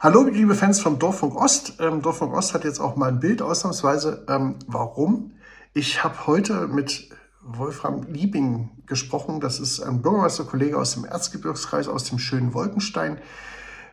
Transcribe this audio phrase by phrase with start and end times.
[0.00, 1.74] Hallo, liebe Fans vom Dorffunk Ost.
[1.78, 4.26] Ähm, Dorffunk Ost hat jetzt auch mal ein Bild ausnahmsweise.
[4.28, 5.34] Ähm, warum?
[5.74, 7.10] Ich habe heute mit
[7.40, 9.38] Wolfram Liebing gesprochen.
[9.38, 13.18] Das ist ein Bürgermeisterkollege aus dem Erzgebirgskreis, aus dem schönen Wolkenstein.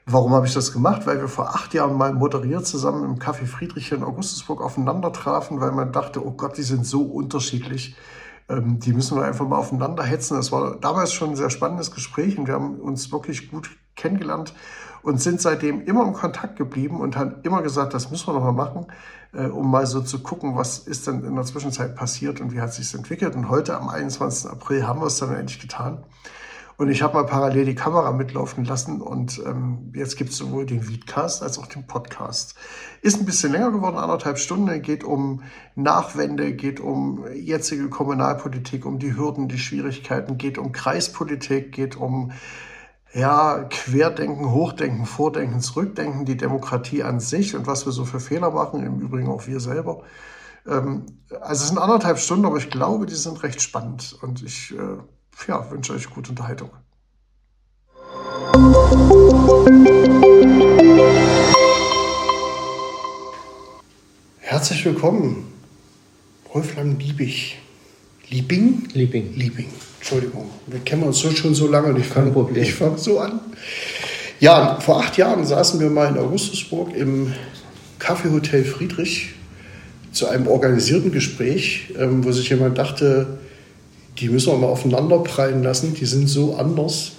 [0.07, 1.05] Warum habe ich das gemacht?
[1.05, 5.61] Weil wir vor acht Jahren mal moderiert zusammen im Café Friedrich in Augustusburg aufeinander trafen,
[5.61, 7.95] weil man dachte, oh Gott, die sind so unterschiedlich.
[8.49, 10.35] Ähm, die müssen wir einfach mal aufeinander hetzen.
[10.35, 14.53] Das war damals schon ein sehr spannendes Gespräch und wir haben uns wirklich gut kennengelernt
[15.01, 18.43] und sind seitdem immer im Kontakt geblieben und haben immer gesagt, das müssen wir noch
[18.43, 18.87] mal machen,
[19.33, 22.61] äh, um mal so zu gucken, was ist denn in der Zwischenzeit passiert und wie
[22.61, 23.35] hat sich entwickelt.
[23.35, 24.49] Und heute am 21.
[24.49, 26.03] April haben wir es dann endlich getan.
[26.79, 30.65] Und ich habe mal parallel die Kamera mitlaufen lassen und ähm, jetzt gibt es sowohl
[30.65, 32.55] den Videocast als auch den Podcast.
[33.01, 35.43] Ist ein bisschen länger geworden, anderthalb Stunden, geht um
[35.75, 42.31] Nachwende, geht um jetzige Kommunalpolitik, um die Hürden, die Schwierigkeiten, geht um Kreispolitik, geht um
[43.13, 48.51] ja, Querdenken, Hochdenken, Vordenken, Zurückdenken, die Demokratie an sich und was wir so für Fehler
[48.51, 50.03] machen, im Übrigen auch wir selber.
[50.65, 51.07] Ähm,
[51.41, 54.97] also es sind anderthalb Stunden, aber ich glaube, die sind recht spannend und ich äh,
[55.47, 56.69] ja, wünsche euch gute Unterhaltung.
[64.39, 65.47] Herzlich willkommen,
[66.51, 67.57] Wolfgang Liebig.
[68.29, 68.87] Liebing?
[68.93, 69.33] Liebing.
[69.35, 69.69] Liebing.
[69.99, 72.31] Entschuldigung, wir kennen uns schon so lange und ich fange
[72.73, 73.39] fang so an.
[74.39, 77.33] Ja, vor acht Jahren saßen wir mal in Augustusburg im
[77.99, 79.33] Kaffeehotel Friedrich
[80.11, 83.39] zu einem organisierten Gespräch, ähm, wo sich jemand dachte,
[84.19, 87.13] die müssen wir mal aufeinander prallen lassen, die sind so anders.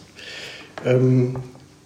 [0.85, 1.37] Ähm,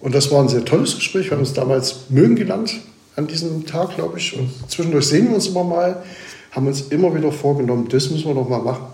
[0.01, 1.27] und das war ein sehr tolles Gespräch.
[1.27, 2.75] Wir haben uns damals mögen gelernt
[3.17, 4.37] an diesem Tag, glaube ich.
[4.37, 6.03] Und zwischendurch sehen wir uns immer mal,
[6.51, 8.87] haben uns immer wieder vorgenommen, das müssen wir noch mal machen.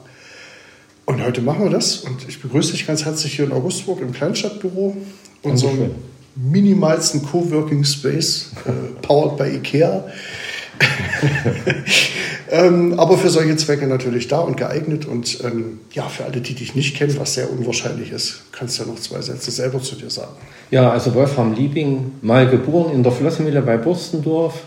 [1.07, 1.97] Und heute machen wir das.
[1.97, 4.97] Und ich begrüße dich ganz herzlich hier in Augustburg im Kleinstadtbüro,
[5.43, 5.91] unserem
[6.37, 8.71] minimalsten Coworking Space, äh,
[9.03, 10.05] powered by IKEA.
[12.51, 15.05] ähm, aber für solche Zwecke natürlich da und geeignet.
[15.07, 18.85] Und ähm, ja, für alle, die dich nicht kennen, was sehr unwahrscheinlich ist, kannst du
[18.85, 20.37] ja noch zwei Sätze selber zu dir sagen.
[20.71, 24.65] Ja, also Wolfram Liebing, mal geboren in der Flossenmühle bei Burstendorf.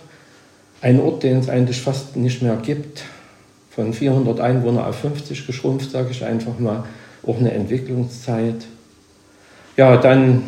[0.81, 3.03] Ein Ort, den es eigentlich fast nicht mehr gibt
[3.75, 6.84] von 400 Einwohnern auf 50 geschrumpft, sage ich einfach mal.
[7.25, 8.66] Auch eine Entwicklungszeit.
[9.78, 10.44] Ja, dann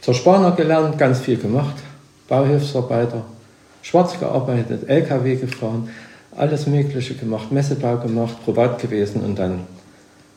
[0.00, 1.74] zur Spaner gelernt, ganz viel gemacht.
[2.28, 3.24] Bauhilfsarbeiter,
[3.82, 5.88] schwarz gearbeitet, LKW gefahren,
[6.36, 9.60] alles Mögliche gemacht, Messebau gemacht, privat gewesen und dann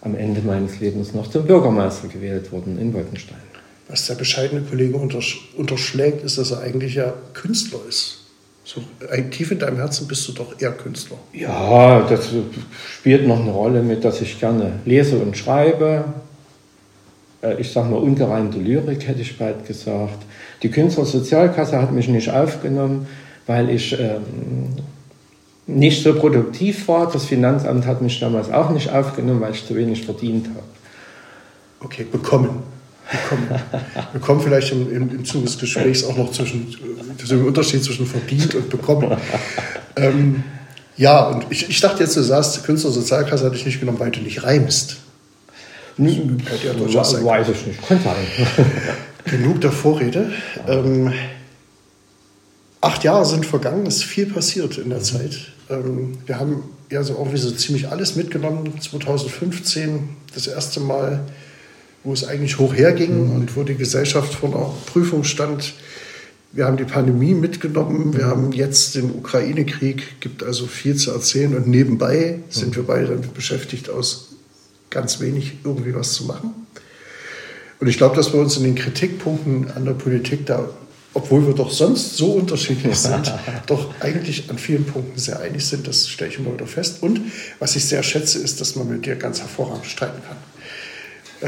[0.02, 3.40] am Ende meines Lebens noch zum Bürgermeister gewählt worden in Wolkenstein.
[3.88, 8.22] Was der bescheidene Kollege unterschlägt, ist, dass er eigentlich ja Künstler ist.
[8.64, 8.82] So
[9.30, 11.18] tief in deinem Herzen bist du doch eher Künstler.
[11.34, 12.30] Ja, das
[12.90, 16.06] spielt noch eine Rolle mit, dass ich gerne lese und schreibe.
[17.44, 20.18] Äh, ich sage mal ungereimte Lyrik, hätte ich bald gesagt.
[20.64, 23.06] Die Künstlersozialkasse hat mich nicht aufgenommen,
[23.48, 24.76] weil ich ähm,
[25.68, 27.12] nicht so produktiv war.
[27.12, 30.64] Das Finanzamt hat mich damals auch nicht aufgenommen, weil ich zu wenig verdient habe.
[31.80, 32.64] Okay, bekommen.
[33.12, 33.62] Bekommen.
[34.12, 36.76] Wir kommen vielleicht im, im, im Zuge des Gesprächs auch noch zwischen
[37.30, 39.16] dem Unterschied zwischen verdient und bekommen.
[39.96, 40.44] Ähm,
[40.98, 44.22] ja, und ich, ich dachte jetzt, du sagst, Künstlersozialkasse hatte ich nicht genommen, weil du
[44.22, 44.98] nicht reimst.
[45.98, 47.88] Hm, ja durchaus weiß ich nicht.
[47.88, 48.16] Könnte sein.
[49.26, 50.32] Genug der Vorrede.
[50.68, 51.14] Ähm,
[52.86, 55.52] acht Jahre sind vergangen, es ist viel passiert in der Zeit.
[55.70, 58.80] Ähm, wir haben ja so irgendwie so ziemlich alles mitgenommen.
[58.80, 61.26] 2015 das erste Mal
[62.06, 63.36] wo es eigentlich hoch herging mhm.
[63.36, 65.74] und wo die Gesellschaft vor einer Prüfung stand.
[66.52, 71.54] Wir haben die Pandemie mitgenommen, wir haben jetzt den Ukraine-Krieg, gibt also viel zu erzählen
[71.56, 72.76] und nebenbei sind mhm.
[72.76, 74.36] wir beide damit beschäftigt, aus
[74.90, 76.54] ganz wenig irgendwie was zu machen.
[77.82, 80.70] Und ich glaube, dass wir uns in den Kritikpunkten an der Politik da,
[81.16, 83.34] obwohl wir doch sonst so unterschiedlich sind,
[83.68, 85.88] doch eigentlich an vielen Punkten sehr einig sind.
[85.88, 87.02] Das stelle ich immer wieder fest.
[87.02, 87.22] Und
[87.58, 90.38] was ich sehr schätze, ist, dass man mit dir ganz hervorragend streiten kann.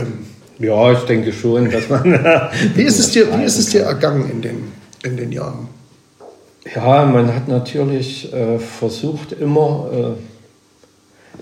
[0.02, 0.26] Ähm,
[0.60, 2.04] ja, ich denke schon, dass man.
[2.76, 4.72] wie, ist es dir, wie ist es dir ergangen in den,
[5.04, 5.68] in den Jahren?
[6.74, 9.90] Ja, man hat natürlich äh, versucht, immer.
[9.94, 10.22] Äh,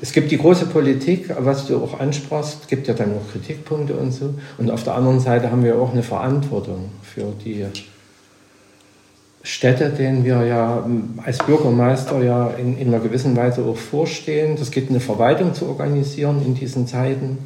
[0.01, 3.93] es gibt die große Politik, was du auch ansprachst, es gibt ja dann auch Kritikpunkte
[3.93, 4.33] und so.
[4.57, 7.65] Und auf der anderen Seite haben wir auch eine Verantwortung für die
[9.45, 10.85] Städte, denen wir ja
[11.23, 14.57] als Bürgermeister ja in, in einer gewissen Weise auch vorstehen.
[14.57, 17.37] Das geht eine Verwaltung zu organisieren in diesen Zeiten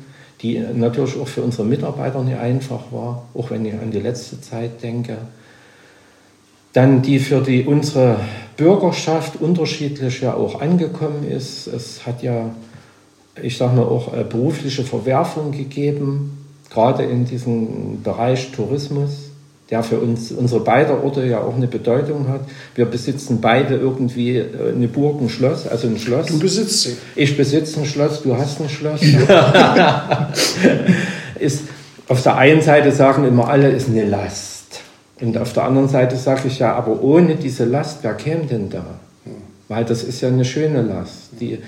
[0.41, 4.39] die natürlich auch für unsere Mitarbeiter nicht einfach war, auch wenn ich an die letzte
[4.39, 5.17] Zeit denke.
[6.71, 8.21] Dann die für die, unsere
[8.55, 11.67] Bürgerschaft unterschiedlich ja auch angekommen ist.
[11.67, 12.51] Es hat ja
[13.41, 19.28] ich sage mal, auch äh, berufliche Verwerfung gegeben, gerade in diesem Bereich Tourismus
[19.69, 22.41] der für uns, unsere beiden Orte ja auch eine Bedeutung hat.
[22.73, 26.27] Wir besitzen beide irgendwie äh, eine Burg, ein Schloss, also ein Schloss.
[26.27, 26.97] Du besitzt sie.
[27.15, 29.01] Ich besitze ein Schloss, du hast ein Schloss.
[31.39, 31.63] ist,
[32.07, 34.81] auf der einen Seite sagen immer alle, ist eine Last.
[35.21, 38.69] Und auf der anderen Seite sage ich ja, aber ohne diese Last, wer käme denn
[38.69, 38.85] da?
[39.67, 41.29] Weil das ist ja eine schöne Last.
[41.39, 41.59] Die,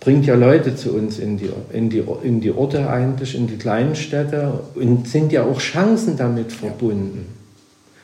[0.00, 3.56] bringt ja Leute zu uns in die, in, die, in die Orte eigentlich, in die
[3.56, 7.26] kleinen Städte und sind ja auch Chancen damit verbunden.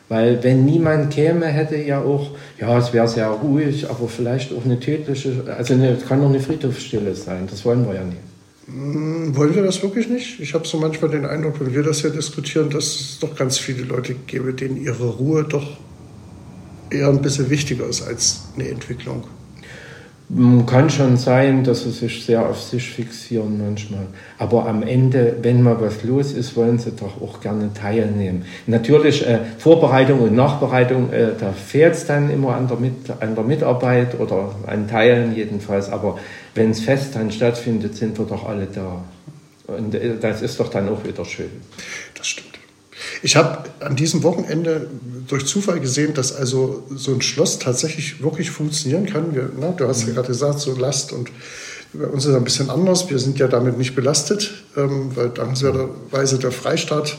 [0.08, 4.64] Weil wenn niemand käme, hätte ja auch, ja, es wäre sehr ruhig, aber vielleicht auch
[4.64, 8.18] eine tödliche, also es kann doch eine Friedhofsstille sein, das wollen wir ja nicht.
[8.66, 10.40] Hm, wollen wir das wirklich nicht?
[10.40, 13.58] Ich habe so manchmal den Eindruck, wenn wir das ja diskutieren, dass es doch ganz
[13.58, 15.78] viele Leute gäbe, denen ihre Ruhe doch
[16.90, 19.24] eher ein bisschen wichtiger ist als eine Entwicklung.
[20.66, 24.06] Kann schon sein, dass sie sich sehr auf sich fixieren manchmal.
[24.38, 28.46] Aber am Ende, wenn mal was los ist, wollen sie doch auch gerne teilnehmen.
[28.66, 33.34] Natürlich, äh, Vorbereitung und Nachbereitung, äh, da fehlt es dann immer an der, Mit an
[33.34, 35.90] der Mitarbeit oder an Teilen jedenfalls.
[35.90, 36.18] Aber
[36.54, 39.04] wenn es fest dann stattfindet, sind wir doch alle da.
[39.66, 41.50] Und äh, das ist doch dann auch wieder schön.
[42.16, 42.63] Das stimmt.
[43.22, 44.88] Ich habe an diesem Wochenende
[45.28, 49.34] durch Zufall gesehen, dass also so ein Schloss tatsächlich wirklich funktionieren kann.
[49.34, 50.14] Wir, na, du hast ja mhm.
[50.14, 51.30] gerade gesagt, so Last und
[51.92, 53.08] bei uns ist es ein bisschen anders.
[53.08, 57.18] Wir sind ja damit nicht belastet, ähm, weil dankenswerterweise der Freistaat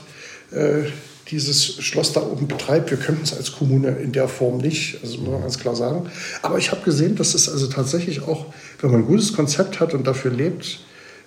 [0.52, 0.84] äh,
[1.32, 2.92] dieses Schloss da oben betreibt.
[2.92, 6.10] Wir könnten es als Kommune in der Form nicht, also muss man ganz klar sagen.
[6.42, 8.48] Aber ich habe gesehen, dass es also tatsächlich auch,
[8.82, 10.82] wenn man ein gutes Konzept hat und dafür lebt,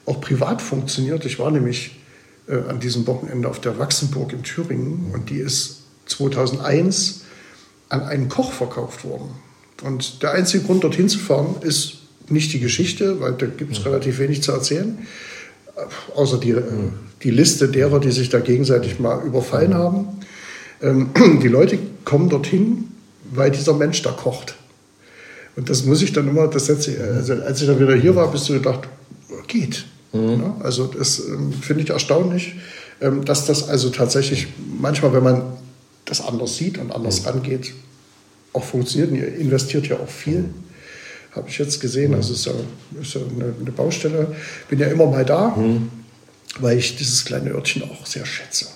[0.06, 1.24] auch privat funktioniert.
[1.24, 1.97] Ich war nämlich
[2.48, 7.22] äh, an diesem Wochenende auf der Wachsenburg in Thüringen und die ist 2001
[7.88, 9.30] an einen Koch verkauft worden.
[9.82, 11.98] Und der einzige Grund, dorthin zu fahren, ist
[12.28, 14.98] nicht die Geschichte, weil da gibt es relativ wenig zu erzählen,
[15.76, 16.62] äh, außer die, äh,
[17.22, 20.08] die Liste derer, die sich da gegenseitig mal überfallen haben.
[20.82, 21.10] Ähm,
[21.42, 22.88] die Leute kommen dorthin,
[23.30, 24.56] weil dieser Mensch da kocht.
[25.56, 28.14] Und das muss ich dann immer, das setze ich, also als ich dann wieder hier
[28.14, 28.88] war, bist du gedacht,
[29.48, 29.84] geht.
[30.12, 30.40] Mhm.
[30.40, 32.54] Ja, also das ähm, finde ich erstaunlich,
[33.00, 35.42] ähm, dass das also tatsächlich manchmal, wenn man
[36.04, 37.28] das anders sieht und anders mhm.
[37.28, 37.74] angeht,
[38.52, 39.10] auch funktioniert.
[39.10, 40.40] Und ihr investiert ja auch viel.
[40.40, 40.54] Mhm.
[41.32, 42.14] Habe ich jetzt gesehen.
[42.14, 42.52] Also es ist ja,
[43.00, 44.34] ist ja eine, eine, Baustelle.
[44.68, 45.90] Bin ja immer mal da, mhm.
[46.58, 48.66] weil ich dieses kleine Örtchen auch sehr schätze.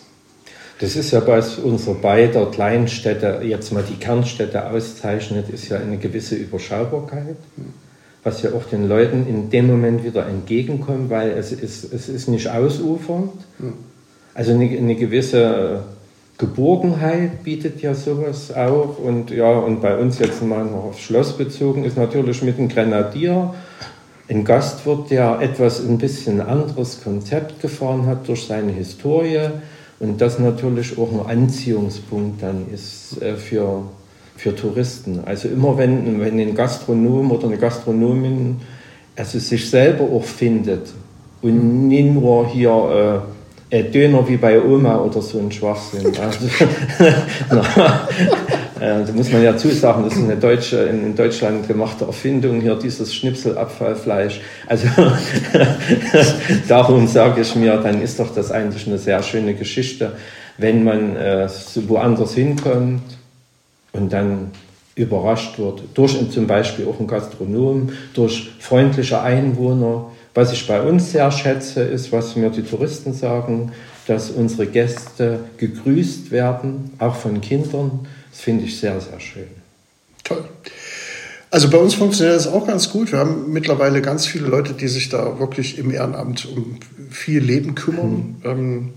[0.80, 5.96] Das ist ja bei unserer beider Kleinstädte, jetzt mal die Kernstädte auszeichnet, ist ja eine
[5.96, 7.36] gewisse Überschaubarkeit.
[7.56, 7.81] Mhm
[8.24, 12.28] was ja auch den Leuten in dem Moment wieder entgegenkommt, weil es ist, es ist
[12.28, 13.32] nicht ausufernd.
[14.34, 15.82] Also eine, eine gewisse
[16.38, 18.98] Geborgenheit bietet ja sowas auch.
[18.98, 22.68] Und ja, und bei uns jetzt mal noch aufs Schloss bezogen ist natürlich mit dem
[22.68, 23.54] Grenadier
[24.28, 29.50] ein Gastwirt, der etwas ein bisschen anderes Konzept gefahren hat durch seine Historie
[29.98, 33.82] und das natürlich auch ein Anziehungspunkt dann ist äh, für
[34.42, 35.20] für Touristen.
[35.24, 38.56] Also immer wenn, wenn ein Gastronom oder eine Gastronomin
[39.14, 40.88] also sich selber auch findet
[41.42, 43.22] und nicht nur hier
[43.70, 46.12] äh, Döner wie bei Oma oder so ein Schwachsinn.
[46.20, 46.46] Also,
[47.50, 48.08] na,
[48.80, 52.74] äh, da muss man ja zusagen, das ist eine deutsche, in Deutschland gemachte Erfindung, hier
[52.74, 54.40] dieses Schnipselabfallfleisch.
[54.66, 54.88] Also
[56.68, 60.12] darum sage ich mir, dann ist doch das eigentlich eine sehr schöne Geschichte,
[60.58, 61.48] wenn man äh,
[61.86, 63.02] woanders hinkommt
[63.92, 64.50] und dann
[64.94, 70.10] überrascht wird durch zum Beispiel auch ein Gastronom, durch freundliche Einwohner.
[70.34, 73.72] Was ich bei uns sehr schätze, ist, was mir die Touristen sagen,
[74.06, 78.06] dass unsere Gäste gegrüßt werden, auch von Kindern.
[78.30, 79.48] Das finde ich sehr, sehr schön.
[80.24, 80.44] Toll.
[81.50, 83.12] Also bei uns funktioniert das auch ganz gut.
[83.12, 86.78] Wir haben mittlerweile ganz viele Leute, die sich da wirklich im Ehrenamt um
[87.10, 88.36] viel Leben kümmern.
[88.42, 88.50] Mhm.
[88.50, 88.90] Ähm,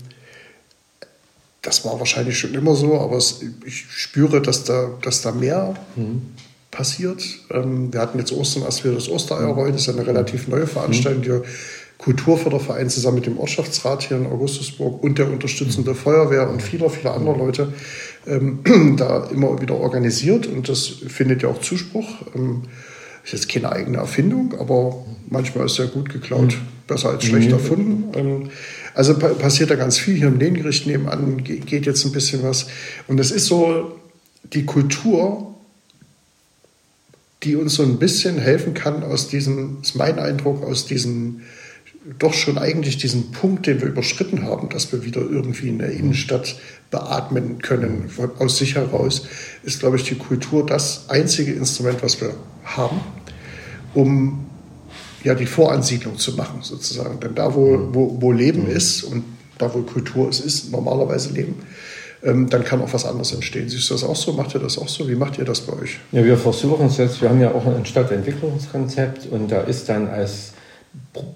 [1.66, 5.74] das war wahrscheinlich schon immer so, aber es, ich spüre, dass da, dass da mehr
[5.96, 6.22] mhm.
[6.70, 7.24] passiert.
[7.50, 10.68] Ähm, wir hatten jetzt Ostern, als wir das Ostereier rollen, das ist eine relativ neue
[10.68, 11.42] Veranstaltung, mhm.
[11.42, 11.48] die
[11.98, 15.96] Kulturförderverein zusammen mit dem Ortschaftsrat hier in Augustusburg und der unterstützende mhm.
[15.96, 17.72] Feuerwehr und viele, viele andere Leute
[18.28, 18.60] ähm,
[18.96, 22.06] da immer wieder organisiert und das findet ja auch Zuspruch.
[22.36, 22.62] Ähm,
[23.24, 26.86] ist jetzt keine eigene Erfindung, aber manchmal ist ja gut geklaut, mhm.
[26.86, 27.54] besser als schlecht mhm.
[27.54, 28.04] erfunden.
[28.14, 28.50] Ähm,
[28.96, 30.16] also passiert da ganz viel.
[30.16, 32.66] Hier im Lehngericht nebenan geht jetzt ein bisschen was.
[33.06, 34.00] Und es ist so
[34.42, 35.54] die Kultur,
[37.42, 41.42] die uns so ein bisschen helfen kann aus diesem, ist mein Eindruck, aus diesem
[42.18, 45.90] doch schon eigentlich diesen Punkt, den wir überschritten haben, dass wir wieder irgendwie in der
[45.90, 46.56] Innenstadt
[46.90, 49.26] beatmen können, aus sich heraus,
[49.62, 52.34] ist, glaube ich, die Kultur das einzige Instrument, was wir
[52.64, 53.00] haben,
[53.92, 54.45] um
[55.26, 57.18] ja, die Voransiedlung zu machen, sozusagen.
[57.18, 57.94] Denn da, wo, mhm.
[57.94, 58.76] wo, wo Leben mhm.
[58.76, 59.24] ist und
[59.58, 61.56] da, wo Kultur es ist, normalerweise Leben,
[62.22, 63.68] ähm, dann kann auch was anderes entstehen.
[63.68, 64.34] Siehst du das auch so?
[64.34, 65.08] Macht ihr das auch so?
[65.08, 65.98] Wie macht ihr das bei euch?
[66.12, 67.20] Ja, wir versuchen es jetzt.
[67.20, 70.52] Wir haben ja auch ein Stadtentwicklungskonzept und da ist dann als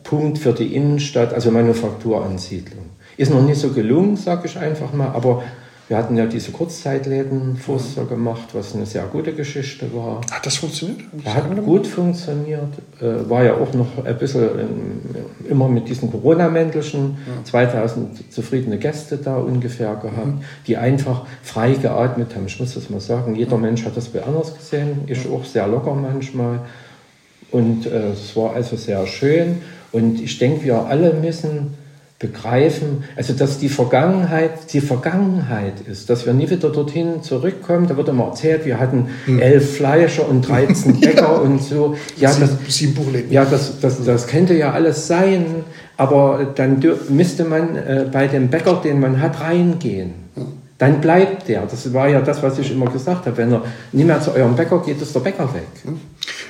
[0.05, 2.85] Punkt für die Innenstadt, also Manufakturansiedlung.
[3.17, 5.43] Ist noch nicht so gelungen, sage ich einfach mal, aber
[5.91, 10.21] wir hatten ja diese Kurzzeitläden Forster gemacht, was eine sehr gute Geschichte war.
[10.31, 11.01] Hat das funktioniert?
[11.25, 12.69] Das hat gut funktioniert.
[13.01, 15.01] Äh, war ja auch noch ein bisschen ähm,
[15.49, 17.19] immer mit diesen Corona-Mäntelchen.
[17.27, 17.45] Ja.
[17.45, 20.45] 2000 zufriedene Gäste da ungefähr gehabt, mhm.
[20.69, 22.47] die einfach frei geatmet haben.
[22.47, 23.63] Ich muss das mal sagen, jeder mhm.
[23.63, 25.01] Mensch hat das bei anders gesehen.
[25.09, 26.61] Ich auch sehr locker manchmal.
[27.51, 29.61] Und äh, es war also sehr schön.
[29.91, 31.80] Und ich denke, wir alle müssen
[32.21, 37.89] begreifen, also dass die Vergangenheit die Vergangenheit ist, dass wir nie wieder dorthin zurückkommen.
[37.89, 39.41] Da wird immer erzählt, wir hatten hm.
[39.41, 41.29] elf Fleischer und 13 Bäcker ja.
[41.37, 41.97] und so.
[42.19, 42.51] Ja, das,
[43.31, 45.65] ja das, das, das könnte ja alles sein,
[45.97, 50.13] aber dann müsste man äh, bei dem Bäcker, den man hat, reingehen.
[50.35, 51.67] Hm dann bleibt der.
[51.67, 53.37] Das war ja das, was ich immer gesagt habe.
[53.37, 53.63] Wenn er
[53.93, 55.67] nicht mehr zu eurem Bäcker geht, ist der Bäcker weg.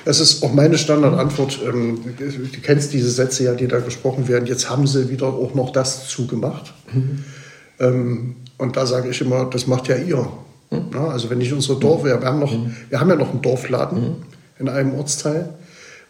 [0.05, 1.59] Das ist auch meine Standardantwort.
[1.63, 4.45] Ähm, du kennst diese Sätze ja, die da gesprochen werden.
[4.45, 6.73] Jetzt haben sie wieder auch noch das zugemacht.
[6.91, 8.35] Mhm.
[8.57, 10.27] Und da sage ich immer, das macht ja ihr.
[10.69, 10.97] Mhm.
[10.97, 12.75] Also wenn ich unsere Dorf, wir haben, noch, mhm.
[12.89, 14.15] wir haben ja noch einen Dorfladen mhm.
[14.59, 15.49] in einem Ortsteil,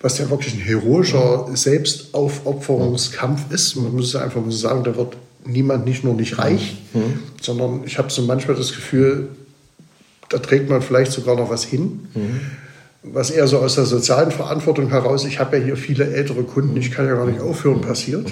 [0.01, 3.75] was ja wirklich ein heroischer Selbstaufopferungskampf ist.
[3.75, 7.19] Man muss einfach mal sagen, da wird niemand nicht nur nicht reich, mhm.
[7.41, 9.29] sondern ich habe so manchmal das Gefühl,
[10.29, 12.07] da trägt man vielleicht sogar noch was hin.
[12.13, 12.41] Mhm.
[13.03, 16.77] Was eher so aus der sozialen Verantwortung heraus, ich habe ja hier viele ältere Kunden,
[16.77, 18.31] ich kann ja gar nicht aufhören, passiert.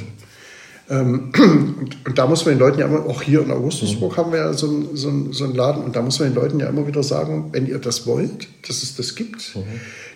[0.89, 4.31] Ähm, und, und, da muss man den Leuten ja immer, auch hier in Augustusburg haben
[4.31, 6.59] wir ja so, ein, so, ein, so einen Laden, und da muss man den Leuten
[6.59, 9.61] ja immer wieder sagen, wenn ihr das wollt, dass es das gibt, mhm.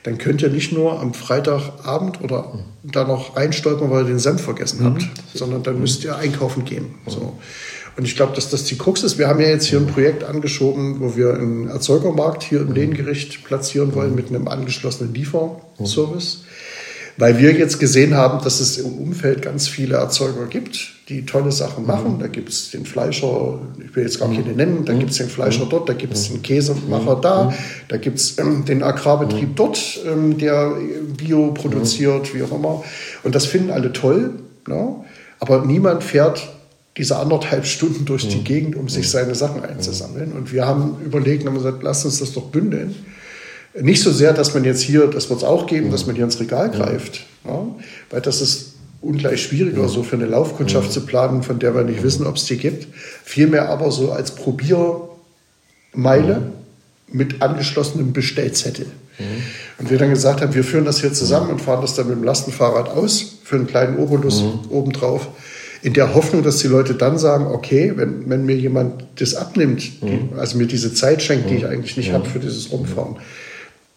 [0.01, 2.91] dann könnt ihr nicht nur am Freitagabend oder mhm.
[2.91, 4.85] da noch reinstolpern, weil ihr den Senf vergessen mhm.
[4.85, 6.95] habt, sondern dann müsst ihr einkaufen gehen.
[7.05, 7.37] So.
[7.95, 9.17] Und ich glaube, dass das die Krux ist.
[9.17, 13.43] Wir haben ja jetzt hier ein Projekt angeschoben, wo wir einen Erzeugermarkt hier im Lehngericht
[13.43, 16.43] platzieren wollen mit einem angeschlossenen Lieferservice
[17.17, 21.51] weil wir jetzt gesehen haben, dass es im Umfeld ganz viele Erzeuger gibt, die tolle
[21.51, 22.15] Sachen machen.
[22.15, 22.19] Mhm.
[22.19, 24.99] Da gibt es den Fleischer, ich will jetzt gar keine nennen, da mhm.
[24.99, 25.69] gibt es den Fleischer mhm.
[25.69, 27.53] dort, da gibt es den Käsemacher da,
[27.87, 30.75] da gibt es ähm, den Agrarbetrieb dort, ähm, der
[31.17, 32.83] Bio produziert, wie auch immer.
[33.23, 34.31] Und das finden alle toll,
[34.67, 34.95] ne?
[35.39, 36.52] aber niemand fährt
[36.97, 40.31] diese anderthalb Stunden durch die Gegend, um sich seine Sachen einzusammeln.
[40.31, 42.93] Und wir haben überlegt und haben gesagt, lass uns das doch bündeln.
[43.79, 46.25] Nicht so sehr, dass man jetzt hier, das wird es auch geben, dass man hier
[46.25, 47.65] ins Regal greift, ja,
[48.11, 52.03] weil das ist ungleich schwieriger, so für eine Laufkundschaft zu planen, von der wir nicht
[52.03, 52.87] wissen, ob es die gibt.
[53.23, 56.51] Vielmehr aber so als Probiermeile
[57.07, 58.85] mit angeschlossenem Bestellzettel.
[59.77, 62.15] Und wir dann gesagt haben, wir führen das hier zusammen und fahren das dann mit
[62.15, 64.59] dem Lastenfahrrad aus für einen kleinen Obolus mhm.
[64.69, 65.27] obendrauf
[65.83, 70.01] in der Hoffnung, dass die Leute dann sagen, okay, wenn, wenn mir jemand das abnimmt,
[70.01, 73.17] die, also mir diese Zeit schenkt, die ich eigentlich nicht habe für dieses Rumfahren,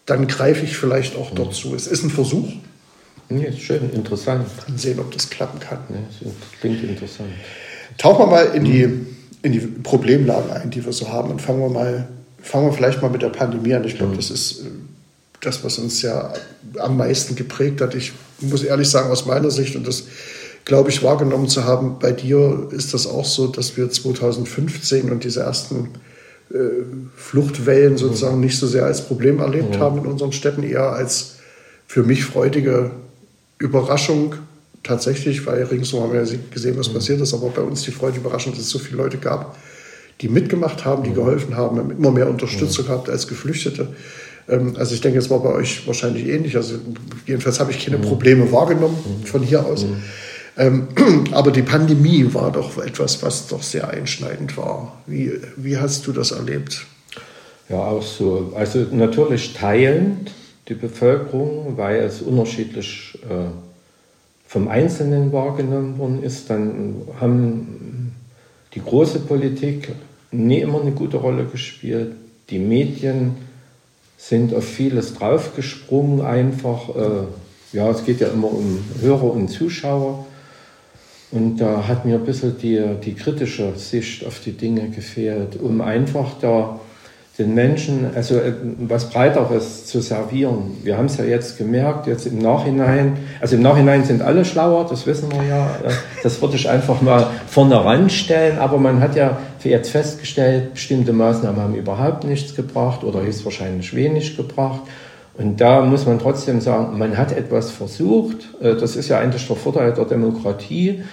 [0.05, 1.73] dann greife ich vielleicht auch dort zu.
[1.75, 2.49] Es ist ein Versuch.
[3.29, 4.47] Ja, schön, interessant.
[4.67, 5.79] Dann sehen, ob das klappen kann.
[6.19, 7.29] Das klingt interessant.
[7.97, 8.89] Tauchen wir mal in die,
[9.41, 12.09] in die Problemlagen ein, die wir so haben und fangen wir mal,
[12.41, 13.85] fangen wir vielleicht mal mit der Pandemie an.
[13.85, 14.17] Ich glaube, mhm.
[14.17, 14.69] das ist äh,
[15.39, 16.33] das, was uns ja
[16.79, 17.95] am meisten geprägt hat.
[17.95, 20.03] Ich muss ehrlich sagen, aus meiner Sicht, und das
[20.67, 25.23] glaube ich wahrgenommen zu haben, bei dir ist das auch so, dass wir 2015 und
[25.23, 25.91] diese ersten
[26.51, 26.57] äh,
[27.15, 29.79] Fluchtwellen sozusagen nicht so sehr als Problem erlebt ja.
[29.79, 31.37] haben in unseren Städten, eher als
[31.87, 32.91] für mich freudige
[33.59, 34.35] Überraschung
[34.83, 38.19] tatsächlich, weil ringsum haben wir ja gesehen, was passiert ist, aber bei uns die freudige
[38.19, 39.57] Überraschung, dass es so viele Leute gab,
[40.19, 43.87] die mitgemacht haben, die geholfen haben, haben immer mehr Unterstützung gehabt als Geflüchtete.
[44.49, 46.57] Ähm, also ich denke, es war bei euch wahrscheinlich ähnlich.
[46.57, 46.75] Also
[47.25, 49.85] jedenfalls habe ich keine Probleme wahrgenommen von hier aus.
[50.57, 50.87] Ähm,
[51.31, 54.97] aber die Pandemie war doch etwas, was doch sehr einschneidend war.
[55.05, 56.85] Wie, wie hast du das erlebt?
[57.69, 58.53] Ja, auch so.
[58.55, 60.31] Also natürlich teilend
[60.67, 63.49] die Bevölkerung, weil es unterschiedlich äh,
[64.47, 66.49] vom Einzelnen wahrgenommen worden ist.
[66.49, 68.15] Dann haben
[68.73, 69.93] die große Politik
[70.31, 72.13] nie immer eine gute Rolle gespielt.
[72.49, 73.35] Die Medien
[74.17, 76.89] sind auf vieles draufgesprungen, einfach.
[76.95, 80.25] Äh, ja, es geht ja immer um Hörer und Zuschauer.
[81.31, 85.81] Und da hat mir ein bisschen die, die kritische Sicht auf die Dinge gefehlt, um
[85.81, 86.79] einfach da
[87.37, 90.77] den Menschen also äh, was Breiteres zu servieren.
[90.83, 94.87] Wir haben es ja jetzt gemerkt, jetzt im Nachhinein, also im Nachhinein sind alle schlauer,
[94.89, 95.91] das wissen wir ja, äh,
[96.23, 101.61] das würde ich einfach mal vorne ranstellen, aber man hat ja jetzt festgestellt, bestimmte Maßnahmen
[101.61, 104.81] haben überhaupt nichts gebracht oder ist wahrscheinlich wenig gebracht.
[105.37, 108.55] Und da muss man trotzdem sagen, man hat etwas versucht.
[108.61, 111.03] Äh, das ist ja eigentlich der Vorteil der Demokratie.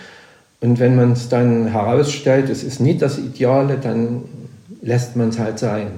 [0.60, 4.22] Und wenn man es dann herausstellt, es ist nicht das Ideale, dann
[4.80, 5.88] lässt man es halt sein.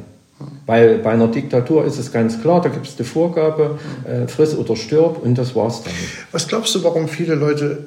[0.66, 4.56] Weil bei einer Diktatur ist es ganz klar, da gibt es die Vorgabe, äh, friss
[4.56, 5.94] oder stirb und das war's dann.
[6.32, 7.86] Was glaubst du, warum viele Leute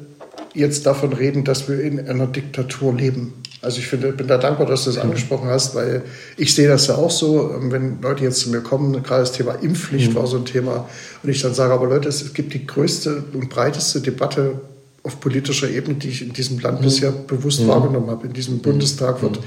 [0.53, 3.33] jetzt davon reden, dass wir in einer Diktatur leben?
[3.61, 6.03] Also ich finde, bin da dankbar, dass du das angesprochen hast, weil
[6.37, 9.53] ich sehe das ja auch so, wenn Leute jetzt zu mir kommen, gerade das Thema
[9.55, 10.15] Impfpflicht mhm.
[10.15, 10.87] war so ein Thema,
[11.21, 14.61] und ich dann sage, aber Leute, es gibt die größte und breiteste Debatte
[15.03, 16.85] auf politischer Ebene, die ich in diesem Land mhm.
[16.85, 17.67] bisher bewusst mhm.
[17.67, 18.27] wahrgenommen habe.
[18.27, 18.61] In diesem mhm.
[18.61, 19.39] Bundestag wird,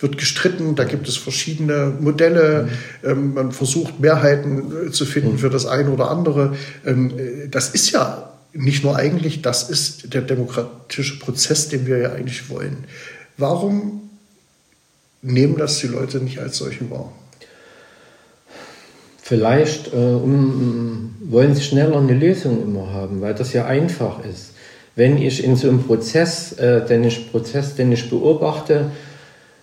[0.00, 2.68] wird gestritten, da gibt es verschiedene Modelle,
[3.02, 3.08] mhm.
[3.08, 5.38] ähm, man versucht Mehrheiten äh, zu finden mhm.
[5.38, 6.54] für das eine oder andere.
[6.84, 11.98] Ähm, äh, das ist ja nicht nur eigentlich, das ist der demokratische Prozess, den wir
[11.98, 12.84] ja eigentlich wollen.
[13.36, 14.10] Warum
[15.22, 17.12] nehmen das die Leute nicht als solchen wahr?
[19.22, 24.52] Vielleicht äh, um, wollen sie schneller eine Lösung immer haben, weil das ja einfach ist.
[24.96, 28.90] Wenn ich in so einem Prozess, äh, den ich, Prozess, den ich beobachte,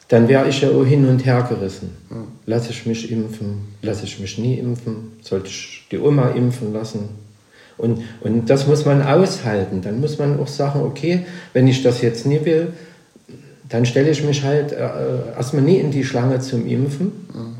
[0.07, 1.95] dann wäre ich ja auch hin und her gerissen.
[2.09, 2.27] Hm.
[2.45, 7.09] Lasse ich mich impfen, lasse ich mich nie impfen, sollte ich die Oma impfen lassen.
[7.77, 9.81] Und, und das muss man aushalten.
[9.81, 12.73] Dann muss man auch sagen, okay, wenn ich das jetzt nie will,
[13.71, 17.55] dann stelle ich mich halt äh, erstmal nie in die Schlange zum Impfen mhm.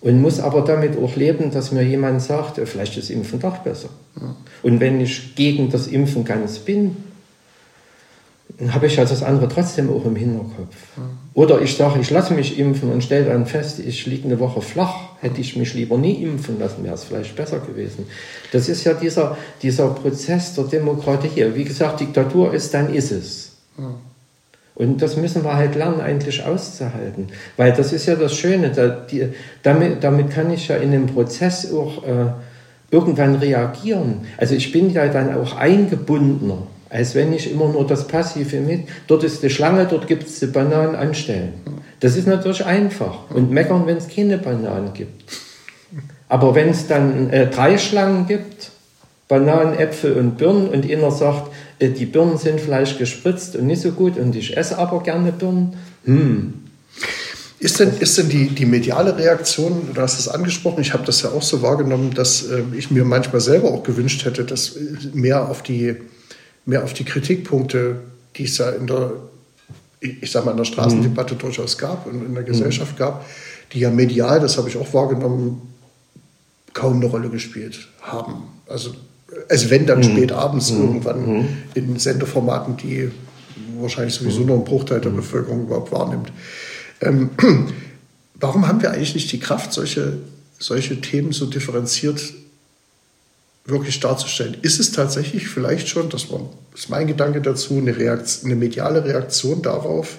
[0.00, 3.58] und muss aber damit auch leben, dass mir jemand sagt, äh, vielleicht ist Impfen doch
[3.58, 3.90] besser.
[4.16, 4.34] Mhm.
[4.62, 6.96] Und wenn ich gegen das Impfen ganz bin,
[8.58, 10.74] dann habe ich ja das andere trotzdem auch im Hinterkopf.
[10.96, 11.02] Mhm.
[11.34, 14.62] Oder ich sage, ich lasse mich impfen und stelle dann fest, ich liege eine Woche
[14.62, 18.06] flach, hätte ich mich lieber nie impfen lassen, wäre es vielleicht besser gewesen.
[18.52, 21.54] Das ist ja dieser, dieser Prozess der Demokratie.
[21.54, 23.52] Wie gesagt, Diktatur ist, dann ist es.
[24.80, 27.28] Und das müssen wir halt lernen, eigentlich auszuhalten.
[27.58, 29.28] Weil das ist ja das Schöne, da, die,
[29.62, 32.30] damit, damit kann ich ja in dem Prozess auch äh,
[32.90, 34.22] irgendwann reagieren.
[34.38, 38.88] Also ich bin ja dann auch eingebundener, als wenn ich immer nur das Passive mit,
[39.06, 41.52] dort ist die Schlange, dort gibt es die Bananen anstellen.
[42.00, 43.30] Das ist natürlich einfach.
[43.34, 45.30] Und meckern, wenn es keine Bananen gibt.
[46.30, 48.70] Aber wenn es dann äh, drei Schlangen gibt,
[49.28, 51.52] Bananen, Äpfel und Birnen und einer sagt,
[51.88, 55.76] die Birnen sind vielleicht gespritzt und nicht so gut und ich esse aber gerne Birnen.
[56.04, 56.54] Hm.
[57.58, 61.22] Ist denn, ist denn die, die mediale Reaktion, du hast es angesprochen, ich habe das
[61.22, 64.96] ja auch so wahrgenommen, dass äh, ich mir manchmal selber auch gewünscht hätte, dass äh,
[65.12, 65.96] mehr auf die,
[66.64, 67.96] mehr auf die Kritikpunkte,
[68.36, 69.12] die es ja in der,
[70.00, 71.38] ich sag mal, in der Straßendebatte mhm.
[71.38, 72.98] durchaus gab und in der Gesellschaft mhm.
[72.98, 73.26] gab,
[73.74, 75.60] die ja medial, das habe ich auch wahrgenommen,
[76.72, 78.44] kaum eine Rolle gespielt haben.
[78.68, 78.94] Also
[79.48, 80.04] also wenn dann mhm.
[80.04, 80.80] spät abends mhm.
[80.80, 81.48] irgendwann mhm.
[81.74, 83.10] in Sendeformaten, die
[83.78, 85.16] wahrscheinlich sowieso nur ein Bruchteil der mhm.
[85.16, 86.32] Bevölkerung überhaupt wahrnimmt.
[87.00, 87.30] Ähm,
[88.34, 90.18] warum haben wir eigentlich nicht die Kraft, solche,
[90.58, 92.20] solche Themen so differenziert
[93.64, 94.56] wirklich darzustellen?
[94.62, 96.40] Ist es tatsächlich vielleicht schon, das war,
[96.74, 100.18] ist mein Gedanke dazu, eine, Reaktion, eine mediale Reaktion darauf,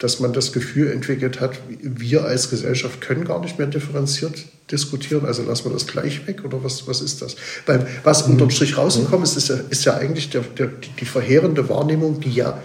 [0.00, 5.26] dass man das Gefühl entwickelt hat, wir als Gesellschaft können gar nicht mehr differenziert diskutieren,
[5.26, 7.36] also lassen wir das gleich weg oder was, was ist das?
[7.66, 8.32] Weil was mhm.
[8.32, 12.30] unterm Strich rausgekommen ist, ist ja, ist ja eigentlich der, der, die verheerende Wahrnehmung, die
[12.30, 12.62] ja,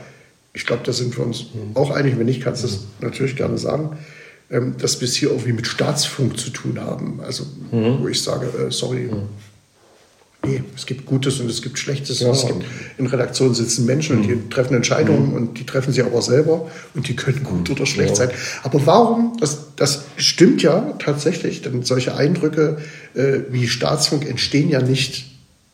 [0.53, 1.75] ich glaube, da sind wir uns mhm.
[1.75, 2.85] auch einig, wenn nicht, kannst du das mhm.
[3.01, 3.97] natürlich gerne sagen,
[4.49, 7.19] ähm, dass wir es hier irgendwie mit Staatsfunk zu tun haben.
[7.21, 7.97] Also, mhm.
[8.01, 9.23] wo ich sage, äh, sorry, mhm.
[10.47, 12.19] Nee, es gibt Gutes und es gibt Schlechtes.
[12.19, 12.31] Ja.
[12.31, 12.63] Es gibt,
[12.97, 14.21] in Redaktionen sitzen Menschen mhm.
[14.21, 15.35] und die treffen Entscheidungen mhm.
[15.35, 18.15] und die treffen sie aber selber und die können gut oder schlecht ja.
[18.15, 18.29] sein.
[18.63, 22.77] Aber warum, das, das stimmt ja tatsächlich, denn solche Eindrücke
[23.13, 25.25] äh, wie Staatsfunk entstehen ja nicht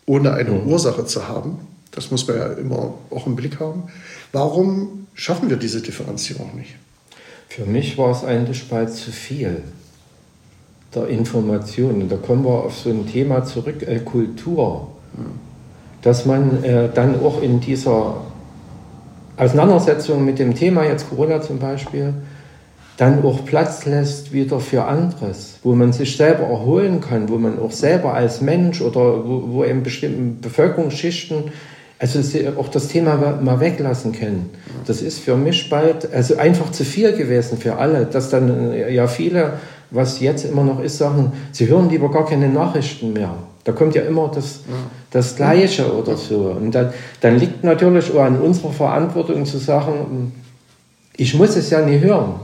[0.06, 0.68] ohne eine mhm.
[0.68, 1.60] Ursache zu haben.
[1.92, 3.84] Das muss man ja immer auch im Blick haben.
[4.32, 6.76] Warum schaffen wir diese Differenzierung nicht?
[7.50, 9.62] Für mich war es eigentlich bald zu viel
[10.94, 12.02] der Information.
[12.02, 14.88] Und da kommen wir auf so ein Thema zurück, äh, Kultur.
[16.02, 18.16] Dass man äh, dann auch in dieser
[19.38, 22.14] Auseinandersetzung mit dem Thema, jetzt Corona zum Beispiel,
[22.98, 27.58] dann auch Platz lässt wieder für anderes, wo man sich selber erholen kann, wo man
[27.60, 31.46] auch selber als Mensch oder wo, wo in bestimmten Bevölkerungsschichten
[32.02, 32.20] also
[32.58, 34.50] auch das Thema mal weglassen können.
[34.88, 38.92] Das ist für mich bald also einfach zu viel gewesen für alle, dass dann äh,
[38.92, 39.54] ja viele
[39.92, 43.36] was jetzt immer noch ist, sagen, sie hören lieber gar keine Nachrichten mehr.
[43.64, 44.76] Da kommt ja immer das, ja.
[45.12, 46.56] das Gleiche oder so.
[46.60, 50.32] Und dann, dann liegt natürlich auch an unserer Verantwortung zu sagen,
[51.16, 52.36] ich muss es ja nicht hören.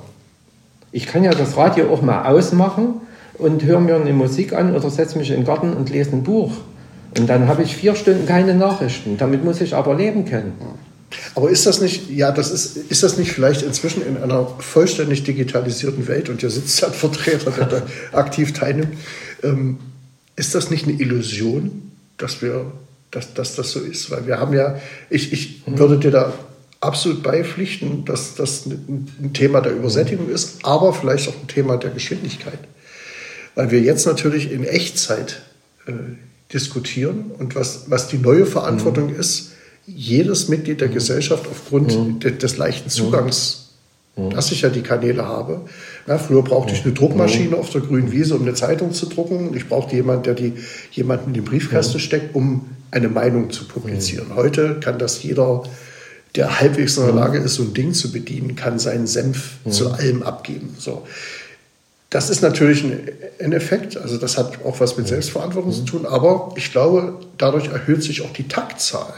[0.92, 3.02] Ich kann ja das Radio auch mal ausmachen
[3.38, 6.24] und höre mir eine Musik an oder setze mich in den Garten und lese ein
[6.24, 6.52] Buch.
[7.18, 9.18] Und dann habe ich vier Stunden keine Nachrichten.
[9.18, 10.54] Damit muss ich aber leben können.
[11.36, 15.24] Aber ist das nicht, ja, das ist, ist das nicht vielleicht inzwischen in einer vollständig
[15.24, 17.82] digitalisierten Welt und hier sitzt ein Vertreter, der da
[18.18, 18.98] aktiv teilnimmt,
[19.44, 19.78] ähm,
[20.36, 22.72] ist das nicht eine Illusion, dass wir,
[23.12, 24.12] dass, dass das so ist?
[24.12, 26.34] Weil wir haben ja, ich, ich würde dir da
[26.80, 31.92] absolut beipflichten, dass das ein Thema der Übersättigung ist, aber vielleicht auch ein Thema der
[31.92, 32.60] Geschwindigkeit.
[33.56, 35.42] Weil wir jetzt natürlich in Echtzeit
[35.88, 35.94] äh,
[36.54, 39.20] diskutieren und was, was die neue Verantwortung mhm.
[39.20, 39.54] ist,
[39.88, 40.96] jedes Mitglied der mhm.
[40.96, 42.20] Gesellschaft aufgrund mhm.
[42.20, 43.70] de, des leichten Zugangs,
[44.16, 44.32] mhm.
[44.32, 45.62] dass ich ja die Kanäle habe.
[46.06, 49.56] Ja, früher brauchte ich eine Druckmaschine auf der grünen Wiese, um eine Zeitung zu drucken.
[49.56, 50.54] Ich brauchte jemanden, der die
[50.92, 54.36] jemanden in den Briefkasten steckt, um eine Meinung zu publizieren.
[54.36, 55.64] Heute kann das jeder,
[56.36, 59.92] der halbwegs in der Lage ist, so ein Ding zu bedienen, kann seinen Senf zu
[59.92, 60.76] allem abgeben.
[60.78, 61.06] So.
[62.10, 66.54] Das ist natürlich ein Effekt, also das hat auch was mit Selbstverantwortung zu tun, aber
[66.56, 69.14] ich glaube, dadurch erhöht sich auch die Taktzahl.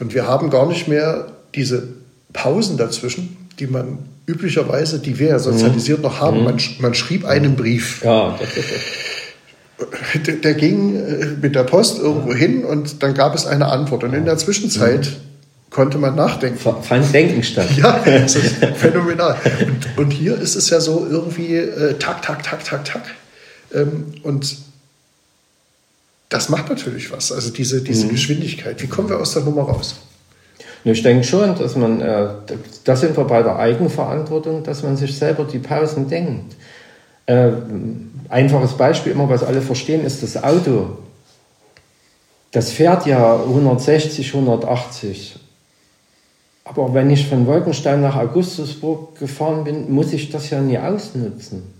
[0.00, 1.88] Und wir haben gar nicht mehr diese
[2.32, 6.38] Pausen dazwischen, die man üblicherweise, die wir ja sozialisiert noch haben.
[6.38, 6.44] Mhm.
[6.44, 8.02] Man, man, schrieb einen Brief.
[8.04, 10.22] Ja, das ist es.
[10.26, 14.04] Der, der ging äh, mit der Post irgendwo hin und dann gab es eine Antwort.
[14.04, 15.32] Und in der Zwischenzeit mhm
[15.72, 16.58] konnte man nachdenken.
[16.58, 17.68] Fand Denken statt.
[17.76, 19.36] Ja, das ist phänomenal.
[19.66, 23.02] Und, und, hier ist es ja so irgendwie äh, tak, tak, tak, tak, tak.
[23.74, 24.56] Ähm, und
[26.32, 28.10] das macht natürlich was, also diese, diese mhm.
[28.10, 28.82] Geschwindigkeit.
[28.82, 29.96] Wie kommen wir aus der Nummer raus?
[30.84, 32.28] Ich denke schon, dass man, äh,
[32.84, 36.56] da sind wir bei der Eigenverantwortung, dass man sich selber die Pausen denkt.
[37.26, 37.50] Äh,
[38.28, 40.98] einfaches Beispiel, immer was alle verstehen, ist das Auto.
[42.50, 45.38] Das fährt ja 160, 180
[46.64, 51.71] aber wenn ich von Wolkenstein nach Augustusburg gefahren bin, muss ich das ja nie ausnutzen.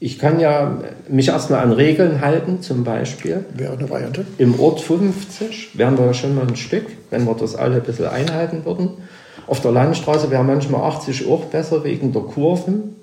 [0.00, 3.44] Ich kann ja mich erstmal an Regeln halten, zum Beispiel.
[3.54, 4.24] Wäre eine Variante.
[4.38, 7.82] Im Ort 50 wären wir ja schon mal ein Stück, wenn wir das alle ein
[7.82, 8.90] bisschen einhalten würden.
[9.48, 12.94] Auf der Landstraße wäre manchmal 80 auch besser wegen der Kurven.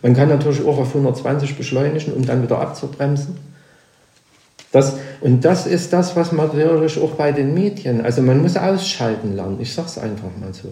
[0.00, 3.36] Man kann natürlich auch auf 120 beschleunigen, um dann wieder abzubremsen.
[4.70, 8.56] Das, und das ist das, was man natürlich auch bei den Medien, also man muss
[8.56, 10.68] ausschalten lernen, ich sage es einfach mal so.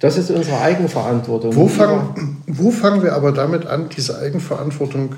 [0.00, 1.54] Das ist unsere Eigenverantwortung.
[1.54, 5.16] Wo fangen, wo fangen wir aber damit an, diese Eigenverantwortung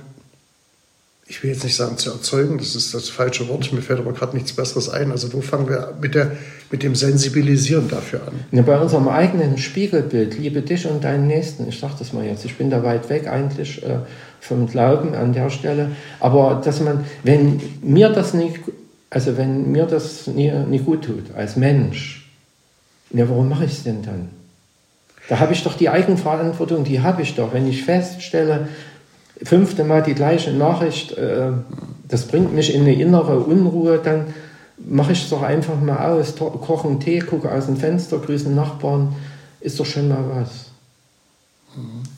[1.29, 4.13] ich will jetzt nicht sagen zu erzeugen, das ist das falsche Wort, mir fällt aber
[4.13, 5.11] gerade nichts Besseres ein.
[5.11, 6.33] Also wo fangen wir mit, der,
[6.71, 8.65] mit dem Sensibilisieren dafür an?
[8.65, 12.57] Bei unserem eigenen Spiegelbild, liebe dich und deinen Nächsten, ich sage das mal jetzt, ich
[12.57, 13.99] bin da weit weg eigentlich äh,
[14.41, 18.61] vom Glauben an der Stelle, aber dass man, wenn mir das nicht,
[19.11, 22.31] also wenn mir das nie, nie gut tut als Mensch,
[23.11, 24.29] ja, warum mache ich es denn dann?
[25.29, 27.53] Da habe ich doch die Eigenverantwortung, die habe ich doch.
[27.53, 28.69] Wenn ich feststelle,
[29.43, 31.53] fünfte Mal die gleiche Nachricht, äh,
[32.09, 34.27] das bringt mich in eine innere Unruhe, dann
[34.79, 38.51] mache ich es doch einfach mal aus, koche einen Tee, gucke aus dem Fenster, grüße
[38.51, 39.15] Nachbarn,
[39.61, 40.71] ist doch schon mal was.
[41.77, 42.16] Mhm.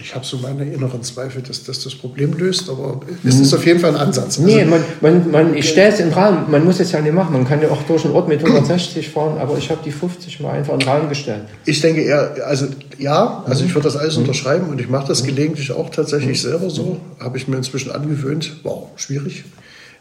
[0.00, 3.64] Ich habe so meine inneren Zweifel, dass das das Problem löst, aber es ist auf
[3.64, 4.38] jeden Fall ein Ansatz.
[4.38, 7.00] Also, nee, man, man, man, ich stelle es in den Raum, man muss es ja
[7.00, 7.32] nicht machen.
[7.32, 10.40] Man kann ja auch durch den Ort mit 160 fahren, aber ich habe die 50
[10.40, 11.42] mal einfach in den Raum gestellt.
[11.64, 12.66] Ich denke eher, also
[12.98, 14.22] ja, also ich würde das alles mhm.
[14.22, 16.48] unterschreiben und ich mache das gelegentlich auch tatsächlich mhm.
[16.48, 17.00] selber so.
[17.20, 18.56] Habe ich mir inzwischen angewöhnt.
[18.64, 19.44] Wow, schwierig.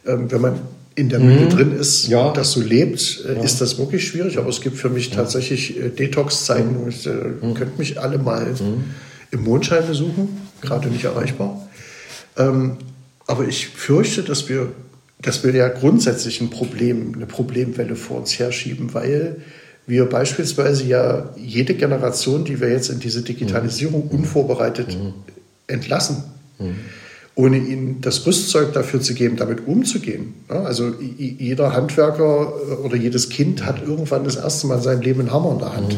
[0.08, 0.53] Ähm, wenn man
[0.95, 1.49] in der Mühle mhm.
[1.49, 2.27] drin ist ja.
[2.27, 3.43] und das so lebt, äh, ja.
[3.43, 4.39] ist das wirklich schwierig.
[4.39, 6.84] Aber es gibt für mich tatsächlich äh, Detox-Zeiten.
[6.84, 6.89] Mhm.
[6.89, 7.53] Ich äh, mhm.
[7.53, 8.86] könnt mich alle mal mhm
[9.34, 10.30] im Mondschein besuchen,
[10.62, 11.67] gerade nicht erreichbar.
[12.38, 12.78] Ähm,
[13.28, 14.72] aber ich fürchte, dass wir,
[15.19, 19.38] dass wir ja grundsätzlich ein Problem, eine Problemwelle vor uns herschieben, weil
[19.86, 24.19] wir beispielsweise ja jede Generation, die wir jetzt in diese Digitalisierung mhm.
[24.19, 25.13] unvorbereitet mhm.
[25.67, 26.24] entlassen,
[26.60, 26.76] mhm.
[27.36, 30.36] ohne ihnen das Rüstzeug dafür zu geben, damit umzugehen.
[30.48, 35.32] Also jeder Handwerker oder jedes Kind hat irgendwann das erste Mal in seinem Leben einen
[35.32, 35.98] Hammer in der Hand.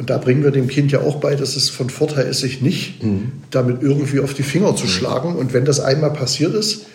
[0.00, 2.62] Und da bringen wir dem Kind ja auch bei, dass es von Vorteil ist, sich
[2.62, 3.32] nicht mhm.
[3.50, 4.88] damit irgendwie auf die Finger zu mhm.
[4.88, 5.36] schlagen.
[5.36, 6.86] Und wenn das einmal passiert ist,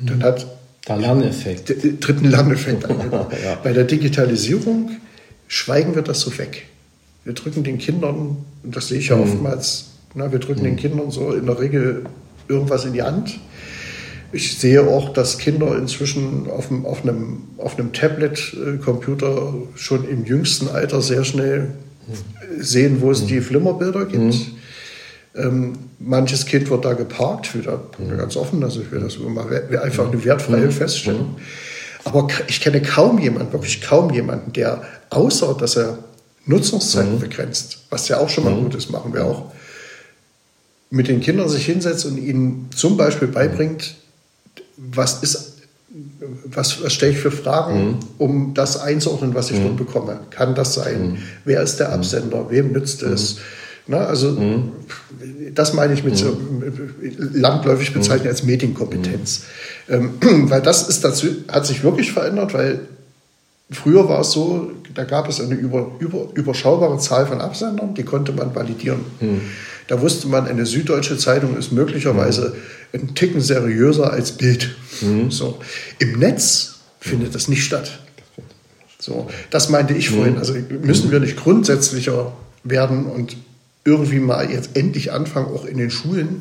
[0.00, 0.46] dann hat
[0.88, 1.66] der Lerneffekt.
[2.00, 2.98] Tritt ein Lerneffekt an.
[3.10, 3.56] ja.
[3.62, 4.90] Bei der Digitalisierung
[5.48, 6.66] schweigen wir das so weg.
[7.24, 9.22] Wir drücken den Kindern, und das sehe ich ja mhm.
[9.22, 10.64] oftmals, na, wir drücken mhm.
[10.64, 12.04] den Kindern so in der Regel
[12.48, 13.38] irgendwas in die Hand.
[14.32, 20.24] Ich sehe auch, dass Kinder inzwischen auf einem, auf einem, auf einem Tablet-Computer schon im
[20.24, 21.74] jüngsten Alter sehr schnell
[22.58, 23.26] sehen, wo es mhm.
[23.28, 24.22] die Flimmerbilder gibt.
[24.22, 24.46] Mhm.
[25.36, 28.16] Ähm, manches Kind wird da geparkt, wieder mhm.
[28.16, 29.46] ganz offen, also ich will das immer
[29.82, 30.70] einfach eine wertfreie.
[30.70, 31.36] Feststellung.
[32.04, 35.98] Aber ich kenne kaum jemanden, wirklich kaum jemanden, der außer, dass er
[36.46, 39.52] Nutzungszeiten begrenzt, was ja auch schon mal gut ist, machen wir auch,
[40.90, 43.96] mit den Kindern sich hinsetzt und ihnen zum Beispiel beibringt,
[44.76, 45.53] was ist
[46.46, 47.98] was, was stelle ich für Fragen, mhm.
[48.18, 49.64] um das einzuordnen, was ich mhm.
[49.64, 50.20] dort bekomme?
[50.30, 51.12] Kann das sein?
[51.12, 51.18] Mhm.
[51.44, 51.94] Wer ist der mhm.
[51.94, 52.50] Absender?
[52.50, 53.38] Wem nützt es?
[53.86, 54.72] Na, also mhm.
[55.54, 56.36] das meine ich mit so
[57.32, 59.44] landläufig bezeichnet als Medienkompetenz.
[59.88, 62.80] Ähm, weil das ist dazu, hat sich wirklich verändert, weil
[63.70, 68.04] früher war es so, da gab es eine über, über, überschaubare Zahl von Absendern, die
[68.04, 69.00] konnte man validieren.
[69.84, 69.88] Mhm.
[69.88, 72.54] Da wusste man, eine süddeutsche Zeitung ist möglicherweise
[72.92, 73.00] mhm.
[73.00, 74.76] ein Ticken seriöser als Bild.
[75.00, 75.30] Mhm.
[75.30, 75.60] So.
[75.98, 78.00] Im Netz findet das nicht statt.
[78.98, 80.14] So, das meinte ich mhm.
[80.16, 80.38] vorhin.
[80.38, 83.36] Also müssen wir nicht grundsätzlicher werden und
[83.84, 86.40] irgendwie mal jetzt endlich anfangen, auch in den Schulen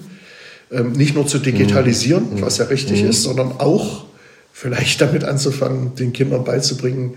[0.72, 2.42] ähm, nicht nur zu digitalisieren, mhm.
[2.42, 3.10] was ja richtig mhm.
[3.10, 4.06] ist, sondern auch
[4.54, 7.16] vielleicht damit anzufangen, den Kindern beizubringen,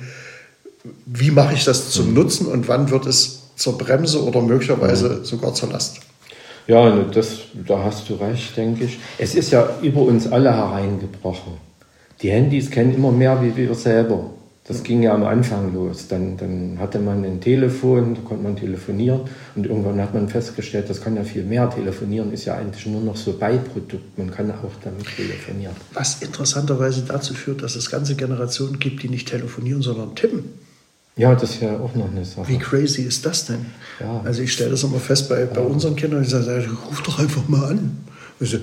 [1.04, 2.14] wie mache ich das zum mhm.
[2.14, 5.24] Nutzen und wann wird es zur Bremse oder möglicherweise mhm.
[5.24, 6.00] sogar zur Last.
[6.66, 8.98] Ja, das, da hast du recht, denke ich.
[9.18, 11.54] Es ist ja über uns alle hereingebrochen.
[12.22, 14.30] Die Handys kennen immer mehr wie wir selber.
[14.68, 16.08] Das ging ja am Anfang los.
[16.08, 19.20] Dann, dann hatte man ein Telefon, da konnte man telefonieren
[19.54, 21.70] und irgendwann hat man festgestellt, das kann ja viel mehr.
[21.70, 24.18] Telefonieren ist ja eigentlich nur noch so Beiprodukt.
[24.18, 25.76] Man kann auch damit telefonieren.
[25.92, 30.65] Was interessanterweise dazu führt, dass es ganze Generationen gibt, die nicht telefonieren, sondern tippen.
[31.16, 32.46] Ja, das ist ja auch noch eine Sache.
[32.48, 33.66] Wie crazy ist das denn?
[34.00, 34.20] Ja.
[34.24, 37.48] Also ich stelle das immer fest bei, bei unseren Kindern, die sagen, ruf doch einfach
[37.48, 38.04] mal an.
[38.38, 38.58] Also,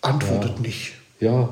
[0.00, 0.62] antwortet ja.
[0.62, 0.92] nicht.
[1.20, 1.48] Ja.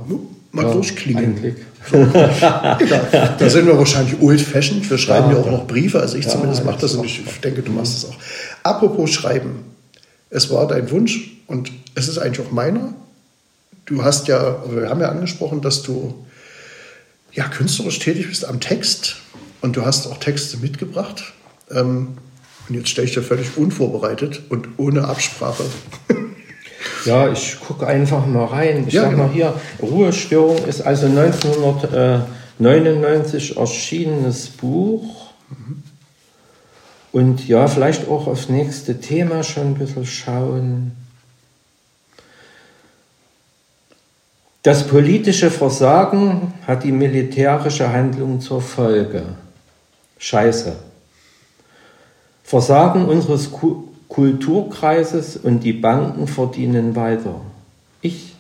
[0.51, 1.57] Mal ja, durchklingeln.
[1.93, 4.89] da sind wir wahrscheinlich old-fashioned.
[4.91, 6.01] Wir schreiben ja, ja auch noch Briefe.
[6.01, 8.17] Also ich ja, zumindest mache das und ich denke, du machst das auch.
[8.65, 9.65] Apropos Schreiben.
[10.29, 12.93] Es war dein Wunsch und es ist eigentlich auch meiner.
[13.87, 16.27] Du hast ja, wir haben ja angesprochen, dass du
[17.33, 19.17] ja künstlerisch tätig bist am Text
[19.63, 21.33] und du hast auch Texte mitgebracht.
[21.71, 22.19] Ähm,
[22.69, 25.65] und jetzt stelle ich dir völlig unvorbereitet und ohne Absprache
[27.05, 28.87] Ja, ich gucke einfach mal rein.
[28.87, 29.35] Ich ja, sag mal genau.
[29.35, 35.31] hier, Ruhestörung ist also 1999 erschienenes Buch.
[35.51, 35.85] Mhm.
[37.13, 40.93] Und ja, vielleicht auch aufs nächste Thema schon ein bisschen schauen.
[44.63, 49.25] Das politische Versagen hat die militärische Handlung zur Folge.
[50.23, 50.77] Scheiße.
[52.45, 53.51] Versagen unseres
[54.07, 57.41] Kulturkreises und die Banken verdienen weiter.
[58.03, 58.37] Ich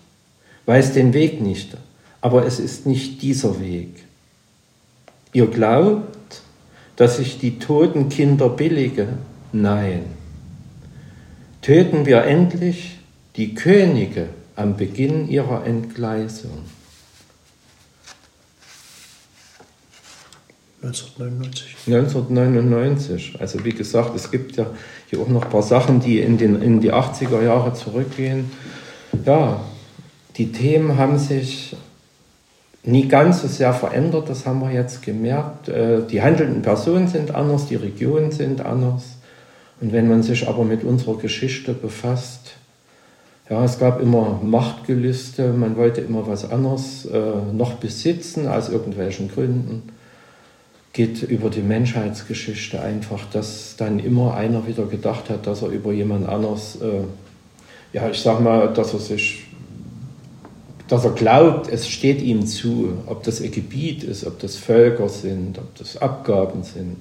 [0.66, 1.76] weiß den Weg nicht,
[2.20, 4.04] aber es ist nicht dieser Weg.
[5.32, 6.42] Ihr glaubt,
[6.94, 9.08] dass ich die toten Kinder billige?
[9.50, 10.04] Nein.
[11.62, 13.00] Töten wir endlich
[13.34, 16.62] die Könige am Beginn ihrer Entgleisung.
[20.82, 21.76] 1999.
[21.86, 23.36] 1999.
[23.40, 24.66] Also wie gesagt, es gibt ja
[25.08, 28.50] hier auch noch ein paar Sachen, die in, den, in die 80er Jahre zurückgehen.
[29.24, 29.60] Ja,
[30.36, 31.76] die Themen haben sich
[32.82, 35.68] nie ganz so sehr verändert, das haben wir jetzt gemerkt.
[35.68, 39.18] Äh, die handelnden Personen sind anders, die Regionen sind anders.
[39.80, 42.54] Und wenn man sich aber mit unserer Geschichte befasst,
[43.48, 47.20] ja, es gab immer Machtgelüste, man wollte immer was anderes äh,
[47.52, 49.92] noch besitzen aus irgendwelchen Gründen
[50.92, 55.92] geht über die Menschheitsgeschichte einfach, dass dann immer einer wieder gedacht hat, dass er über
[55.92, 57.04] jemand anders, äh,
[57.94, 59.44] ja, ich sag mal, dass er sich,
[60.88, 65.08] dass er glaubt, es steht ihm zu, ob das ein Gebiet ist, ob das Völker
[65.08, 66.98] sind, ob das Abgaben sind.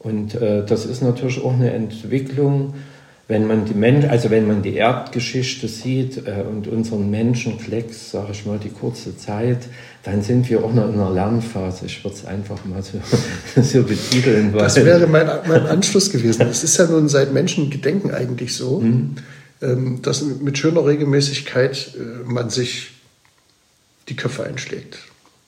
[0.00, 2.74] Und äh, das ist natürlich auch eine Entwicklung,
[3.26, 8.32] wenn man die Mensch, also wenn man die Erdgeschichte sieht äh, und unseren Menschenklecks, sage
[8.32, 9.60] ich mal, die kurze Zeit,
[10.02, 11.86] dann sind wir auch noch in einer Lernphase.
[11.86, 13.00] Ich würde es einfach mal so,
[13.62, 14.52] so betiteln.
[14.52, 16.42] das wäre mein, mein Anschluss gewesen.
[16.42, 19.16] Es ist ja nun seit Menschengedenken eigentlich so, mhm.
[19.62, 22.90] ähm, dass mit schöner Regelmäßigkeit äh, man sich
[24.10, 24.98] die Köpfe einschlägt.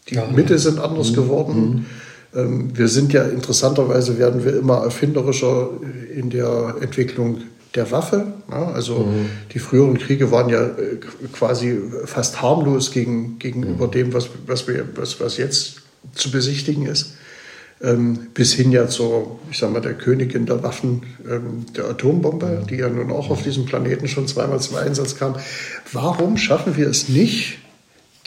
[0.08, 1.14] Die ja, Mitte sind anders mhm.
[1.14, 1.86] geworden.
[2.32, 2.40] Mhm.
[2.40, 5.70] Ähm, wir sind ja interessanterweise werden wir immer erfinderischer
[6.14, 7.42] in der Entwicklung
[7.76, 8.26] der Waffe.
[8.50, 9.28] Ja, also mhm.
[9.52, 10.98] die früheren Kriege waren ja äh,
[11.32, 13.90] quasi fast harmlos gegen, gegenüber mhm.
[13.92, 15.82] dem, was, was, wir, was, was jetzt
[16.14, 17.14] zu besichtigen ist.
[17.82, 22.64] Ähm, bis hin ja zur, ich sag mal, der Königin der Waffen, ähm, der Atombombe,
[22.70, 25.36] die ja nun auch auf diesem Planeten schon zweimal zum Einsatz kam.
[25.92, 27.58] Warum schaffen wir es nicht,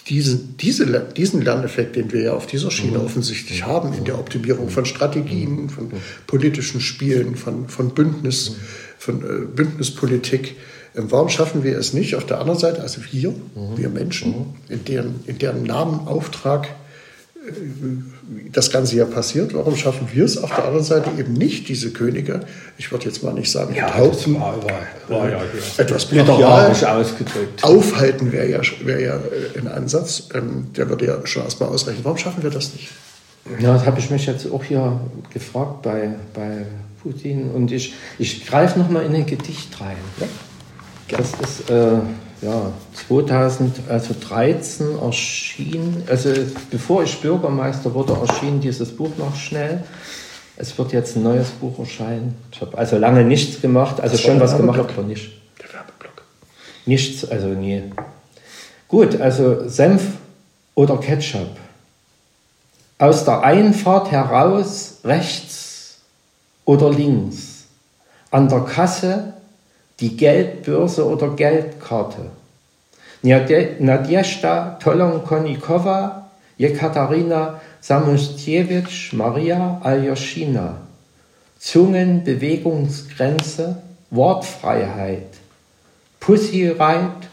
[0.09, 3.05] diese, diese, diesen Lerneffekt, den wir ja auf dieser Schiene mhm.
[3.05, 5.91] offensichtlich haben, in der Optimierung von Strategien, von
[6.25, 8.55] politischen Spielen, von, von Bündnis,
[8.97, 10.55] von äh, Bündnispolitik.
[10.95, 13.77] Ähm, warum schaffen wir es nicht auf der anderen Seite, also wir, mhm.
[13.77, 14.45] wir Menschen, mhm.
[14.69, 16.67] in, deren, in deren Namen, Auftrag
[18.51, 21.91] das Ganze ja passiert, warum schaffen wir es auf der anderen Seite eben nicht, diese
[21.91, 22.41] Könige,
[22.77, 24.71] ich würde jetzt mal nicht sagen, ja, enthaupten, war, war,
[25.07, 25.41] war, ja,
[25.77, 27.63] etwas brutal ausgedrückt.
[27.63, 31.99] Aufhalten wäre ja, wär ja äh, ein Ansatz, ähm, der würde ja schon erstmal ausreichen.
[32.03, 32.89] Warum schaffen wir das nicht?
[33.59, 34.99] Ja, das habe ich mich jetzt auch hier
[35.33, 36.65] gefragt bei, bei
[37.01, 37.49] Putin.
[37.51, 39.97] Und ich, ich greife nochmal in ein Gedicht rein.
[40.19, 40.27] Ja.
[41.17, 41.97] Das ist äh,
[42.41, 42.71] ja,
[43.07, 46.29] 2013 erschien, also
[46.71, 49.83] bevor ich Bürgermeister wurde, erschien dieses Buch noch schnell.
[50.55, 52.35] Es wird jetzt ein neues Buch erscheinen.
[52.51, 55.31] Ich habe also lange nichts gemacht, also das schon was gemacht, aber nicht.
[55.61, 56.23] Der Werbeblock.
[56.85, 57.83] Nichts, also nie.
[58.87, 60.03] Gut, also Senf
[60.75, 61.57] oder Ketchup.
[62.97, 65.99] Aus der Einfahrt heraus, rechts
[66.65, 67.65] oder links.
[68.31, 69.33] An der Kasse
[69.99, 72.31] die Geldbörse oder Geldkarte.
[73.21, 80.77] Nadjesta Tolonkonikova, Jekaterina Samustjewitsch, Maria Aljoschina.
[81.59, 85.27] Zungenbewegungsgrenze, Wortfreiheit.
[86.19, 87.29] Pussy Reit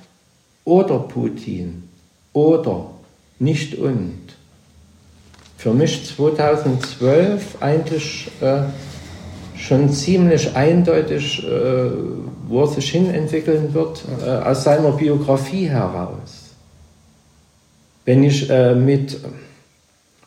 [0.64, 1.88] oder Putin
[2.32, 2.90] oder
[3.38, 4.22] nicht und.
[5.56, 8.62] Für mich 2012 eigentlich äh,
[9.56, 11.90] schon ziemlich eindeutig, äh,
[12.48, 16.54] wo er sich hin entwickeln wird, äh, aus seiner Biografie heraus.
[18.04, 19.18] Wenn ich äh, mit,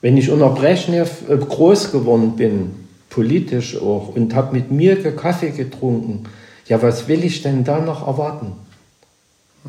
[0.01, 2.71] wenn ich unter Brezhnev äh, groß geworden bin,
[3.09, 6.25] politisch auch, und habe mit mir Kaffee getrunken,
[6.67, 8.51] ja, was will ich denn da noch erwarten?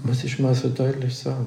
[0.04, 1.46] Muss ich mal so deutlich sagen.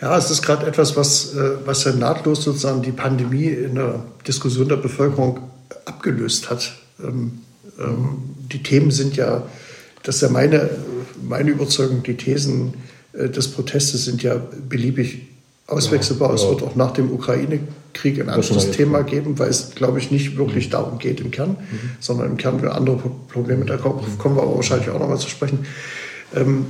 [0.00, 4.02] Ja, es ist gerade etwas, was, äh, was ja nahtlos sozusagen die Pandemie in der
[4.26, 5.40] Diskussion der Bevölkerung
[5.84, 6.72] abgelöst hat.
[7.02, 7.40] Ähm,
[7.78, 9.42] ähm, die Themen sind ja,
[10.02, 10.70] das ist ja meine,
[11.22, 12.74] meine Überzeugung, die Thesen
[13.12, 15.28] äh, des Protestes sind ja beliebig
[15.66, 16.30] auswechselbar.
[16.30, 16.42] Ja, ja.
[16.42, 20.66] Es wird auch nach dem Ukraine-Krieg ein Anschlussthema geben, weil es, glaube ich, nicht wirklich
[20.66, 20.72] mhm.
[20.72, 21.90] darum geht im Kern, mhm.
[22.00, 23.64] sondern im Kern wir andere Probleme.
[23.64, 24.18] Da kommen, mhm.
[24.18, 25.66] kommen wir aber wahrscheinlich auch noch mal zu sprechen.
[26.34, 26.66] Ähm,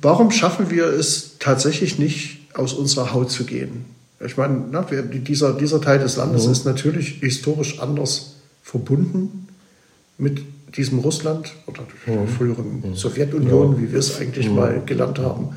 [0.00, 3.86] warum schaffen wir es tatsächlich nicht, aus unserer Haut zu gehen?
[4.24, 6.52] Ich meine, na, dieser, dieser Teil des Landes mhm.
[6.52, 9.48] ist natürlich historisch anders verbunden
[10.18, 10.42] mit
[10.76, 12.28] diesem Russland oder der mhm.
[12.28, 12.94] früheren mhm.
[12.94, 14.54] Sowjetunion, wie wir es eigentlich mhm.
[14.54, 15.56] mal gelernt haben.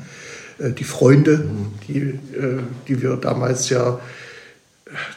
[0.58, 1.66] Äh, die Freunde, mhm.
[1.88, 4.00] die, äh, die wir damals ja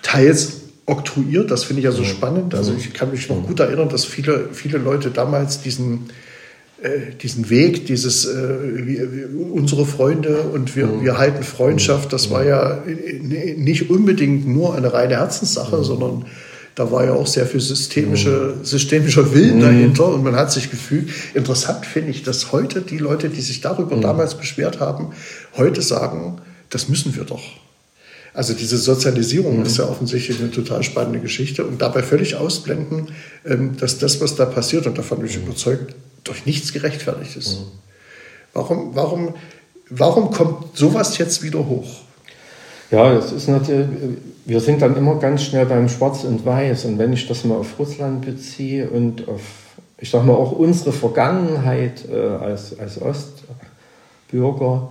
[0.01, 2.55] teils oktroyiert, das finde ich ja so spannend.
[2.55, 6.09] Also ich kann mich noch gut erinnern, dass viele, viele Leute damals diesen
[7.21, 11.03] diesen Weg, dieses äh, unsere Freunde und wir, mhm.
[11.03, 12.83] wir halten Freundschaft, das war ja
[13.57, 15.83] nicht unbedingt nur eine reine Herzenssache, mhm.
[15.83, 16.25] sondern
[16.75, 18.63] da war ja auch sehr viel systemische, mhm.
[18.63, 19.61] systemischer Willen mhm.
[19.61, 21.09] dahinter und man hat sich gefühlt.
[21.33, 24.01] Interessant finde ich, dass heute die Leute, die sich darüber mhm.
[24.01, 25.09] damals beschwert haben,
[25.57, 26.37] heute sagen,
[26.69, 27.43] das müssen wir doch.
[28.33, 29.65] Also diese Sozialisierung mhm.
[29.65, 33.09] ist ja offensichtlich eine total spannende Geschichte und dabei völlig ausblenden,
[33.45, 35.47] ähm, dass das, was da passiert, und davon bin ich mhm.
[35.47, 35.93] überzeugt,
[36.29, 37.59] durch nichts gerechtfertigt ist.
[37.59, 37.65] Mhm.
[38.53, 39.33] Warum, warum,
[39.89, 42.01] warum kommt sowas jetzt wieder hoch?
[42.91, 43.87] Ja, es ist natürlich,
[44.45, 46.85] wir sind dann immer ganz schnell beim Schwarz und Weiß.
[46.85, 49.41] Und wenn ich das mal auf Russland beziehe und auf,
[49.99, 54.89] ich sag mal, auch unsere Vergangenheit äh, als, als Ostbürger,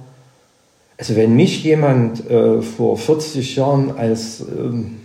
[0.96, 5.01] also wenn mich jemand äh, vor 40 Jahren als ähm,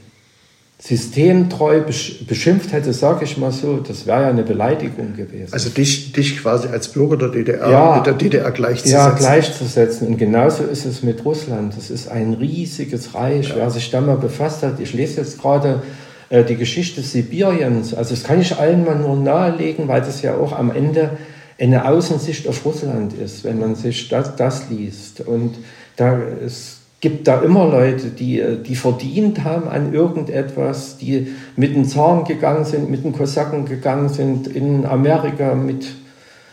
[0.85, 1.81] systemtreu
[2.27, 5.53] beschimpft hätte, sage ich mal so, das wäre ja eine Beleidigung gewesen.
[5.53, 8.91] Also dich, dich quasi als Bürger der DDR ja, mit der DDR gleichzusetzen.
[8.93, 10.07] Ja, gleichzusetzen.
[10.09, 11.77] Und genauso ist es mit Russland.
[11.77, 13.49] Das ist ein riesiges Reich.
[13.49, 13.55] Ja.
[13.55, 15.81] Wer sich da mal befasst hat, ich lese jetzt gerade
[16.29, 17.93] äh, die Geschichte Sibiriens.
[17.93, 21.11] Also das kann ich allen mal nur nahelegen, weil das ja auch am Ende
[21.57, 25.21] eine Außensicht auf Russland ist, wenn man sich das, das liest.
[25.21, 25.55] Und
[25.95, 31.83] da ist gibt da immer Leute, die, die verdient haben an irgendetwas, die mit den
[31.83, 35.85] Zaren gegangen sind, mit den Kosaken gegangen sind, in Amerika mit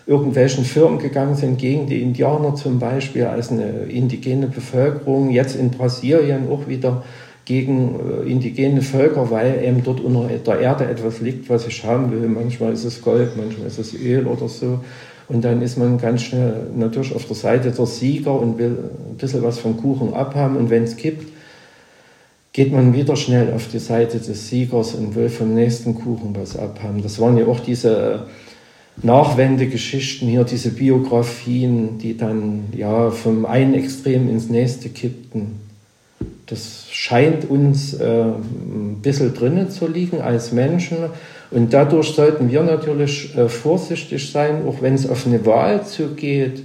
[0.09, 5.71] irgendwelchen Firmen gegangen sind, gegen die Indianer zum Beispiel als eine indigene Bevölkerung, jetzt in
[5.71, 7.05] Brasilien auch wieder
[7.45, 12.11] gegen äh, indigene Völker, weil eben dort unter der Erde etwas liegt, was ich haben
[12.11, 12.29] will.
[12.29, 14.81] Manchmal ist es Gold, manchmal ist es Öl oder so.
[15.31, 18.77] Und dann ist man ganz schnell natürlich auf der Seite der Sieger und will
[19.11, 20.57] ein bisschen was vom Kuchen abhaben.
[20.57, 21.27] Und wenn es kippt,
[22.53, 26.57] geht man wieder schnell auf die Seite des Siegers und will vom nächsten Kuchen was
[26.57, 27.01] abhaben.
[27.03, 28.27] Das waren ja auch diese
[29.03, 35.61] Nachwendegeschichten hier, diese Biografien, die dann ja vom einen Extrem ins nächste kippten.
[36.47, 40.97] Das scheint uns äh, ein bisschen drinnen zu liegen als Menschen.
[41.51, 46.63] Und dadurch sollten wir natürlich äh, vorsichtig sein, auch wenn es auf eine Wahl zugeht,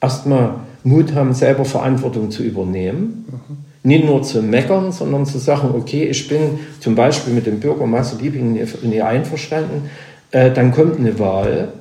[0.00, 3.24] erstmal Mut haben, selber Verantwortung zu übernehmen.
[3.26, 3.56] Mhm.
[3.88, 8.20] Nicht nur zu meckern, sondern zu sagen, okay, ich bin zum Beispiel mit dem Bürgermeister
[8.20, 9.88] Liebing nicht einverstanden,
[10.30, 11.72] äh, dann kommt eine Wahl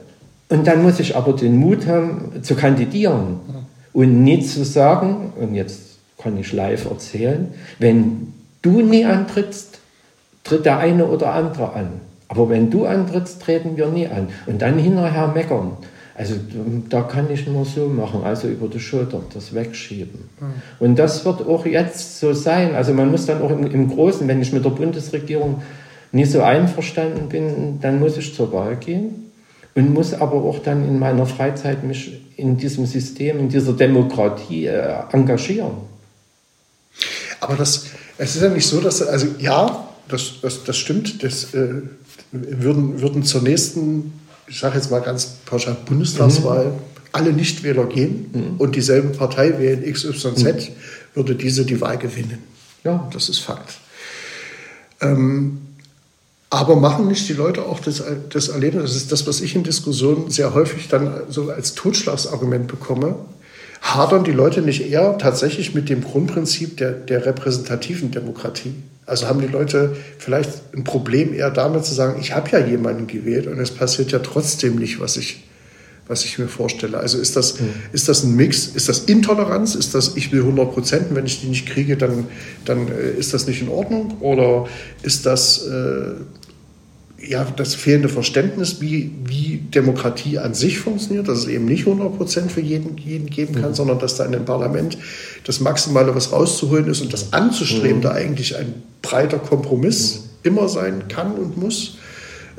[0.49, 3.39] und dann muss ich aber den Mut haben, zu kandidieren.
[3.47, 3.67] Mhm.
[3.93, 9.79] Und nicht zu sagen, und jetzt kann ich live erzählen, wenn du nie antrittst,
[10.43, 12.06] tritt der eine oder andere an.
[12.28, 14.30] Aber wenn du antrittst, treten wir nie an.
[14.45, 15.78] Und dann hinterher meckern.
[16.17, 16.34] Also
[16.89, 20.30] da kann ich nur so machen, also über die Schulter das wegschieben.
[20.39, 20.45] Mhm.
[20.80, 22.73] Und das wird auch jetzt so sein.
[22.73, 25.61] Also man muss dann auch im, im Großen, wenn ich mit der Bundesregierung
[26.11, 29.32] nicht so einverstanden bin, dann muss ich zur Wahl gehen
[29.75, 34.65] und muss aber auch dann in meiner Freizeit mich in diesem System, in dieser Demokratie
[34.65, 35.71] äh, engagieren.
[37.39, 37.86] Aber das,
[38.17, 41.82] es ist ja nicht so, dass, also ja, das, das, das stimmt, das äh,
[42.32, 44.13] würden, würden zur nächsten
[44.47, 46.80] ich sage jetzt mal ganz pauschal, Bundestagswahl, mhm.
[47.11, 48.55] alle Nichtwähler gehen mhm.
[48.57, 50.57] und dieselbe Partei wählen XYZ, mhm.
[51.13, 52.39] würde diese die Wahl gewinnen.
[52.84, 53.07] Ja.
[53.11, 53.73] Das ist Fakt.
[55.01, 55.59] Ähm,
[56.49, 59.63] aber machen nicht die Leute auch das, das Erlebnis, das ist das, was ich in
[59.63, 63.15] Diskussionen sehr häufig dann so als Totschlagsargument bekomme,
[63.82, 68.73] hadern die Leute nicht eher tatsächlich mit dem Grundprinzip der, der repräsentativen Demokratie?
[69.07, 73.07] Also haben die Leute vielleicht ein Problem eher damit zu sagen, ich habe ja jemanden
[73.07, 75.45] gewählt und es passiert ja trotzdem nicht, was ich,
[76.07, 76.97] was ich mir vorstelle.
[76.97, 77.69] Also ist das, mhm.
[77.93, 78.67] ist das ein Mix?
[78.67, 79.75] Ist das Intoleranz?
[79.75, 82.27] Ist das, ich will 100 Prozent, wenn ich die nicht kriege, dann,
[82.65, 84.17] dann äh, ist das nicht in Ordnung?
[84.19, 84.67] Oder
[85.03, 86.11] ist das äh,
[87.20, 92.15] ja, das fehlende Verständnis, wie, wie Demokratie an sich funktioniert, dass es eben nicht 100
[92.15, 93.76] Prozent für jeden, jeden geben kann, mhm.
[93.76, 94.97] sondern dass da in dem Parlament
[95.43, 98.01] das Maximale, was rauszuholen ist und das anzustreben, mhm.
[98.01, 100.28] da eigentlich ein breiter Kompromiss mhm.
[100.43, 101.97] immer sein kann und muss.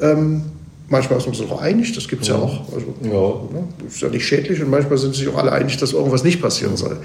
[0.01, 0.43] Ähm,
[0.89, 2.37] manchmal ist man sich auch einig, das gibt es ja.
[2.37, 2.43] ja.
[2.43, 2.73] auch.
[2.73, 3.59] Also, ja.
[3.61, 6.43] Ne, ist ja nicht schädlich und manchmal sind sich auch alle einig, dass irgendwas nicht
[6.43, 6.99] passieren soll.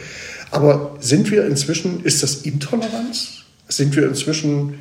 [0.50, 3.44] Aber sind wir inzwischen, ist das Intoleranz?
[3.68, 4.76] Sind wir inzwischen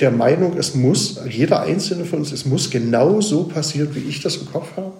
[0.00, 4.20] der Meinung, es muss, jeder einzelne von uns, es muss genau so passieren, wie ich
[4.20, 4.92] das im Kopf habe?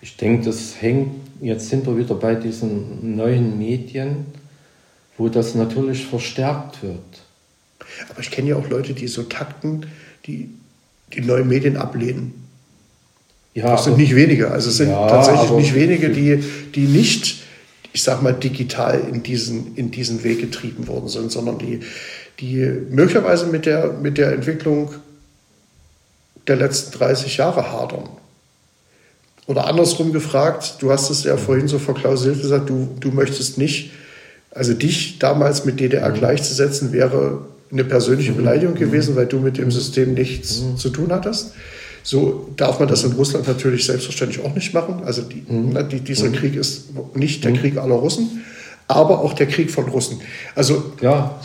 [0.00, 4.26] Ich denke, das hängt, jetzt sind wir wieder bei diesen neuen Medien,
[5.16, 6.98] wo das natürlich verstärkt wird.
[8.10, 9.86] Aber ich kenne ja auch Leute, die so takten,
[10.26, 10.50] die
[11.12, 12.32] die neuen Medien ablehnen.
[13.54, 14.50] Ja, das sind nicht wenige.
[14.50, 16.42] Also es sind ja, tatsächlich nicht wenige, die,
[16.74, 17.42] die nicht,
[17.92, 21.80] ich sag mal, digital in diesen, in diesen Weg getrieben worden sind, sondern die,
[22.40, 24.94] die möglicherweise mit der, mit der Entwicklung
[26.46, 28.08] der letzten 30 Jahre hadern.
[29.46, 33.92] Oder andersrum gefragt, du hast es ja vorhin so verklausuliert gesagt, du, du möchtest nicht,
[34.50, 36.14] also dich damals mit DDR mhm.
[36.14, 38.36] gleichzusetzen, wäre eine persönliche mhm.
[38.36, 40.76] Beleidigung gewesen, weil du mit dem System nichts mhm.
[40.76, 41.52] zu tun hattest.
[42.02, 45.02] So darf man das in Russland natürlich selbstverständlich auch nicht machen.
[45.04, 45.72] Also die, mhm.
[45.72, 46.34] ne, die, dieser mhm.
[46.34, 47.56] Krieg ist nicht der mhm.
[47.56, 48.44] Krieg aller Russen,
[48.88, 50.20] aber auch der Krieg von Russen.
[50.54, 51.40] Also ja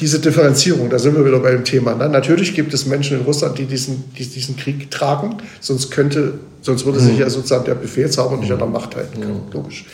[0.00, 1.94] diese Differenzierung, da sind wir wieder beim Thema.
[1.94, 2.08] Ne?
[2.08, 6.84] Natürlich gibt es Menschen in Russland, die diesen, die diesen Krieg tragen, sonst könnte, sonst
[6.84, 7.20] würde sich mhm.
[7.20, 9.52] ja sozusagen der Befehlshaber nicht an der Macht halten können, mhm.
[9.52, 9.84] logisch.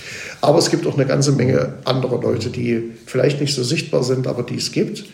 [0.41, 4.26] Aber es gibt auch eine ganze Menge anderer Leute, die vielleicht nicht so sichtbar sind,
[4.26, 5.05] aber die es gibt.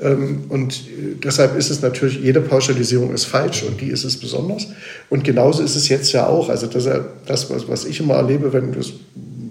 [0.00, 4.18] Ähm, und äh, deshalb ist es natürlich, jede Pauschalisierung ist falsch und die ist es
[4.18, 4.68] besonders.
[5.08, 6.48] Und genauso ist es jetzt ja auch.
[6.48, 6.88] Also das,
[7.26, 8.76] das was ich immer erlebe, wenn,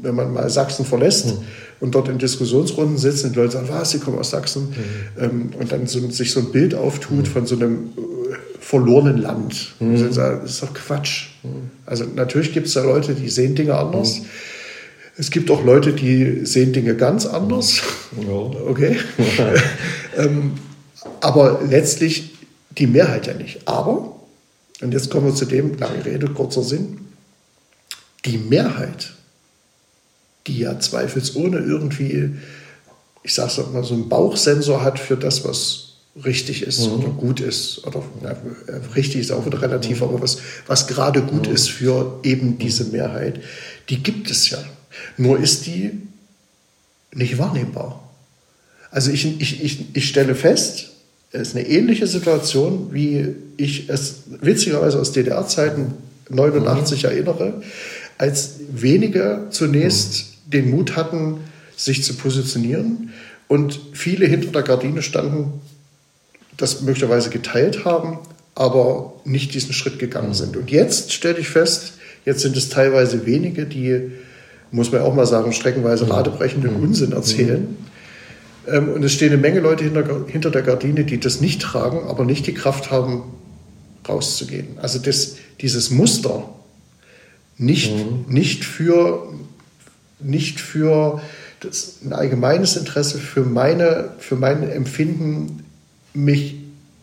[0.03, 1.45] wenn man mal Sachsen verlässt, mhm
[1.81, 4.69] und dort in Diskussionsrunden sitzen und die Leute sagen, was, sie kommen aus Sachsen.
[4.69, 5.23] Mhm.
[5.23, 7.25] Ähm, und dann so, sich so ein Bild auftut mhm.
[7.25, 9.73] von so einem äh, verlorenen Land.
[9.79, 10.13] Mhm.
[10.13, 11.29] Sagen, das ist doch Quatsch.
[11.43, 11.71] Mhm.
[11.85, 14.19] Also natürlich gibt es da Leute, die sehen Dinge anders.
[14.19, 14.25] Mhm.
[15.17, 17.81] Es gibt auch Leute, die sehen Dinge ganz anders.
[18.21, 18.31] Ja.
[18.67, 18.97] Okay.
[20.17, 20.53] ähm,
[21.19, 22.31] aber letztlich
[22.77, 23.67] die Mehrheit ja nicht.
[23.67, 24.15] Aber,
[24.81, 26.99] und jetzt kommen wir zu dem, lange Rede, kurzer Sinn,
[28.25, 29.13] die Mehrheit
[30.47, 32.31] die ja zweifelsohne irgendwie,
[33.23, 35.91] ich sage es mal, so einen Bauchsensor hat für das, was
[36.25, 36.93] richtig ist mhm.
[36.93, 37.85] oder gut ist.
[37.85, 38.35] Oder na,
[38.95, 40.07] richtig ist auch wieder relativ, mhm.
[40.07, 40.37] aber was,
[40.67, 41.55] was gerade gut mhm.
[41.55, 43.39] ist für eben diese Mehrheit,
[43.89, 44.57] die gibt es ja.
[45.17, 45.91] Nur ist die
[47.13, 48.09] nicht wahrnehmbar.
[48.89, 50.89] Also ich, ich, ich, ich stelle fest,
[51.31, 55.93] es ist eine ähnliche Situation, wie ich es witzigerweise aus DDR-Zeiten
[56.29, 57.09] 89 mhm.
[57.09, 57.63] erinnere,
[58.17, 61.37] als wenige zunächst den Mut hatten,
[61.75, 63.11] sich zu positionieren
[63.47, 65.61] und viele hinter der Gardine standen,
[66.57, 68.19] das möglicherweise geteilt haben,
[68.55, 70.33] aber nicht diesen Schritt gegangen mhm.
[70.33, 70.57] sind.
[70.57, 71.93] Und jetzt stelle ich fest,
[72.25, 74.11] jetzt sind es teilweise wenige, die,
[74.71, 76.11] muss man auch mal sagen, streckenweise mhm.
[76.11, 76.83] radebrechenden mhm.
[76.83, 77.75] Unsinn erzählen.
[78.67, 82.07] Ähm, und es stehen eine Menge Leute hinter, hinter der Gardine, die das nicht tragen,
[82.07, 83.23] aber nicht die Kraft haben,
[84.07, 84.77] rauszugehen.
[84.81, 86.49] Also das, dieses Muster
[87.57, 88.33] nicht, mhm.
[88.33, 89.27] nicht für
[90.23, 91.21] nicht für
[91.61, 95.63] das, ein allgemeines Interesse, für, meine, für mein Empfinden,
[96.13, 96.55] mich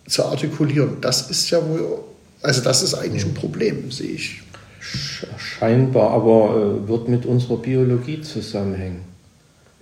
[0.06, 1.00] zu artikulieren.
[1.00, 2.00] Das ist ja wohl,
[2.42, 4.42] also das ist eigentlich ein Problem, sehe ich.
[5.38, 9.02] Scheinbar, aber äh, wird mit unserer Biologie zusammenhängen.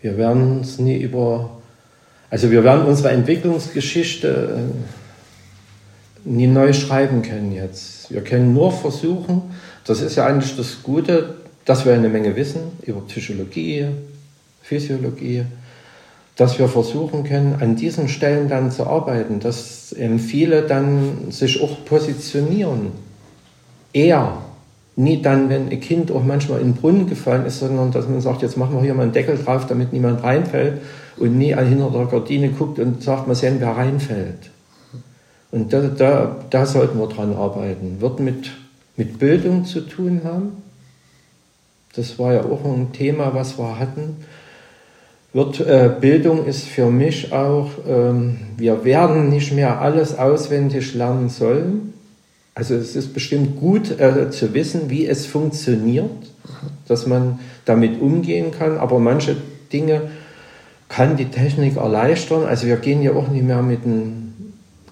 [0.01, 1.59] Wir werden es nie über,
[2.31, 8.11] also wir werden unsere Entwicklungsgeschichte äh, nie neu schreiben können jetzt.
[8.11, 9.43] Wir können nur versuchen,
[9.85, 11.35] das ist ja eigentlich das Gute,
[11.67, 13.87] dass wir eine Menge wissen über Psychologie,
[14.63, 15.45] Physiologie,
[16.37, 21.63] dass wir versuchen können, an diesen Stellen dann zu arbeiten, dass eben viele dann sich
[21.63, 22.93] auch positionieren.
[23.93, 24.39] Eher.
[24.99, 28.23] Nie dann, wenn ein Kind auch manchmal in den Brunnen gefallen ist, sondern dass man
[28.23, 30.81] sagt, jetzt machen wir hier mal einen Deckel drauf, damit niemand reinfällt
[31.19, 34.51] und nie hinter der Gardine guckt und sagt, mal sehen, wer reinfällt.
[35.51, 38.01] Und da, da, da sollten wir dran arbeiten.
[38.01, 38.51] Wird mit,
[38.97, 40.63] mit Bildung zu tun haben.
[41.97, 44.17] Das war ja auch ein Thema, was wir hatten
[45.37, 51.29] wird, äh, Bildung ist für mich auch, ähm, wir werden nicht mehr alles auswendig lernen
[51.29, 51.93] sollen.
[52.55, 56.11] Also es ist bestimmt gut äh, zu wissen, wie es funktioniert,
[56.89, 59.37] dass man damit umgehen kann, aber manche
[59.71, 60.03] Dinge
[60.89, 62.45] kann die Technik erleichtern.
[62.47, 64.33] Also wir gehen ja auch nicht mehr mit einem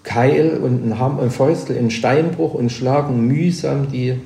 [0.02, 4.20] Keil und einem, Fäustel in Steinbruch und schlagen mühsam die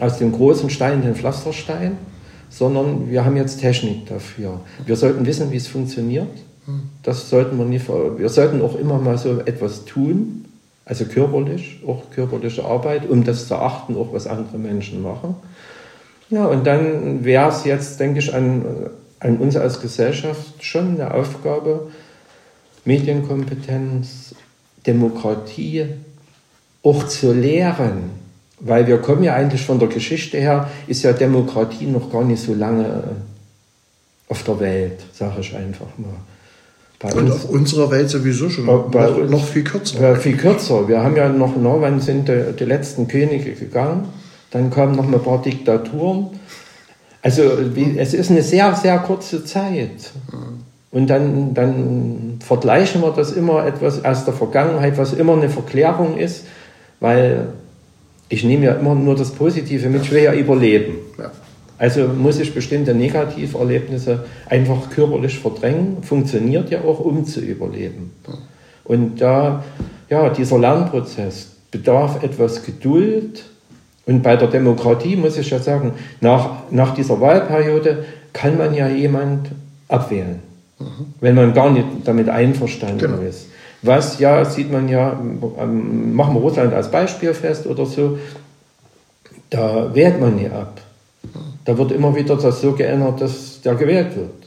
[0.00, 1.98] aus dem großen Stein den Pflasterstein
[2.48, 4.60] sondern wir haben jetzt Technik dafür.
[4.84, 6.28] Wir sollten wissen, wie es funktioniert.
[7.02, 7.88] Das sollten wir nicht.
[7.88, 10.46] Wir sollten auch immer mal so etwas tun,
[10.84, 15.36] also körperlich, auch körperliche Arbeit, um das zu achten, auch was andere Menschen machen.
[16.28, 18.64] Ja, und dann wäre es jetzt, denke ich, an,
[19.20, 21.88] an uns als Gesellschaft schon eine Aufgabe,
[22.84, 24.34] Medienkompetenz,
[24.86, 25.86] Demokratie
[26.82, 28.25] auch zu lehren
[28.60, 32.42] weil wir kommen ja eigentlich von der Geschichte her, ist ja Demokratie noch gar nicht
[32.42, 36.14] so lange äh, auf der Welt, sage ich einfach mal.
[36.98, 40.00] Bei Und uns, auf unserer Welt sowieso schon noch, uns, noch, viel kürzer.
[40.00, 40.88] Ja, viel kürzer.
[40.88, 44.08] Wir haben ja noch, na, wann sind die, die letzten Könige gegangen?
[44.50, 46.28] Dann kamen noch ein paar Diktaturen.
[47.20, 47.42] Also
[47.74, 50.12] wie, es ist eine sehr, sehr kurze Zeit.
[50.90, 56.16] Und dann, dann vergleichen wir das immer etwas aus der Vergangenheit, was immer eine Verklärung
[56.16, 56.46] ist,
[57.00, 57.48] weil
[58.28, 60.96] ich nehme ja immer nur das Positive mit, ich will ja überleben.
[61.18, 61.30] Ja.
[61.78, 68.12] Also muss ich bestimmte Negativerlebnisse einfach körperlich verdrängen, funktioniert ja auch, um zu überleben.
[68.84, 69.62] Und da,
[70.08, 73.44] ja, dieser Lernprozess bedarf etwas Geduld.
[74.06, 78.88] Und bei der Demokratie muss ich ja sagen, nach, nach dieser Wahlperiode kann man ja
[78.88, 79.48] jemand
[79.88, 80.38] abwählen,
[80.78, 81.14] mhm.
[81.20, 83.20] wenn man gar nicht damit einverstanden genau.
[83.20, 83.48] ist
[83.86, 88.18] was ja, sieht man ja, machen wir Russland als Beispiel fest oder so,
[89.50, 90.80] da wählt man nie ab.
[91.64, 94.46] Da wird immer wieder das so geändert, dass der gewählt wird.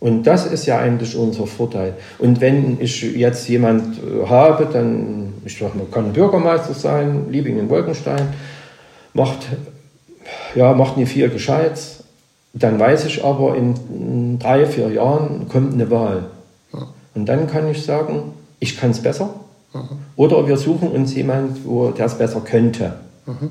[0.00, 1.94] Und das ist ja eigentlich unser Vorteil.
[2.18, 7.58] Und wenn ich jetzt jemand äh, habe, dann, ich sag mal, kann Bürgermeister sein, Liebing
[7.58, 8.28] in Wolkenstein,
[9.12, 9.40] macht,
[10.54, 12.02] ja, macht nicht viel Gescheites,
[12.54, 16.24] dann weiß ich aber, in drei, vier Jahren kommt eine Wahl.
[17.14, 19.34] Und dann kann ich sagen, ich kann es besser.
[19.72, 19.98] Mhm.
[20.16, 21.58] Oder wir suchen uns jemand,
[21.98, 22.94] der es besser könnte.
[23.26, 23.50] Mhm.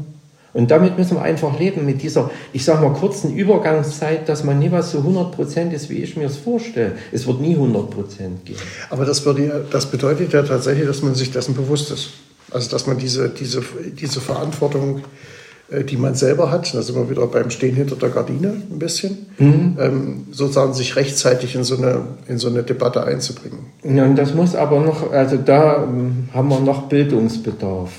[0.51, 4.57] Und damit müssen wir einfach leben, mit dieser, ich sage mal, kurzen Übergangszeit, dass man
[4.57, 6.93] nie was so 100% ist, wie ich mir es vorstelle.
[7.11, 7.85] Es wird nie 100%
[8.45, 8.57] gehen.
[8.89, 12.09] Aber das, würde, das bedeutet ja tatsächlich, dass man sich dessen bewusst ist.
[12.51, 13.61] Also, dass man diese, diese,
[13.93, 15.01] diese Verantwortung äh,
[15.71, 19.27] die man selber hat, da sind wir wieder beim Stehen hinter der Gardine ein bisschen,
[19.37, 19.77] mhm.
[19.79, 23.59] ähm, sozusagen sich rechtzeitig in so, eine, in so eine Debatte einzubringen.
[23.83, 27.91] Ja, und das muss aber noch, also da ähm, haben wir noch Bildungsbedarf.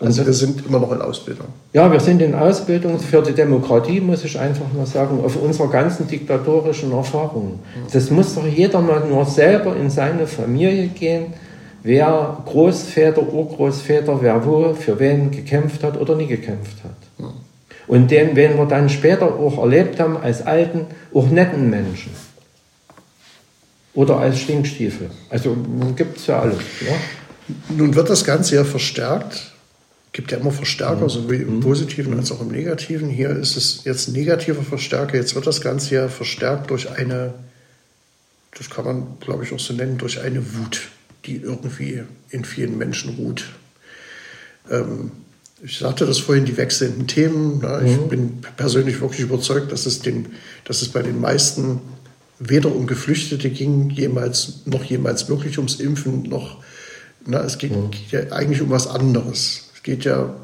[0.00, 1.46] Also wir sind immer noch in Ausbildung.
[1.72, 5.70] Ja, wir sind in Ausbildung für die Demokratie, muss ich einfach mal sagen, auf unserer
[5.70, 7.60] ganzen diktatorischen Erfahrung.
[7.60, 7.92] Mhm.
[7.92, 11.26] Das muss doch jeder mal nur selber in seine Familie gehen
[11.84, 17.30] wer Großväter, Urgroßväter, wer wo, für wen gekämpft hat oder nie gekämpft hat.
[17.86, 22.10] Und den werden wir dann später auch erlebt haben als alten, auch netten Menschen.
[23.92, 25.10] Oder als Stinkstiefel.
[25.28, 25.56] Also
[25.94, 26.58] gibt es ja alles.
[26.80, 26.96] Ja?
[27.68, 29.52] Nun wird das Ganze ja verstärkt.
[30.12, 31.08] Gibt ja immer Verstärker, mhm.
[31.10, 31.60] sowohl im mhm.
[31.60, 33.10] Positiven als auch im Negativen.
[33.10, 35.16] Hier ist es jetzt negativer Verstärker.
[35.16, 37.34] Jetzt wird das Ganze ja verstärkt durch eine,
[38.56, 40.88] das kann man glaube ich auch so nennen, durch eine Wut
[41.26, 43.46] die irgendwie in vielen Menschen ruht.
[44.70, 45.10] Ähm,
[45.62, 47.60] ich sagte das vorhin, die wechselnden Themen.
[47.62, 48.08] Na, ich mhm.
[48.08, 50.26] bin persönlich wirklich überzeugt, dass es, den,
[50.64, 51.80] dass es bei den meisten
[52.38, 56.62] weder um Geflüchtete ging, jemals, noch jemals wirklich ums Impfen, noch,
[57.24, 57.90] na, es geht, mhm.
[57.90, 59.70] geht ja eigentlich um was anderes.
[59.74, 60.34] Es geht ja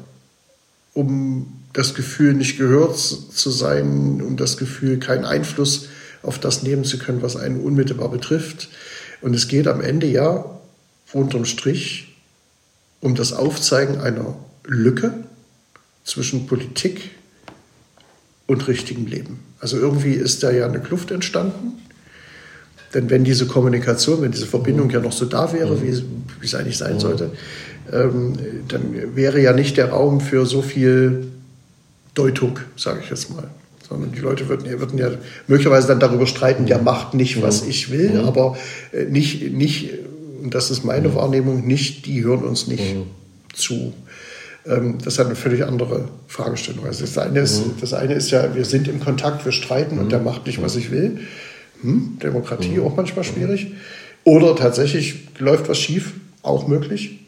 [0.93, 5.87] um das Gefühl, nicht gehört zu sein, um das Gefühl, keinen Einfluss
[6.23, 8.69] auf das nehmen zu können, was einen unmittelbar betrifft.
[9.21, 10.60] Und es geht am Ende ja
[11.13, 12.15] unterm Strich
[12.99, 14.35] um das Aufzeigen einer
[14.65, 15.13] Lücke
[16.03, 17.11] zwischen Politik
[18.47, 19.39] und richtigem Leben.
[19.59, 21.73] Also irgendwie ist da ja eine Kluft entstanden.
[22.93, 26.03] Denn wenn diese Kommunikation, wenn diese Verbindung ja noch so da wäre, wie,
[26.39, 27.31] wie es eigentlich sein sollte,
[27.91, 28.37] ähm,
[28.67, 31.27] dann wäre ja nicht der Raum für so viel
[32.13, 33.47] Deutung, sage ich jetzt mal.
[33.87, 35.11] Sondern die Leute würden, würden ja
[35.47, 38.57] möglicherweise dann darüber streiten, der macht nicht, was ich will, aber
[38.91, 39.91] äh, nicht, nicht,
[40.41, 42.95] und das ist meine Wahrnehmung, nicht, die hören uns nicht
[43.53, 43.93] zu.
[44.65, 46.85] Ähm, das hat eine völlig andere Fragestellung.
[46.85, 50.11] Also das eine, ist, das eine ist ja, wir sind im Kontakt, wir streiten und
[50.11, 51.19] der macht nicht, was ich will.
[51.81, 53.67] Hm, Demokratie auch manchmal schwierig.
[54.23, 56.13] Oder tatsächlich läuft was schief,
[56.43, 57.19] auch möglich.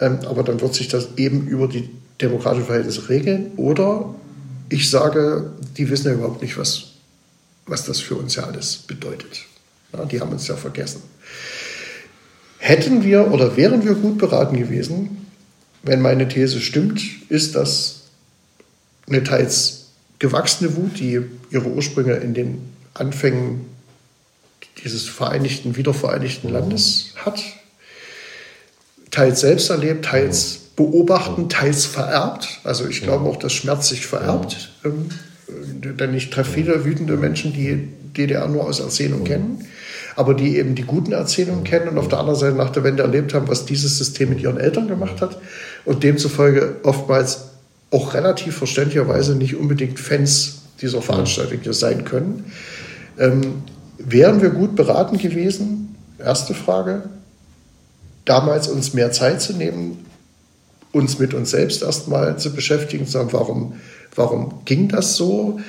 [0.00, 1.88] Ähm, aber dann wird sich das eben über die
[2.20, 3.52] demokratischen Verhältnisse regeln.
[3.56, 4.14] Oder
[4.68, 6.92] ich sage, die wissen ja überhaupt nicht, was,
[7.66, 9.44] was das für uns ja alles bedeutet.
[9.92, 11.02] Ja, die haben uns ja vergessen.
[12.68, 15.26] Hätten wir oder wären wir gut beraten gewesen,
[15.84, 17.00] wenn meine These stimmt,
[17.30, 18.02] ist das
[19.06, 19.86] eine teils
[20.18, 21.18] gewachsene Wut, die
[21.50, 22.58] ihre Ursprünge in den
[22.92, 23.64] Anfängen
[24.84, 27.42] dieses vereinigten, wiedervereinigten Landes hat.
[29.10, 32.60] Teils selbst erlebt, teils beobachten, teils vererbt.
[32.64, 34.74] Also ich glaube auch, dass Schmerz sich vererbt.
[34.84, 35.08] Ähm,
[35.98, 39.66] denn ich treffe viele wütende Menschen, die DDR nur aus Erzählung kennen,
[40.18, 43.04] aber die eben die guten Erzählungen kennen und auf der anderen Seite nach der Wende
[43.04, 45.38] erlebt haben, was dieses System mit ihren Eltern gemacht hat
[45.84, 47.50] und demzufolge oftmals
[47.92, 52.50] auch relativ verständlicherweise nicht unbedingt Fans dieser Veranstaltung sein können.
[53.16, 53.62] Ähm,
[53.96, 55.94] wären wir gut beraten gewesen?
[56.18, 57.04] Erste Frage.
[58.24, 60.04] Damals uns mehr Zeit zu nehmen,
[60.90, 63.74] uns mit uns selbst erstmal zu beschäftigen, zu sagen, warum,
[64.16, 65.60] warum ging das so?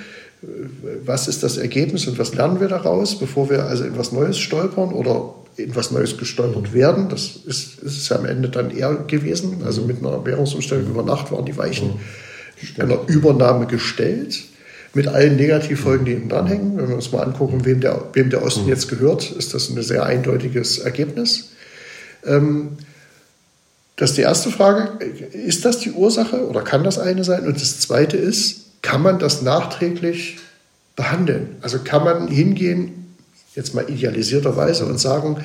[0.42, 4.38] Was ist das Ergebnis und was lernen wir daraus, bevor wir also in was Neues
[4.38, 7.10] stolpern oder in was Neues gestolpert werden?
[7.10, 9.62] Das ist, ist es ja am Ende dann eher gewesen.
[9.66, 12.00] Also mit einer Währungsumstellung über Nacht waren die Weichen
[12.78, 14.44] einer Übernahme gestellt
[14.94, 16.78] mit allen Negativfolgen, die hinten dranhängen.
[16.78, 19.82] Wenn wir uns mal angucken, wem der, wem der Osten jetzt gehört, ist das ein
[19.82, 21.52] sehr eindeutiges Ergebnis.
[22.26, 22.78] Ähm,
[23.98, 25.04] das ist die erste Frage.
[25.34, 27.46] Ist das die Ursache oder kann das eine sein?
[27.46, 30.38] Und das zweite ist, kann man das nachträglich
[30.96, 31.58] behandeln?
[31.62, 33.16] Also kann man hingehen,
[33.56, 35.44] jetzt mal idealisierterweise, und sagen,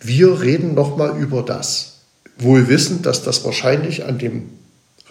[0.00, 2.00] wir reden nochmal über das.
[2.38, 4.50] Wohl wissend, dass das wahrscheinlich an dem,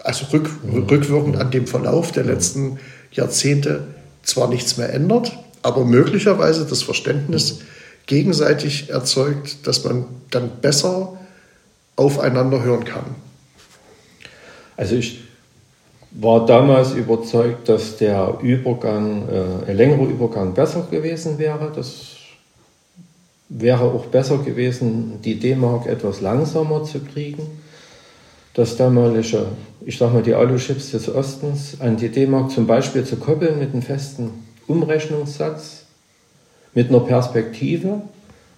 [0.03, 2.79] also rück, rückwirkend an dem Verlauf der letzten
[3.11, 3.83] Jahrzehnte
[4.23, 7.59] zwar nichts mehr ändert, aber möglicherweise das Verständnis
[8.05, 11.19] gegenseitig erzeugt, dass man dann besser
[11.97, 13.15] aufeinander hören kann.
[14.77, 15.26] Also ich
[16.19, 21.71] war damals überzeugt, dass der Übergang, äh, ein längerer Übergang besser gewesen wäre.
[21.75, 22.15] Das
[23.49, 27.43] wäre auch besser gewesen, die D-Mark etwas langsamer zu kriegen.
[28.55, 29.45] Das damalige,
[29.85, 33.73] ich sag mal, die Alu-Chips des Ostens an die D-Mark zum Beispiel zu koppeln mit
[33.73, 34.31] einem festen
[34.65, 35.85] Umrechnungssatz,
[36.73, 38.01] mit einer Perspektive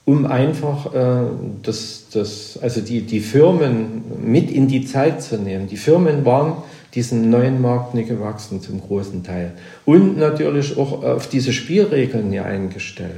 [0.10, 1.28] um einfach äh,
[1.62, 5.68] das, das, also die, die Firmen mit in die Zeit zu nehmen.
[5.68, 6.54] Die Firmen waren
[6.96, 9.52] diesem neuen Markt nicht gewachsen zum großen Teil.
[9.86, 13.12] Und natürlich auch auf diese Spielregeln hier eingestellt.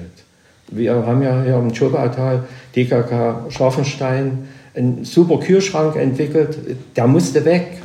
[0.70, 2.44] Wir haben ja hier im Chobautal
[2.76, 6.58] DKK Scharfenstein einen super Kühlschrank entwickelt,
[6.96, 7.78] der musste weg,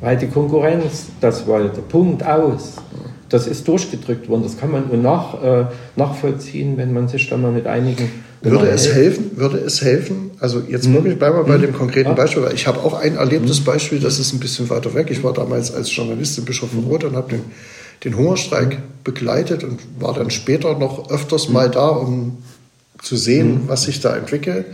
[0.00, 1.82] weil die Konkurrenz das wollte.
[1.82, 2.74] Punkt aus
[3.28, 4.42] das ist durchgedrückt worden.
[4.44, 5.66] Das kann man nach, äh,
[5.96, 8.08] nachvollziehen, wenn man sich da mal mit einigen.
[8.42, 9.30] Würde es helfen?
[9.36, 10.30] Würde es helfen?
[10.38, 11.18] Also jetzt wirklich hm.
[11.18, 11.62] bleiben wir bei hm.
[11.62, 13.64] dem konkreten Beispiel, weil ich habe auch ein erlebtes hm.
[13.64, 15.08] Beispiel, das ist ein bisschen weiter weg.
[15.10, 17.42] Ich war damals als Journalist in Bischofenrot und habe den,
[18.04, 22.38] den Hungerstreik begleitet und war dann später noch öfters mal da, um
[23.02, 24.66] zu sehen, was sich da entwickelt.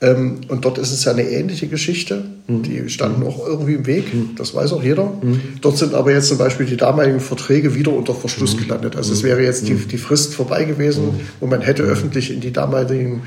[0.00, 2.24] Ähm, und dort ist es ja eine ähnliche Geschichte.
[2.46, 2.62] Mhm.
[2.62, 4.30] Die standen auch irgendwie im Weg, mhm.
[4.36, 5.04] das weiß auch jeder.
[5.22, 5.40] Mhm.
[5.60, 8.60] Dort sind aber jetzt zum Beispiel die damaligen Verträge wieder unter Verschluss mhm.
[8.60, 8.96] gelandet.
[8.96, 9.26] Also es mhm.
[9.26, 9.88] wäre jetzt die, mhm.
[9.88, 13.22] die Frist vorbei gewesen, wo man hätte öffentlich in die damaligen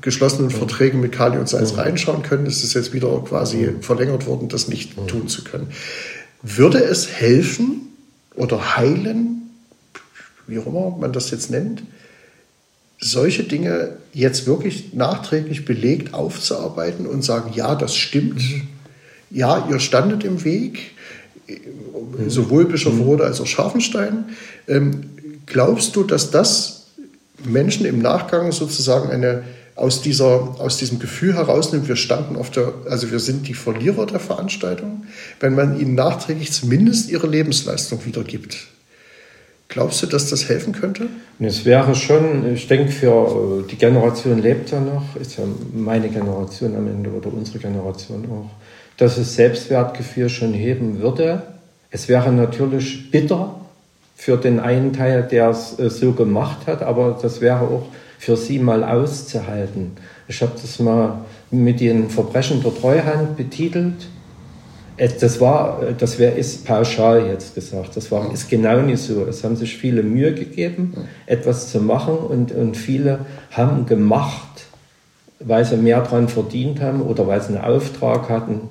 [0.00, 2.46] geschlossenen Verträge mit Kali und Salz reinschauen können.
[2.46, 5.68] Es ist jetzt wieder quasi verlängert worden, das nicht tun zu können.
[6.42, 7.92] Würde es helfen
[8.34, 9.50] oder heilen,
[10.46, 11.82] wie auch immer man das jetzt nennt,
[12.98, 18.42] solche Dinge jetzt wirklich nachträglich belegt aufzuarbeiten und sagen, ja, das stimmt,
[19.30, 20.92] ja, ihr standet im Weg,
[22.26, 24.24] sowohl Bischof Rode als auch Scharfenstein.
[24.66, 25.10] Ähm,
[25.46, 26.86] glaubst du, dass das
[27.44, 29.44] Menschen im Nachgang sozusagen eine
[29.74, 34.06] aus, dieser, aus diesem Gefühl herausnimmt, wir standen auf der, also wir sind die Verlierer
[34.06, 35.06] der Veranstaltung,
[35.38, 38.68] wenn man ihnen nachträglich zumindest ihre Lebensleistung wiedergibt?
[39.68, 41.08] Glaubst du, dass das helfen könnte?
[41.40, 45.44] Es wäre schon, ich denke, für äh, die Generation lebt ja noch, ist ja
[45.74, 48.50] meine Generation am Ende oder unsere Generation auch,
[48.96, 51.42] dass es Selbstwertgefühl schon heben würde.
[51.90, 53.56] Es wäre natürlich bitter,
[54.16, 57.86] für den einen Teil, der es äh, so gemacht hat, aber das wäre auch
[58.18, 59.92] für sie mal auszuhalten.
[60.26, 61.18] Ich habe das mal
[61.50, 64.08] mit den Verbrechen der Treuhand betitelt.
[64.96, 67.96] Äh, das war, äh, das wäre ist pauschal jetzt gesagt.
[67.96, 69.26] Das war ist genau nicht so.
[69.26, 70.94] Es haben sich viele Mühe gegeben,
[71.26, 73.20] etwas zu machen und, und viele
[73.50, 74.66] haben gemacht,
[75.40, 78.62] weil sie mehr daran verdient haben oder weil sie einen Auftrag hatten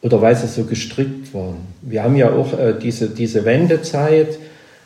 [0.00, 1.56] oder weil sie so gestrickt waren.
[1.80, 4.38] Wir haben ja auch äh, diese, diese Wendezeit,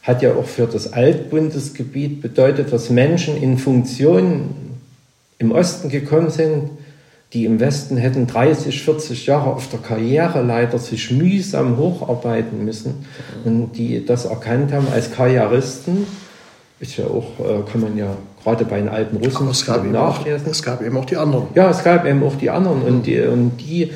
[0.03, 4.55] hat ja auch für das Altbundesgebiet bedeutet, dass Menschen in Funktionen
[5.39, 6.71] im Osten gekommen sind,
[7.33, 13.07] die im Westen hätten 30, 40 Jahre auf der Karriereleiter sich mühsam hocharbeiten müssen
[13.45, 16.07] und die das erkannt haben als Karrieristen.
[16.79, 20.47] Ist ja auch, äh, kann man ja gerade bei den alten Russen es gab nachlesen.
[20.47, 21.47] Auch, es gab eben auch die anderen.
[21.55, 23.91] Ja, es gab eben auch die anderen und die, und die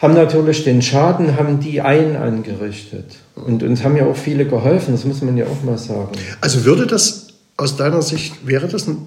[0.00, 3.16] haben natürlich den Schaden, haben die einen angerichtet.
[3.36, 6.12] Und uns haben ja auch viele geholfen, das muss man ja auch mal sagen.
[6.40, 7.23] Also würde das
[7.56, 8.98] aus deiner Sicht, wäre das ein,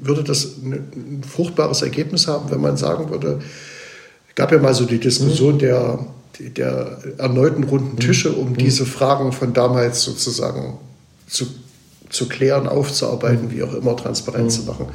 [0.00, 3.40] würde das ein, fruchtbares Ergebnis haben, wenn man sagen würde,
[4.34, 5.58] gab ja mal so die Diskussion mhm.
[5.58, 5.98] der,
[6.38, 8.56] der erneuten runden Tische, um mhm.
[8.56, 10.78] diese Fragen von damals sozusagen
[11.26, 11.46] zu,
[12.10, 13.52] zu klären, aufzuarbeiten, mhm.
[13.52, 14.68] wie auch immer, transparent zu mhm.
[14.68, 14.86] machen.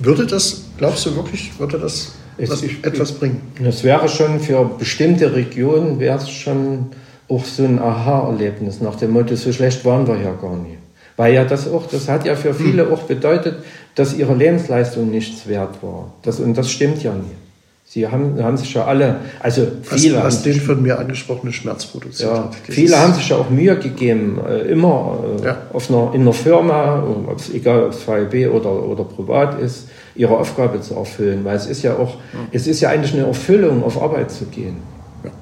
[0.00, 3.40] Würde das, glaubst du wirklich, würde das es, etwas bringen?
[3.62, 6.86] Das wäre schon für bestimmte Regionen, wäre es schon
[7.28, 10.78] auch so ein Aha-Erlebnis nach dem Motto, so schlecht waren wir ja gar nicht.
[11.20, 12.94] Weil ja das auch, das hat ja für viele hm.
[12.94, 13.56] auch bedeutet,
[13.94, 16.14] dass ihre Lebensleistung nichts wert war.
[16.22, 17.36] Das, und das stimmt ja nicht.
[17.84, 20.16] Sie haben, haben sich ja alle, also viele.
[20.16, 22.56] Was, was den von mir angesprochene Schmerz produziert ja, hat.
[22.62, 25.58] Viele haben sich ja auch Mühe gegeben, äh, immer äh, ja.
[25.74, 27.04] auf einer, in einer Firma,
[27.52, 31.44] egal ob es VEB oder, oder privat ist, ihre Aufgabe zu erfüllen.
[31.44, 32.38] Weil es ist ja auch, ja.
[32.50, 34.76] es ist ja eigentlich eine Erfüllung, auf Arbeit zu gehen.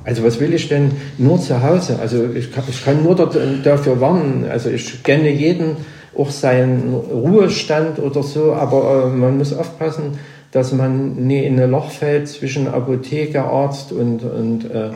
[0.05, 1.99] Also was will ich denn nur zu Hause?
[2.01, 4.47] Also ich kann, ich kann nur dafür warnen.
[4.51, 5.77] Also ich kenne jeden
[6.17, 10.19] auch seinen Ruhestand oder so, aber äh, man muss aufpassen,
[10.51, 14.91] dass man nie in ein Loch fällt zwischen Apotheke, Arzt und, und äh,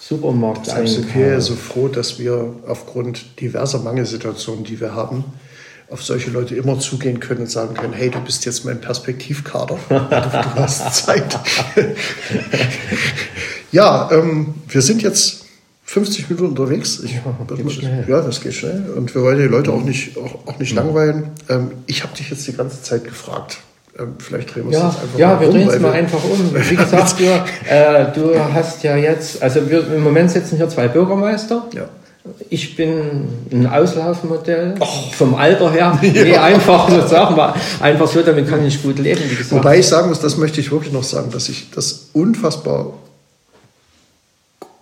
[0.00, 0.66] Supermarkt.
[0.66, 5.24] Deshalb sind wir so froh, dass wir aufgrund diverser Mangelsituationen, die wir haben,
[5.90, 9.78] auf solche Leute immer zugehen können und sagen können, hey, du bist jetzt mein Perspektivkader,
[9.88, 11.38] du, du hast Zeit.
[13.72, 15.44] ja, ähm, wir sind jetzt
[15.86, 17.00] 50 Minuten unterwegs.
[17.04, 18.86] Ich, ja, ja, das geht schnell.
[18.96, 20.82] Und wir wollen die Leute auch nicht, auch, auch nicht ja.
[20.82, 21.30] langweilen.
[21.48, 23.58] Ähm, ich habe dich jetzt die ganze Zeit gefragt.
[23.98, 26.52] Ähm, vielleicht drehen wir ja, es einfach ja, mal wir drehen es mal einfach um.
[26.52, 27.24] Wie gesagt, du,
[27.70, 31.68] äh, du hast ja jetzt, also wir, im Moment sitzen hier zwei Bürgermeister.
[31.72, 31.88] Ja.
[32.48, 34.86] Ich bin ein Auslaufmodell oh.
[35.12, 35.98] vom Alter her.
[36.02, 36.42] Nee, ja.
[36.42, 39.20] einfach so sagen wir, einfach so, damit kann ich gut leben.
[39.50, 42.94] Wobei ich sagen muss, das möchte ich wirklich noch sagen, dass ich das unfassbar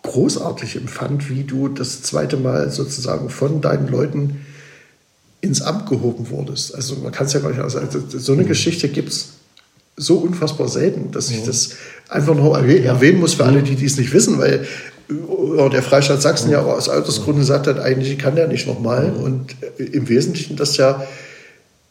[0.02, 4.44] großartig empfand, wie du das zweite Mal sozusagen von deinen Leuten
[5.40, 6.74] ins Amt gehoben wurdest.
[6.74, 8.48] Also man kann es ja gar nicht, also so eine mhm.
[8.48, 9.30] Geschichte gibt es
[9.96, 11.46] so unfassbar selten, dass ich mhm.
[11.46, 11.70] das
[12.08, 14.66] einfach noch erwähnen muss für alle, die dies nicht wissen, weil
[15.08, 19.12] der Freistaat Sachsen ja aus Altersgründen gesagt hat, eigentlich kann der nicht nochmal.
[19.12, 21.04] Und im Wesentlichen das ja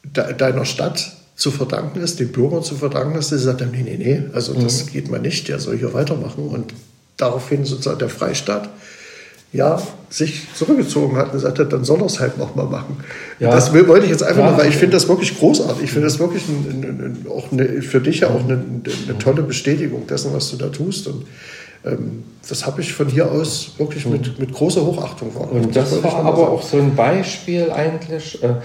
[0.03, 3.97] deiner Stadt zu verdanken ist, den Bürgern zu verdanken ist, die gesagt haben, nee, nee,
[3.97, 4.89] nee, also das mhm.
[4.91, 6.47] geht mal nicht, der soll hier weitermachen.
[6.47, 6.73] Und
[7.21, 8.69] daraufhin sozusagen der Freistaat
[9.53, 12.97] ja, sich zurückgezogen hat und gesagt hat, dann soll er es halt nochmal machen.
[13.39, 13.51] Ja.
[13.51, 14.51] Das wollte ich jetzt einfach ja.
[14.51, 15.83] mal, weil ich finde das wirklich großartig.
[15.83, 19.17] Ich finde das wirklich ein, ein, ein, auch eine, für dich ja auch eine, eine,
[19.19, 21.07] tolle Bestätigung dessen, was du da tust.
[21.07, 21.25] Und
[21.85, 25.65] ähm, das habe ich von hier aus wirklich mit, mit großer Hochachtung wahrgenommen.
[25.65, 26.47] Und das, das war aber sagen.
[26.47, 28.55] auch so ein Beispiel eigentlich, äh,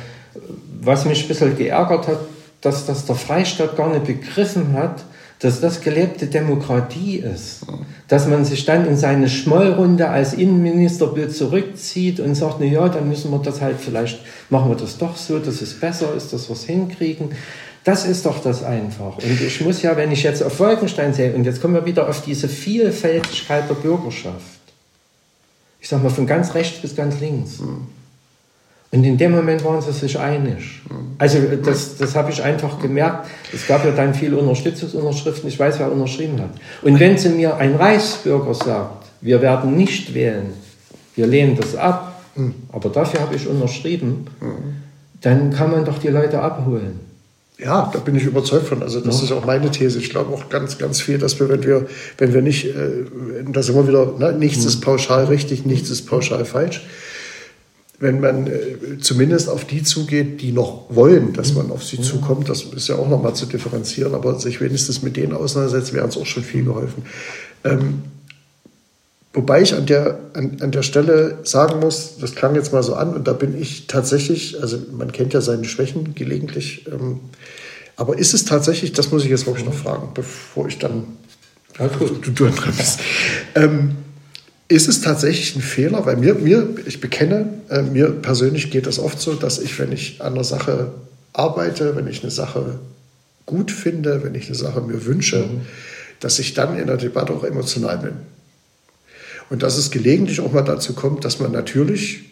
[0.83, 2.19] was mich ein bisschen geärgert hat,
[2.61, 5.05] dass das der Freistaat gar nicht begriffen hat,
[5.41, 7.61] dass das gelebte Demokratie ist.
[8.09, 13.09] Dass man sich dann in seine Schmollrunde als Innenministerbild zurückzieht und sagt, na ja, dann
[13.09, 16.49] müssen wir das halt vielleicht, machen wir das doch so, dass es besser ist, dass
[16.49, 17.31] wir es hinkriegen.
[17.85, 19.19] Das ist doch das einfach.
[19.19, 22.09] Und ich muss ja, wenn ich jetzt auf Wolkenstein sehe, und jetzt kommen wir wieder
[22.09, 24.41] auf diese Vielfältigkeit der Bürgerschaft.
[25.81, 27.61] Ich sag mal, von ganz rechts bis ganz links.
[27.61, 27.87] Mhm.
[28.93, 30.83] Und in dem Moment waren sie sich einig.
[30.89, 31.17] Mhm.
[31.19, 33.29] Also das, das habe ich einfach gemerkt.
[33.53, 35.49] Es gab ja dann viele Unterstützungsunterschriften.
[35.49, 36.51] Ich weiß, wer unterschrieben hat.
[36.83, 40.53] Und wenn sie mir ein Reichsbürger sagt, wir werden nicht wählen,
[41.15, 42.55] wir lehnen das ab, mhm.
[42.73, 44.27] aber dafür habe ich unterschrieben,
[45.21, 47.01] dann kann man doch die Leute abholen.
[47.59, 48.83] Ja, da bin ich überzeugt von.
[48.83, 49.25] Also das ja.
[49.25, 49.99] ist auch meine These.
[49.99, 51.87] Ich glaube auch ganz, ganz viel, dass wir, wenn wir,
[52.19, 53.05] wenn wir nicht, äh,
[53.51, 54.69] da sind wir wieder, ne, nichts mhm.
[54.69, 56.87] ist pauschal richtig, nichts ist pauschal falsch.
[57.99, 62.03] Wenn man äh, zumindest auf die zugeht, die noch wollen, dass man auf sie mhm.
[62.03, 66.05] zukommt, das ist ja auch nochmal zu differenzieren, aber sich wenigstens mit denen auseinandersetzt, wäre
[66.05, 67.05] uns auch schon viel geholfen.
[67.65, 68.03] Ähm,
[69.37, 72.95] Wobei ich an der, an, an der Stelle sagen muss, das klang jetzt mal so
[72.95, 77.21] an und da bin ich tatsächlich, also man kennt ja seine Schwächen gelegentlich, ähm,
[77.97, 81.05] aber ist es tatsächlich, das muss ich jetzt wirklich noch fragen, bevor ich dann
[81.77, 83.01] du, du dran bist.
[83.55, 83.97] Ähm,
[84.69, 86.07] ist es tatsächlich ein Fehler?
[86.07, 89.93] Weil mir, mir ich bekenne, äh, mir persönlich geht das oft so, dass ich, wenn
[89.93, 90.93] ich an einer Sache
[91.33, 92.79] arbeite, wenn ich eine Sache
[93.45, 95.61] gut finde, wenn ich eine Sache mir wünsche, mhm.
[96.21, 98.15] dass ich dann in der Debatte auch emotional bin.
[99.49, 102.25] Und dass es gelegentlich auch mal dazu kommt, dass man natürlich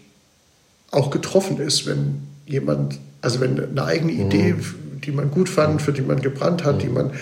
[0.90, 4.20] auch getroffen ist, wenn jemand, also wenn eine eigene mhm.
[4.22, 4.54] Idee,
[5.04, 6.94] die man gut fand, für die man gebrannt hat, die mhm.
[6.94, 7.12] man äh,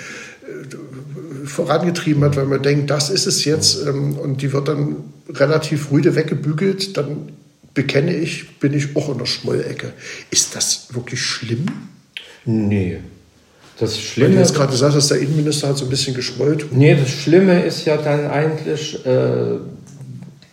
[1.45, 4.97] vorangetrieben hat, weil man denkt, das ist es jetzt, ähm, und die wird dann
[5.29, 7.33] relativ rüde weggebügelt, dann
[7.75, 9.93] bekenne ich, bin ich auch in der Schmollecke.
[10.31, 11.67] Ist das wirklich schlimm?
[12.45, 12.99] Nee.
[13.79, 14.31] Das Schlimme.
[14.31, 16.67] Weil du jetzt gerade gesagt hast, der Innenminister hat so ein bisschen geschmollt.
[16.73, 19.59] Nee, das Schlimme ist ja dann eigentlich, äh,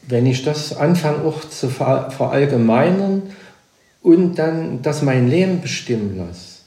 [0.08, 3.24] wenn ich das anfange auch zu verallgemeinern
[4.02, 6.59] und dann das mein Leben bestimmen lasse.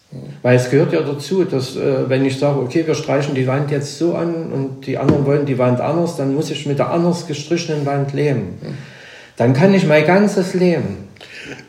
[0.43, 3.71] Weil es gehört ja dazu, dass äh, wenn ich sage, okay, wir streichen die Wand
[3.71, 6.91] jetzt so an und die anderen wollen die Wand anders, dann muss ich mit der
[6.91, 8.59] anders gestrichenen Wand leben.
[9.37, 11.09] Dann kann ich mein ganzes Leben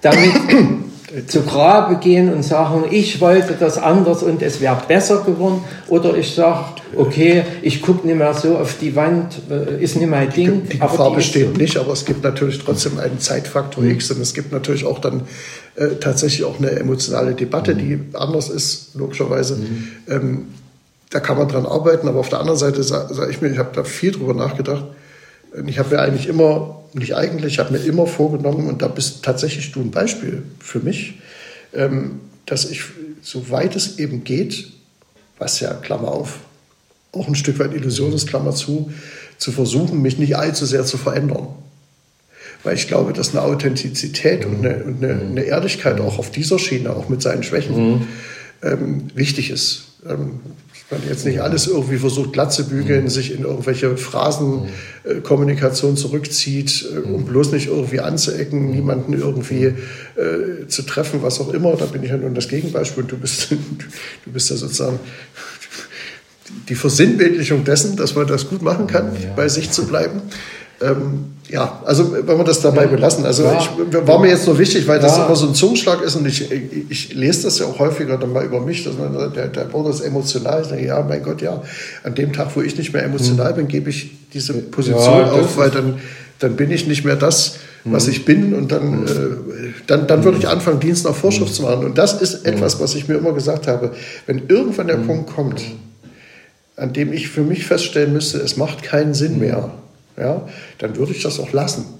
[0.01, 0.33] damit
[1.27, 5.63] zu Grabe gehen und sagen, ich wollte das anders und es wäre besser geworden.
[5.87, 10.09] Oder ich sage, okay, ich gucke nicht mehr so auf die Wand, äh, ist nicht
[10.09, 10.63] mein Ding.
[10.63, 14.33] Die, die Gefahr besteht nicht, aber es gibt natürlich trotzdem einen Zeitfaktor X und es
[14.33, 15.21] gibt natürlich auch dann
[15.75, 19.57] äh, tatsächlich auch eine emotionale Debatte, die anders ist, logischerweise.
[19.57, 19.87] Mhm.
[20.07, 20.47] Ähm,
[21.11, 23.59] da kann man dran arbeiten, aber auf der anderen Seite sage sag ich mir, ich
[23.59, 24.85] habe da viel drüber nachgedacht.
[25.67, 29.23] Ich habe mir eigentlich immer nicht eigentlich, ich habe mir immer vorgenommen, und da bist
[29.23, 31.19] tatsächlich du ein Beispiel für mich,
[31.73, 32.83] ähm, dass ich,
[33.21, 34.71] soweit es eben geht,
[35.37, 36.39] was ja, Klammer auf,
[37.11, 38.91] auch ein Stück weit Illusion ist, Klammer zu,
[39.37, 41.47] zu versuchen, mich nicht allzu sehr zu verändern.
[42.63, 44.53] Weil ich glaube, dass eine Authentizität mhm.
[44.53, 48.07] und, eine, und eine, eine, Ehrlichkeit auch auf dieser Schiene, auch mit seinen Schwächen, mhm.
[48.61, 49.85] ähm, wichtig ist.
[50.07, 50.39] Ähm,
[50.91, 53.09] man jetzt nicht alles irgendwie versucht glatt zu bügeln, mhm.
[53.09, 55.97] sich in irgendwelche Phrasenkommunikation mhm.
[55.97, 57.25] äh, zurückzieht, äh, um mhm.
[57.25, 58.71] bloß nicht irgendwie anzuecken, mhm.
[58.71, 61.75] niemanden irgendwie äh, zu treffen, was auch immer.
[61.75, 63.51] Da bin ich ja nun das Gegenbeispiel und du bist,
[64.25, 64.99] du bist ja sozusagen
[66.69, 69.33] die Versinnbildlichung dessen, dass man das gut machen kann, ja.
[69.35, 70.21] bei sich zu bleiben.
[70.81, 73.25] Ähm, ja, also wenn wir das dabei belassen.
[73.25, 76.15] Also ja, ich, war mir jetzt nur wichtig, weil das immer so ein Zungenschlag ist
[76.15, 76.49] und ich,
[76.89, 79.89] ich lese das ja auch häufiger dann mal über mich, dass man der, der Bruder
[79.89, 80.61] ist emotional.
[80.61, 81.61] Ich denke, ja, mein Gott, ja,
[82.03, 83.55] an dem Tag, wo ich nicht mehr emotional hm.
[83.57, 85.99] bin, gebe ich diese Position ja, auf, weil dann,
[86.39, 88.11] dann bin ich nicht mehr das, was hm.
[88.11, 89.05] ich bin und dann, hm.
[89.05, 91.55] äh, dann, dann würde ich anfangen, Dienst nach Vorschrift hm.
[91.55, 91.85] zu machen.
[91.85, 93.91] Und das ist etwas, was ich mir immer gesagt habe.
[94.25, 95.61] Wenn irgendwann der Punkt kommt,
[96.77, 99.71] an dem ich für mich feststellen müsste, es macht keinen Sinn mehr,
[100.17, 100.41] ja,
[100.77, 101.99] dann würde ich das auch lassen.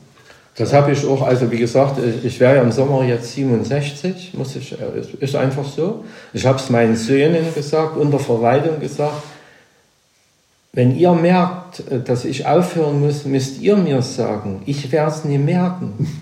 [0.56, 4.56] Das habe ich auch, also wie gesagt, ich wäre ja im Sommer jetzt 67, muss
[4.56, 6.04] ich, äh, ist einfach so.
[6.32, 9.24] Ich habe es meinen Söhnen gesagt, unter Verwaltung gesagt,
[10.72, 14.62] wenn ihr merkt, äh, dass ich aufhören muss, müsst ihr mir sagen.
[14.68, 16.22] Ich werde es nie merken.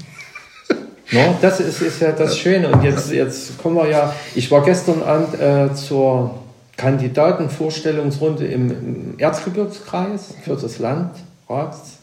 [1.11, 2.69] no, das ist, ist, ja das Schöne.
[2.69, 6.35] Und jetzt, jetzt kommen wir ja, ich war gestern Abend äh, zur
[6.77, 11.11] Kandidatenvorstellungsrunde im, im Erzgebirgskreis für das Land
[11.51, 11.97] Rats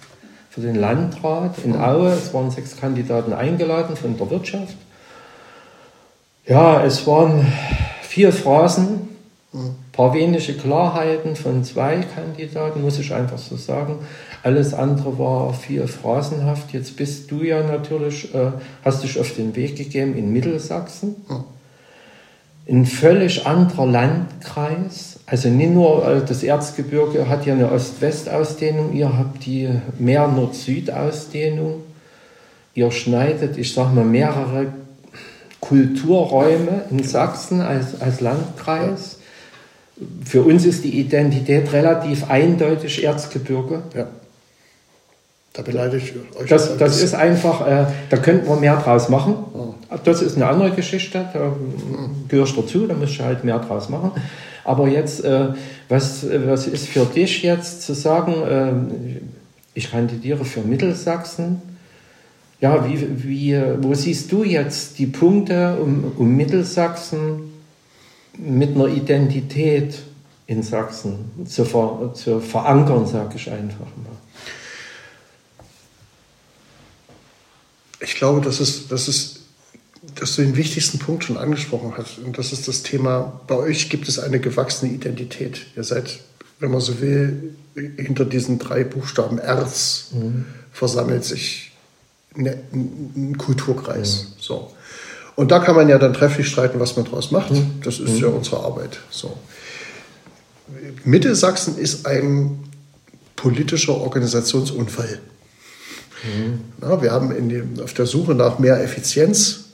[0.50, 2.10] für den Landrat in Aue.
[2.12, 4.76] Es waren sechs Kandidaten eingeladen von der Wirtschaft.
[6.46, 7.46] Ja, es waren
[8.02, 9.08] vier Phrasen,
[9.52, 13.96] ein paar wenige Klarheiten von zwei Kandidaten, muss ich einfach so sagen.
[14.42, 16.72] Alles andere war viel phrasenhaft.
[16.72, 18.52] Jetzt bist du ja natürlich, äh,
[18.84, 21.16] hast dich auf den Weg gegeben in Mittelsachsen.
[22.68, 29.16] Ein völlig anderer Landkreis, also nicht nur äh, das Erzgebirge hat ja eine Ost-West-Ausdehnung, ihr
[29.16, 29.68] habt die
[29.98, 31.82] mehr Nord-Süd-Ausdehnung.
[32.74, 34.72] Ihr schneidet, ich sag mal, mehrere
[35.60, 39.18] Kulturräume in Sachsen als, als Landkreis.
[40.24, 43.82] Für uns ist die Identität relativ eindeutig Erzgebirge.
[43.94, 44.06] Ja.
[45.52, 46.48] Da beneide ich euch.
[46.48, 49.34] Das, das ist einfach, äh, da könnten wir mehr draus machen.
[50.04, 51.52] Das ist eine andere Geschichte, da
[52.28, 54.12] gehörst du dazu, da musst du halt mehr draus machen.
[54.64, 55.48] Aber jetzt, äh,
[55.88, 58.72] was, was ist für dich jetzt zu sagen, äh,
[59.74, 61.62] ich kandidiere für Mittelsachsen?
[62.60, 67.52] Ja, wie, wie, wo siehst du jetzt die Punkte, um, um Mittelsachsen
[68.36, 70.02] mit einer Identität
[70.46, 74.17] in Sachsen zu, ver, zu verankern, sage ich einfach mal?
[78.00, 79.34] Ich glaube, das ist, das ist
[80.14, 82.18] dass du den wichtigsten Punkt schon angesprochen hast.
[82.18, 85.66] Und das ist das Thema, bei euch gibt es eine gewachsene Identität.
[85.76, 86.20] Ihr seid
[86.60, 90.46] wenn man so will, hinter diesen drei Buchstaben Erz mhm.
[90.72, 91.72] versammelt sich
[92.34, 94.24] ne, ein Kulturkreis.
[94.24, 94.40] Mhm.
[94.40, 94.72] So.
[95.36, 97.52] Und da kann man ja dann trefflich streiten, was man daraus macht.
[97.52, 97.80] Mhm.
[97.84, 98.36] Das ist ja mhm.
[98.36, 98.98] unsere Arbeit.
[99.10, 99.36] So.
[101.04, 102.64] Mittelsachsen ist ein
[103.36, 105.20] politischer Organisationsunfall.
[106.24, 106.60] Mhm.
[106.80, 109.64] Na, wir haben dem, auf der Suche nach mehr Effizienz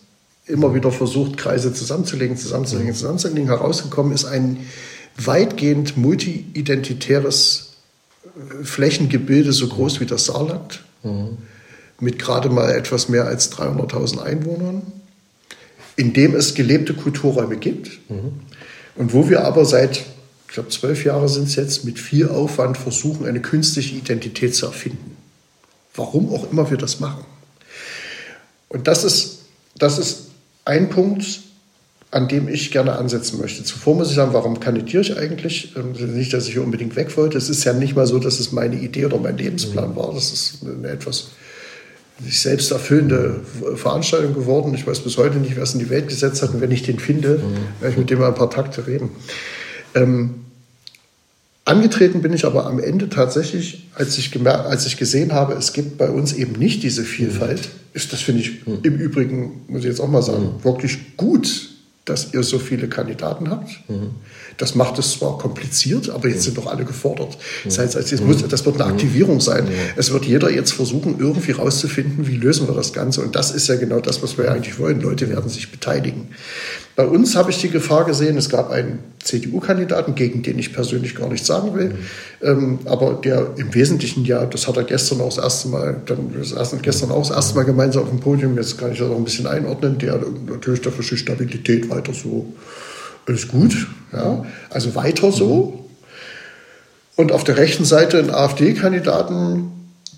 [0.46, 2.96] immer wieder versucht, Kreise zusammenzulegen, zusammenzulegen, mhm.
[2.96, 3.48] zusammenzulegen.
[3.48, 4.58] Herausgekommen ist ein
[5.16, 7.74] weitgehend multi-identitäres
[8.24, 11.38] äh, Flächengebilde, so groß wie das Saarland, mhm.
[12.00, 14.82] mit gerade mal etwas mehr als 300.000 Einwohnern,
[15.96, 18.32] in dem es gelebte Kulturräume gibt mhm.
[18.96, 19.98] und wo wir aber seit,
[20.48, 24.66] ich glaube, zwölf Jahren sind es jetzt, mit viel Aufwand versuchen, eine künstliche Identität zu
[24.66, 25.13] erfinden.
[25.94, 27.24] Warum auch immer wir das machen.
[28.68, 29.40] Und das ist,
[29.76, 30.30] das ist
[30.64, 31.40] ein Punkt,
[32.10, 33.64] an dem ich gerne ansetzen möchte.
[33.64, 35.74] Zuvor muss ich sagen, warum kandidiere ich eigentlich?
[35.76, 37.38] Ähm, nicht, dass ich hier unbedingt weg wollte.
[37.38, 40.12] Es ist ja nicht mal so, dass es meine Idee oder mein Lebensplan war.
[40.14, 41.28] Das ist eine etwas
[42.22, 43.40] sich selbst erfüllende
[43.74, 44.72] Veranstaltung geworden.
[44.74, 46.54] Ich weiß bis heute nicht, wer es in die Welt gesetzt hat.
[46.54, 47.42] Und wenn ich den finde,
[47.80, 49.10] werde ich mit dem mal ein paar Takte reden.
[49.96, 50.43] Ähm,
[51.66, 55.72] Angetreten bin ich aber am Ende tatsächlich, als ich, gemerkt, als ich gesehen habe, es
[55.72, 58.80] gibt bei uns eben nicht diese Vielfalt, ist das, finde ich, mhm.
[58.82, 60.64] im Übrigen, muss ich jetzt auch mal sagen, mhm.
[60.64, 61.70] wirklich gut,
[62.04, 63.70] dass ihr so viele Kandidaten habt.
[63.88, 64.10] Mhm.
[64.56, 67.36] Das macht es zwar kompliziert, aber jetzt sind doch alle gefordert.
[67.64, 69.68] Das heißt, es muss, das wird eine Aktivierung sein.
[69.96, 73.22] Es wird jeder jetzt versuchen, irgendwie rauszufinden, wie lösen wir das Ganze.
[73.22, 75.00] Und das ist ja genau das, was wir eigentlich wollen.
[75.00, 76.28] Leute werden sich beteiligen.
[76.96, 81.16] Bei uns habe ich die Gefahr gesehen, es gab einen CDU-Kandidaten, gegen den ich persönlich
[81.16, 81.96] gar nichts sagen will, mhm.
[82.42, 86.32] ähm, aber der im Wesentlichen ja, das hat er gestern auch das erste Mal, dann
[86.38, 89.10] das erste, gestern auch das erste Mal gemeinsam auf dem Podium, jetzt kann ich das
[89.10, 92.52] auch ein bisschen einordnen, der natürlich dafür für Stabilität weiter so,
[93.26, 95.86] alles gut, ja, also weiter so.
[97.16, 99.70] Und auf der rechten Seite einen AfD-Kandidaten,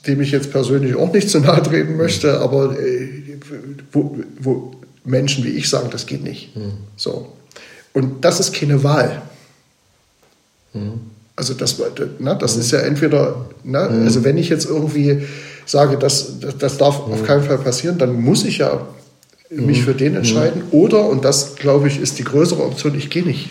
[0.07, 3.09] dem ich jetzt persönlich auch nicht zu nahe treten möchte, aber äh,
[3.92, 4.72] wo, wo
[5.04, 6.57] Menschen wie ich sagen, das geht nicht.
[6.57, 6.72] Mhm.
[6.96, 7.32] So.
[7.92, 9.22] Und das ist keine Wahl.
[10.72, 11.00] Mhm.
[11.36, 11.76] Also das,
[12.18, 12.61] na, das mhm.
[12.61, 14.04] ist ja entweder, na, mhm.
[14.04, 15.22] also wenn ich jetzt irgendwie
[15.66, 17.26] sage, das, das, das darf auf mhm.
[17.26, 18.86] keinen Fall passieren, dann muss ich ja
[19.51, 20.62] mich für den entscheiden.
[20.70, 23.49] Oder, und das glaube ich ist die größere Option, ich gehe nicht.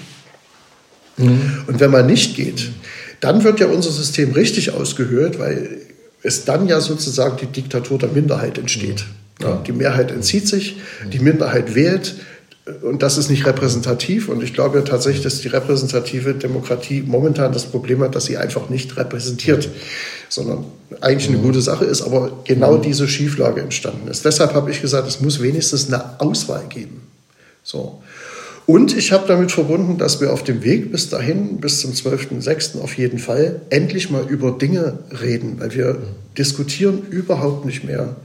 [1.18, 2.72] Und wenn man nicht geht,
[3.22, 5.80] dann wird ja unser System richtig ausgehöhlt, weil
[6.22, 9.06] es dann ja sozusagen die Diktatur der Minderheit entsteht.
[9.42, 10.78] Ja, die Mehrheit entzieht sich,
[11.12, 12.16] die Minderheit wählt
[12.82, 14.28] und das ist nicht repräsentativ.
[14.28, 18.70] Und ich glaube tatsächlich, dass die repräsentative Demokratie momentan das Problem hat, dass sie einfach
[18.70, 19.70] nicht repräsentiert,
[20.30, 20.66] sondern
[21.02, 24.26] eigentlich eine gute Sache ist, aber genau diese Schieflage entstanden ist.
[24.26, 27.02] Deshalb habe ich gesagt, es muss wenigstens eine Auswahl geben.
[27.64, 28.02] So.
[28.66, 32.82] Und ich habe damit verbunden, dass wir auf dem Weg bis dahin, bis zum 12.06.
[32.82, 35.98] auf jeden Fall, endlich mal über Dinge reden, weil wir
[36.36, 38.16] diskutieren überhaupt nicht mehr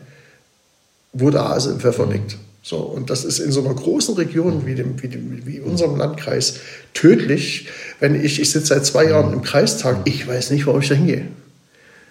[1.13, 2.37] wo der Hase im Pfeffer liegt.
[2.63, 5.97] So, und das ist in so einer großen Region wie, dem, wie, dem, wie unserem
[5.97, 6.61] Landkreis
[6.93, 7.69] tödlich,
[8.01, 10.95] wenn ich, ich sitze seit zwei Jahren im Kreistag, ich weiß nicht, warum ich da
[10.95, 11.29] hingehe.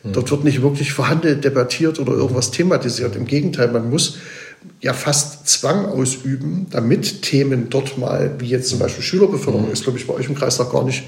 [0.04, 3.18] Dort wird nicht wirklich verhandelt, debattiert oder irgendwas thematisiert.
[3.18, 4.18] Im Gegenteil, man muss
[4.80, 10.00] ja fast Zwang ausüben, damit Themen dort mal, wie jetzt zum Beispiel Schülerbeförderung, ist, glaube
[10.00, 11.04] ich, bei euch im Kreistag gar nicht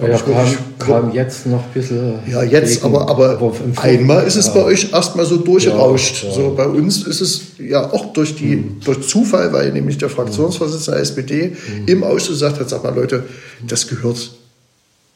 [0.00, 2.20] ja, kam, kam, jetzt noch ein bisschen.
[2.30, 4.52] Ja, jetzt, gegen, aber, aber, aber einmal ist es ja.
[4.54, 6.24] bei euch erstmal so durchgerauscht.
[6.24, 8.80] Ja, so, bei uns ist es ja auch durch, die, mhm.
[8.84, 11.86] durch Zufall, weil nämlich der Fraktionsvorsitzende der SPD mhm.
[11.86, 13.24] im Ausschuss gesagt hat: sag mal, Leute,
[13.66, 14.30] das gehört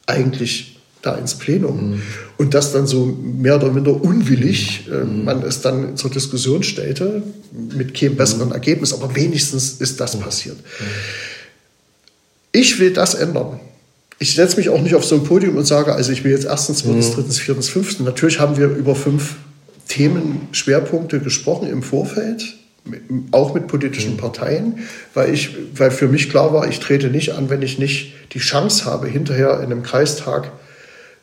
[0.07, 1.91] eigentlich da ins Plenum.
[1.91, 2.03] Mhm.
[2.39, 5.25] Und das dann so mehr oder minder unwillig äh, mhm.
[5.25, 7.23] man es dann zur Diskussion stellte,
[7.53, 8.55] mit keinem besseren mhm.
[8.55, 10.21] Ergebnis, aber wenigstens ist das mhm.
[10.23, 10.57] passiert.
[12.53, 13.61] Ich will das ändern
[14.23, 16.45] ich setze mich auch nicht auf so ein Podium und sage, also ich will jetzt
[16.45, 17.15] erstens, zweitens, mhm.
[17.15, 18.07] drittens, viertens, fünftens.
[18.07, 19.35] Natürlich haben wir über fünf
[19.89, 22.57] Themenschwerpunkte gesprochen im Vorfeld,
[23.33, 24.19] auch mit politischen mhm.
[24.19, 24.79] Parteien,
[25.13, 28.39] weil, ich, weil für mich klar war, ich trete nicht an, wenn ich nicht die
[28.39, 30.53] Chance habe, hinterher in einem Kreistag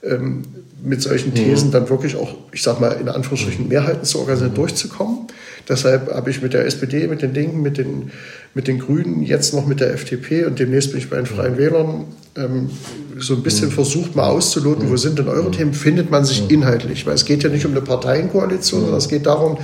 [0.04, 0.44] ähm,
[0.84, 1.72] mit solchen Thesen mhm.
[1.72, 3.70] dann wirklich auch, ich sag mal, in Anführungsstrichen mhm.
[3.70, 4.56] Mehrheiten zu organisieren, mhm.
[4.56, 5.28] durchzukommen.
[5.70, 8.12] Deshalb habe ich mit der SPD, mit den Linken, mit den,
[8.54, 11.58] mit den Grünen, jetzt noch mit der FDP und demnächst bin ich bei den Freien
[11.58, 12.70] Wählern ähm,
[13.18, 17.06] so ein bisschen versucht mal auszuloten, wo sind denn eure Themen, findet man sich inhaltlich.
[17.06, 19.58] Weil es geht ja nicht um eine Parteienkoalition, sondern es geht darum,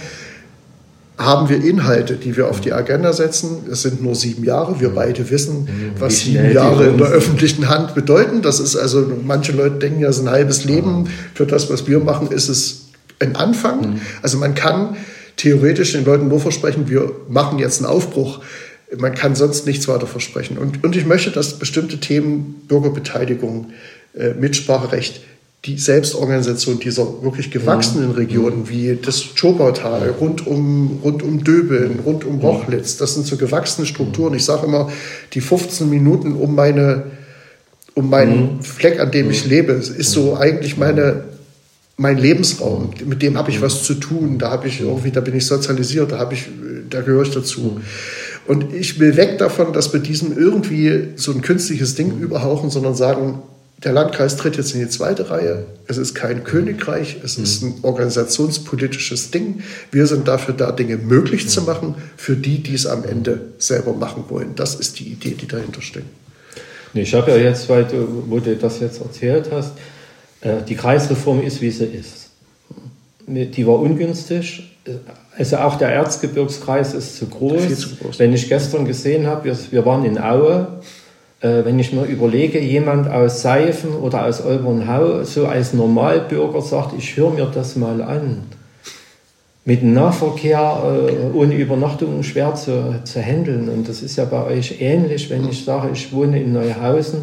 [1.17, 3.59] haben wir Inhalte, die wir auf die Agenda setzen.
[3.71, 4.79] Es sind nur sieben Jahre.
[4.81, 5.67] Wir beide wissen,
[5.97, 8.41] was sieben Jahre in der öffentlichen Hand bedeuten.
[8.41, 11.07] Das ist also, manche Leute denken ja, es ist ein halbes Leben.
[11.33, 14.01] Für das, was wir machen, ist es ein Anfang.
[14.21, 14.97] Also man kann
[15.38, 18.41] theoretisch den Leuten nur versprechen, wir machen jetzt einen Aufbruch
[18.99, 20.57] man kann sonst nichts weiter versprechen.
[20.57, 23.71] Und, und ich möchte, dass bestimmte Themen Bürgerbeteiligung
[24.17, 25.21] äh, Mitspracherecht
[25.65, 28.15] die Selbstorganisation dieser wirklich gewachsenen Mhm.
[28.15, 33.35] Regionen, wie das Schobautal, rund um, rund um Döbeln, rund um Rochlitz, das sind so
[33.35, 34.35] gewachsene Strukturen.
[34.35, 34.91] Ich sage immer,
[35.33, 37.03] die 15 Minuten um meine,
[37.95, 41.23] um meinen Fleck, an dem ich lebe, ist so eigentlich meine,
[41.97, 42.91] mein Lebensraum.
[43.05, 44.37] Mit dem habe ich was zu tun.
[44.37, 46.43] Da habe ich irgendwie, da bin ich sozialisiert, da habe ich,
[46.89, 47.79] da gehöre ich dazu.
[48.47, 52.95] Und ich will weg davon, dass wir diesem irgendwie so ein künstliches Ding überhauchen, sondern
[52.95, 53.41] sagen,
[53.83, 55.65] der Landkreis tritt jetzt in die zweite Reihe.
[55.87, 59.63] Es ist kein Königreich, es ist ein organisationspolitisches Ding.
[59.91, 63.93] Wir sind dafür da, Dinge möglich zu machen für die, die es am Ende selber
[63.93, 64.55] machen wollen.
[64.55, 66.07] Das ist die Idee, die dahinter steckt.
[66.93, 69.73] Ich habe ja jetzt, weil du, wo du das jetzt erzählt hast,
[70.41, 72.29] äh, die Kreisreform ist, wie sie ist.
[73.27, 74.74] Die war ungünstig.
[75.38, 77.65] Also auch der Erzgebirgskreis ist zu groß.
[77.65, 78.19] Viel zu groß.
[78.19, 80.67] Wenn ich gestern gesehen habe, wir, wir waren in Aue,
[81.41, 86.93] äh, wenn ich mir überlege, jemand aus Seifen oder aus Olbernhau so als Normalbürger sagt,
[86.97, 88.43] ich höre mir das mal an.
[89.65, 93.67] Mit dem Nahverkehr äh, ohne Übernachtung schwer zu, zu handeln.
[93.69, 97.21] Und das ist ja bei euch ähnlich, wenn ich sage, ich wohne in Neuhausen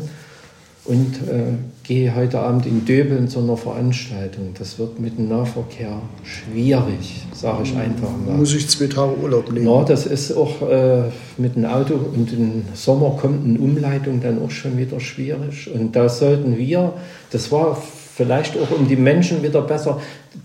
[0.84, 1.54] und äh,
[1.84, 4.54] gehe heute Abend in Döbeln zu einer Veranstaltung.
[4.58, 8.36] Das wird mit dem Nahverkehr schwierig, sage ich einfach mal.
[8.36, 9.66] Muss ich zwei Tage Urlaub nehmen?
[9.66, 11.02] Ja, das ist auch äh,
[11.38, 15.70] mit dem Auto und im Sommer kommt eine Umleitung dann auch schon wieder schwierig.
[15.74, 16.92] Und da sollten wir,
[17.30, 17.76] das war
[18.14, 20.00] vielleicht auch um die Menschen wieder besser,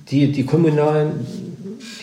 [0.09, 1.11] die, die kommunalen,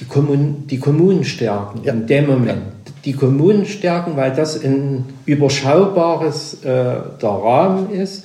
[0.00, 1.92] die, Kommun, die Kommunen stärken Ja.
[1.92, 2.62] in dem Moment.
[3.04, 8.24] Die Kommunen stärken, weil das ein überschaubares äh, der Rahmen ist.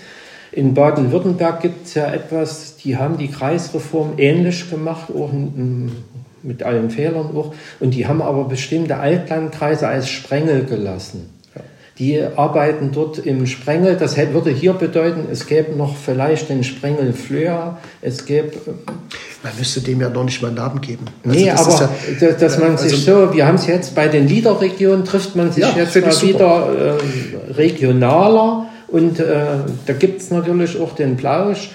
[0.52, 5.30] In Baden-Württemberg gibt es ja etwas, die haben die Kreisreform ähnlich gemacht, auch
[6.42, 7.54] mit allen Fehlern auch.
[7.80, 11.30] Und die haben aber bestimmte Altlandkreise als Sprengel gelassen.
[12.00, 13.98] Die arbeiten dort im Sprengel.
[13.98, 17.78] Das hätte- würde hier bedeuten, es gäbe noch vielleicht den Sprengel Flöa.
[18.02, 18.54] Es gäbe
[19.44, 21.06] Man müsste dem ja noch nicht mal einen Namen geben.
[21.24, 21.92] Nee, Also das aber
[22.22, 25.52] ja- dass, man sich also- so, wir haben es jetzt bei den Liederregionen, trifft man
[25.54, 28.59] sich Ja, jetzt mal wieder äh, regionaler
[28.92, 29.46] und äh,
[29.86, 31.72] da gibt es natürlich auch den Plausch.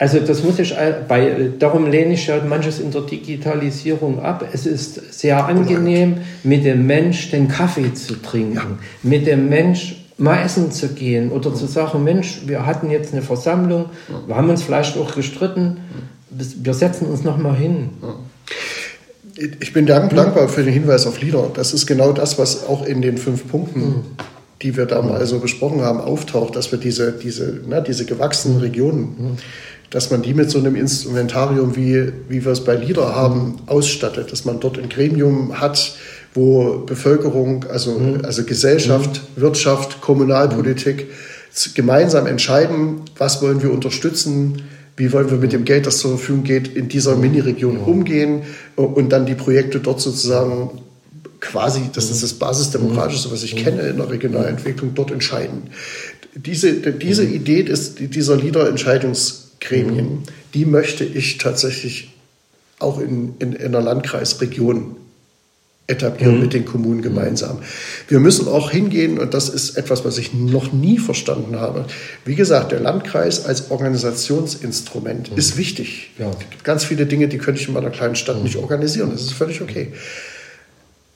[0.00, 0.76] Also das muss ich,
[1.08, 4.44] bei, darum lehne ich ja manches in der Digitalisierung ab.
[4.52, 10.40] Es ist sehr angenehm, mit dem Mensch den Kaffee zu trinken, mit dem Mensch mal
[10.44, 13.86] essen zu gehen oder zu sagen, Mensch, wir hatten jetzt eine Versammlung,
[14.26, 15.78] wir haben uns vielleicht auch gestritten,
[16.30, 17.90] wir setzen uns noch mal hin.
[19.60, 21.50] Ich bin dank- dankbar für den Hinweis auf Lieder.
[21.54, 24.04] Das ist genau das, was auch in den fünf Punkten,
[24.62, 28.60] die wir da mal so besprochen haben, auftaucht, dass wir diese, diese, na, diese gewachsenen
[28.60, 29.38] Regionen,
[29.90, 34.32] dass man die mit so einem Instrumentarium, wie, wie wir es bei Lieder haben, ausstattet,
[34.32, 35.94] dass man dort ein Gremium hat,
[36.34, 41.06] wo Bevölkerung, also, also Gesellschaft, Wirtschaft, Kommunalpolitik
[41.74, 44.62] gemeinsam entscheiden, was wollen wir unterstützen,
[44.96, 48.42] wie wollen wir mit dem Geld, das zur Verfügung geht, in dieser Mini-Region umgehen
[48.76, 50.70] und dann die Projekte dort sozusagen
[51.40, 55.70] quasi, das ist das Basisdemokratische, was ich kenne in der Regionalentwicklung, dort entscheiden.
[56.34, 60.24] Diese, diese Idee des, dieser Leader-Entscheidungsgremien,
[60.54, 62.12] die möchte ich tatsächlich
[62.78, 64.96] auch in, in, in einer Landkreisregion
[65.88, 67.60] etablieren mit den Kommunen gemeinsam.
[68.08, 71.86] Wir müssen auch hingehen, und das ist etwas, was ich noch nie verstanden habe.
[72.26, 76.10] Wie gesagt, der Landkreis als Organisationsinstrument ist wichtig.
[76.18, 76.30] Ja.
[76.30, 79.10] Es gibt ganz viele Dinge, die könnte ich in meiner kleinen Stadt nicht organisieren.
[79.12, 79.94] Das ist völlig okay.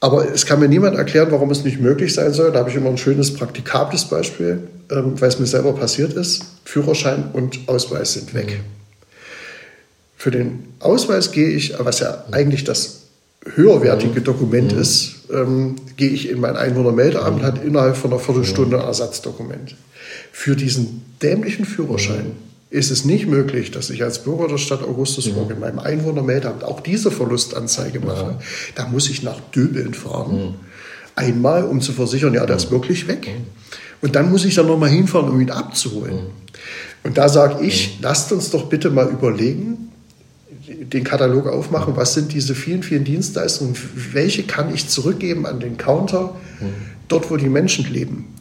[0.02, 2.50] Aber es kann mir niemand erklären, warum es nicht möglich sein soll.
[2.50, 4.58] Da habe ich immer ein schönes praktikables Beispiel,
[4.90, 6.42] ähm, weil es mir selber passiert ist.
[6.64, 8.62] Führerschein und Ausweis sind weg.
[10.16, 13.02] Für den Ausweis gehe ich, was ja eigentlich das
[13.54, 18.80] höherwertige Dokument ist, ähm, gehe ich in mein Einwohnermeldeamt und hat innerhalb von einer Viertelstunde
[18.80, 19.76] ein Ersatzdokument.
[20.32, 22.32] Für diesen dämlichen Führerschein
[22.72, 26.80] ist es nicht möglich, dass ich als Bürger der Stadt Augustusburg in meinem Einwohnermeldeamt auch
[26.80, 28.38] diese Verlustanzeige mache.
[28.74, 30.54] Da muss ich nach Döbeln fahren.
[31.14, 33.28] Einmal, um zu versichern, ja, der ist wirklich weg.
[34.00, 36.30] Und dann muss ich dann nochmal hinfahren, um ihn abzuholen.
[37.02, 39.90] Und da sage ich, lasst uns doch bitte mal überlegen,
[40.66, 43.76] den Katalog aufmachen, was sind diese vielen, vielen Dienstleistungen,
[44.12, 46.36] welche kann ich zurückgeben an den Counter,
[47.08, 48.32] dort, wo die Menschen leben.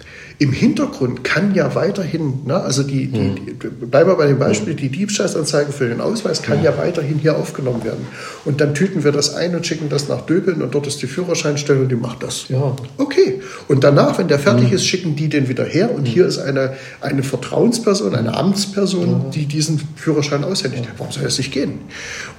[0.42, 4.74] Im Hintergrund kann ja weiterhin, ne, also die, die, die, bleiben wir bei dem Beispiel,
[4.74, 8.08] die Diebstahlsanzeige für den Ausweis kann ja weiterhin hier aufgenommen werden.
[8.44, 11.06] Und dann tüten wir das ein und schicken das nach Döbeln und dort ist die
[11.06, 12.46] Führerscheinstelle und die macht das.
[12.50, 12.76] Ja.
[12.98, 13.40] Okay.
[13.68, 16.74] Und danach, wenn der fertig ist, schicken die den wieder her und hier ist eine,
[17.02, 20.88] eine Vertrauensperson, eine Amtsperson, die diesen Führerschein aushändigt.
[20.98, 21.82] Warum soll das nicht gehen?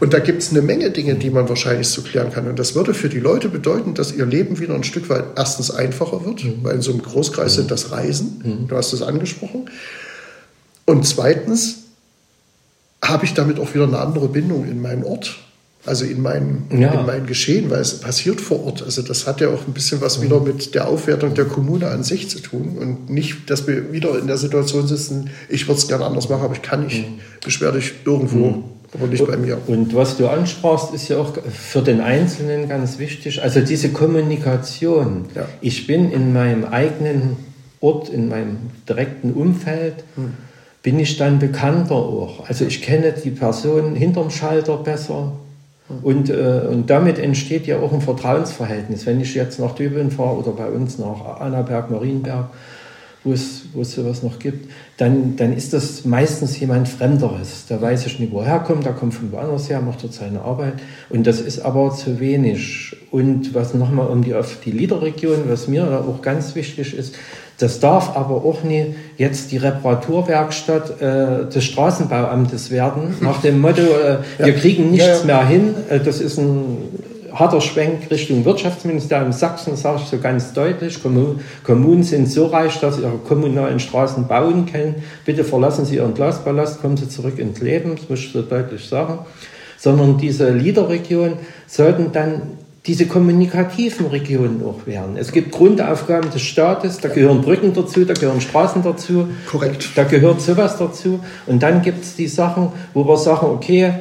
[0.00, 2.48] Und da gibt es eine Menge Dinge, die man wahrscheinlich so klären kann.
[2.48, 5.70] Und das würde für die Leute bedeuten, dass ihr Leben wieder ein Stück weit erstens
[5.70, 8.66] einfacher wird, weil in so einem Großkreis sind das Reisen.
[8.68, 9.70] Du hast es angesprochen.
[10.84, 11.82] Und zweitens,
[13.02, 15.36] habe ich damit auch wieder eine andere Bindung in meinen Ort.
[15.84, 16.92] Also in mein, ja.
[16.92, 18.84] in mein Geschehen, weil es passiert vor Ort.
[18.84, 22.04] Also das hat ja auch ein bisschen was wieder mit der Aufwertung der Kommune an
[22.04, 25.88] sich zu tun und nicht, dass wir wieder in der Situation sitzen, ich würde es
[25.88, 26.98] gerne anders machen, aber ich kann nicht.
[26.98, 27.18] Mhm.
[27.44, 28.64] Beschwer dich irgendwo, mhm.
[28.94, 29.58] aber nicht bei mir.
[29.66, 33.42] Und was du ansprachst, ist ja auch für den Einzelnen ganz wichtig.
[33.42, 35.24] Also diese Kommunikation.
[35.34, 35.48] Ja.
[35.60, 37.38] Ich bin in meinem eigenen
[37.82, 38.56] Ort, in meinem
[38.88, 40.04] direkten Umfeld.
[40.16, 40.34] Mhm
[40.84, 42.48] bin ich dann bekannter auch.
[42.48, 45.30] Also ich kenne die Person hinterm Schalter besser,
[46.02, 49.04] und, äh, und damit entsteht ja auch ein Vertrauensverhältnis.
[49.04, 52.46] Wenn ich jetzt nach Döbeln fahre oder bei uns nach Annaberg, Marienberg,
[53.24, 57.66] wo es, wo es sowas noch gibt, dann, dann ist das meistens jemand Fremderes.
[57.68, 60.74] Da weiß ich nicht, woher kommt, der kommt von woanders her, macht dort seine Arbeit.
[61.08, 62.96] Und das ist aber zu wenig.
[63.10, 67.14] Und was nochmal um die, auf die Liederregion, was mir auch ganz wichtig ist,
[67.58, 68.88] das darf aber auch nicht
[69.18, 74.46] jetzt die Reparaturwerkstatt äh, des Straßenbauamtes werden, nach dem Motto, äh, ja.
[74.46, 75.24] wir kriegen nichts ja, ja.
[75.24, 75.74] mehr hin.
[75.88, 76.78] Äh, das ist ein
[77.34, 80.98] harter Schwenk Richtung Wirtschaftsministerium Sachsen, sage ich so ganz deutlich.
[81.02, 85.02] Kommunen sind so reich, dass sie ihre kommunalen Straßen bauen können.
[85.24, 88.86] Bitte verlassen Sie Ihren Glasballast, kommen Sie zurück ins Leben, das muss ich so deutlich
[88.86, 89.20] sagen.
[89.78, 91.34] Sondern diese Liederregion
[91.66, 92.42] sollten dann
[92.86, 95.16] diese kommunikativen Regionen auch werden.
[95.16, 99.28] Es gibt Grundaufgaben des Staates, da gehören Brücken dazu, da gehören Straßen dazu.
[99.46, 99.90] Korrekt.
[99.94, 101.20] Da gehört sowas dazu.
[101.46, 103.94] Und dann gibt es die Sachen, wo wir sagen, okay,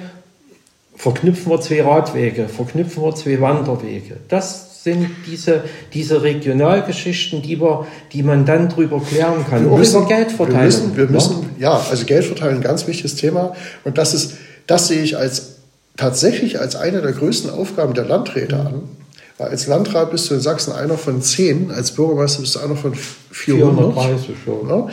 [1.02, 4.18] verknüpfen wir zwei Radwege, verknüpfen wir zwei Wanderwege.
[4.28, 5.64] Das sind diese,
[5.94, 9.68] diese Regionalgeschichten, die, wir, die man dann drüber klären kann.
[9.68, 10.58] Wir müssen, Geld verteilen.
[10.58, 11.80] Wir müssen, wir müssen ja?
[11.80, 13.56] ja, also Geld verteilen, ein ganz wichtiges Thema.
[13.84, 14.38] Und das ist,
[14.68, 15.56] das sehe ich als
[15.98, 18.84] tatsächlich als eine der größten Aufgaben der Landräte an.
[19.42, 22.94] Als Landrat bist du in Sachsen einer von zehn, als Bürgermeister bist du einer von
[22.94, 23.94] 400.
[23.94, 24.70] 430 schon.
[24.70, 24.88] Ja?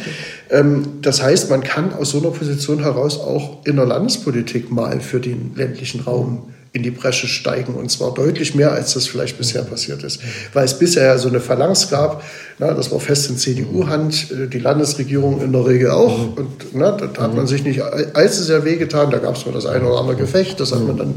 [0.50, 5.00] Ähm, das heißt, man kann aus so einer Position heraus auch in der Landespolitik mal
[5.00, 9.38] für den ländlichen Raum in die Bresche steigen und zwar deutlich mehr, als das vielleicht
[9.38, 10.20] bisher passiert ist.
[10.52, 12.22] Weil es bisher ja so eine Phalanx gab,
[12.58, 16.92] na, das war fest in CDU-Hand, äh, die Landesregierung in der Regel auch und na,
[16.92, 20.00] da hat man sich nicht allzu sehr wehgetan, da gab es mal das eine oder
[20.00, 21.16] andere Gefecht, das hat man dann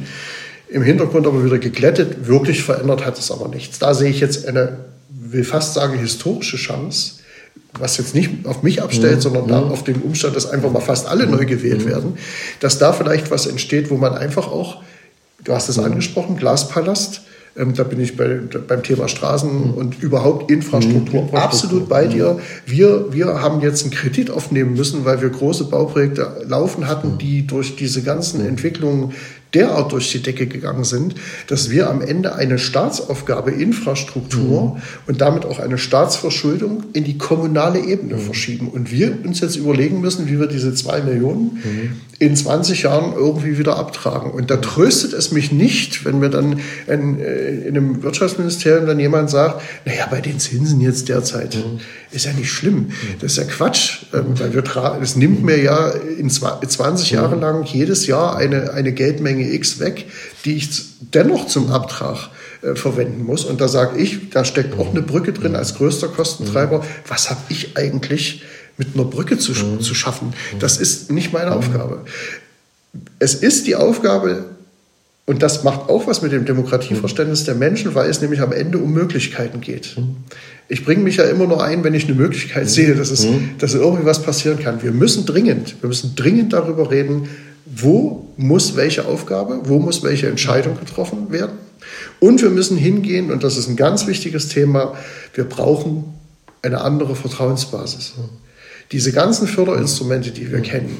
[0.71, 3.79] im Hintergrund aber wieder geglättet, wirklich verändert hat es aber nichts.
[3.79, 4.77] Da sehe ich jetzt eine,
[5.09, 7.15] will fast sagen, historische Chance,
[7.77, 9.21] was jetzt nicht auf mich abstellt, mhm.
[9.21, 12.17] sondern da auf den Umstand, dass einfach mal fast alle neu gewählt werden,
[12.59, 14.81] dass da vielleicht was entsteht, wo man einfach auch
[15.43, 17.21] Du hast es angesprochen, Glaspalast.
[17.57, 19.73] Ähm, da bin ich bei, beim Thema Straßen mhm.
[19.73, 21.35] und überhaupt Infrastruktur, mhm.
[21.35, 22.39] absolut bei dir.
[22.65, 27.45] Wir, wir haben jetzt einen Kredit aufnehmen müssen, weil wir große Bauprojekte laufen hatten, die
[27.45, 29.13] durch diese ganzen Entwicklungen
[29.53, 31.15] derart durch die Decke gegangen sind,
[31.47, 34.81] dass wir am Ende eine Staatsaufgabe Infrastruktur mhm.
[35.07, 38.19] und damit auch eine Staatsverschuldung in die kommunale Ebene mhm.
[38.19, 38.69] verschieben.
[38.69, 42.01] Und wir uns jetzt überlegen müssen, wie wir diese zwei Millionen mhm.
[42.19, 44.31] in 20 Jahren irgendwie wieder abtragen.
[44.31, 48.99] Und da tröstet es mich nicht, wenn mir dann in, äh, in einem Wirtschaftsministerium dann
[48.99, 51.79] jemand sagt, naja, bei den Zinsen jetzt derzeit mhm.
[52.11, 52.75] ist ja nicht schlimm.
[52.75, 52.91] Mhm.
[53.19, 54.63] Das ist ja Quatsch, ähm, weil wir
[55.01, 57.41] es nimmt mir ja in 20 Jahre mhm.
[57.41, 60.05] lang jedes Jahr eine, eine Geldmenge Menge X weg,
[60.45, 60.69] die ich
[60.99, 62.29] dennoch zum Abtrag
[62.61, 63.45] äh, verwenden muss.
[63.45, 66.85] Und da sage ich, da steckt auch eine Brücke drin als größter Kostentreiber.
[67.07, 68.43] Was habe ich eigentlich
[68.77, 70.33] mit einer Brücke zu, zu schaffen?
[70.59, 72.05] Das ist nicht meine Aufgabe.
[73.19, 74.45] Es ist die Aufgabe
[75.25, 78.79] und das macht auch was mit dem Demokratieverständnis der Menschen, weil es nämlich am Ende
[78.79, 79.95] um Möglichkeiten geht.
[80.67, 83.27] Ich bringe mich ja immer nur ein, wenn ich eine Möglichkeit sehe, dass, es,
[83.57, 84.81] dass irgendwie was passieren kann.
[84.83, 87.29] Wir müssen dringend, wir müssen dringend darüber reden,
[87.73, 91.57] wo muss welche Aufgabe, wo muss welche Entscheidung getroffen werden.
[92.19, 94.95] Und wir müssen hingehen, und das ist ein ganz wichtiges Thema,
[95.33, 96.03] wir brauchen
[96.61, 98.13] eine andere Vertrauensbasis.
[98.91, 100.97] Diese ganzen Förderinstrumente, die wir kennen,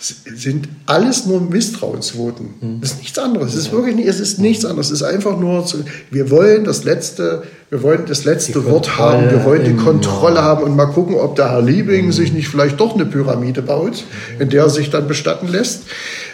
[0.00, 2.78] sind alles nur Misstrauensvoten.
[2.80, 3.54] Das ist nichts anderes.
[3.54, 4.86] Es ist wirklich nicht, es ist nichts anderes.
[4.86, 9.30] Es ist einfach nur, zu, wir wollen das letzte, wir wollen das letzte Wort haben,
[9.30, 12.12] wir wollen die Kontrolle haben und mal gucken, ob der Herr Liebing mhm.
[12.12, 14.04] sich nicht vielleicht doch eine Pyramide baut,
[14.38, 15.82] in der er sich dann bestatten lässt.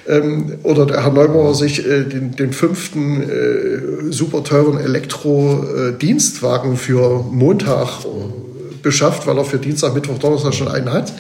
[0.07, 7.25] Ähm, oder der Herr Neubauer sich äh, den, den fünften äh, super teuren Elektro-Dienstwagen für
[7.31, 8.44] Montag äh,
[8.85, 11.13] beschafft, weil er für Dienstag, Mittwoch, Donnerstag schon einen hat.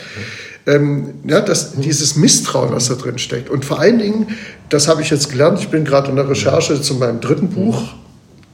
[0.66, 3.51] Ähm, ja, das, dieses Misstrauen, was da drin steckt.
[3.51, 4.28] Und vor allen Dingen,
[4.69, 7.82] das habe ich jetzt gelernt, ich bin gerade in der Recherche zu meinem dritten Buch.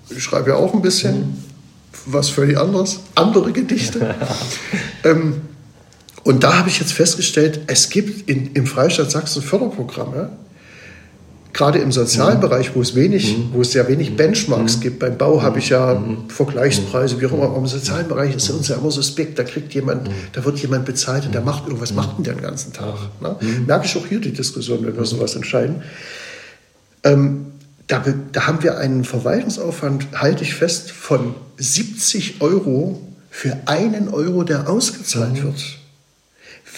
[0.08, 1.44] Ich schreibe ja auch ein bisschen,
[2.06, 4.14] was völlig anderes, andere Gedichte.
[5.04, 5.42] ähm,
[6.24, 10.30] und da habe ich jetzt festgestellt, es gibt in, im Freistaat Sachsen Förderprogramme,
[11.52, 14.98] gerade im sozialen Bereich, wo es wenig, wo es sehr wenig Benchmarks gibt.
[14.98, 17.44] Beim Bau habe ich ja Vergleichspreise, wie auch immer.
[17.44, 19.38] Aber im sozialen Bereich ist uns ja immer suspekt.
[19.38, 22.42] Da kriegt jemand, da wird jemand bezahlt und der macht irgendwas, macht denn der den
[22.42, 22.94] ganzen Tag?
[23.20, 23.36] Ne?
[23.66, 25.82] Merke ich auch hier die Diskussion, wenn wir sowas entscheiden.
[27.02, 27.46] Ähm,
[27.86, 33.00] da, da haben wir einen Verwaltungsaufwand, halte ich fest, von 70 Euro
[33.30, 35.78] für einen Euro, der ausgezahlt wird.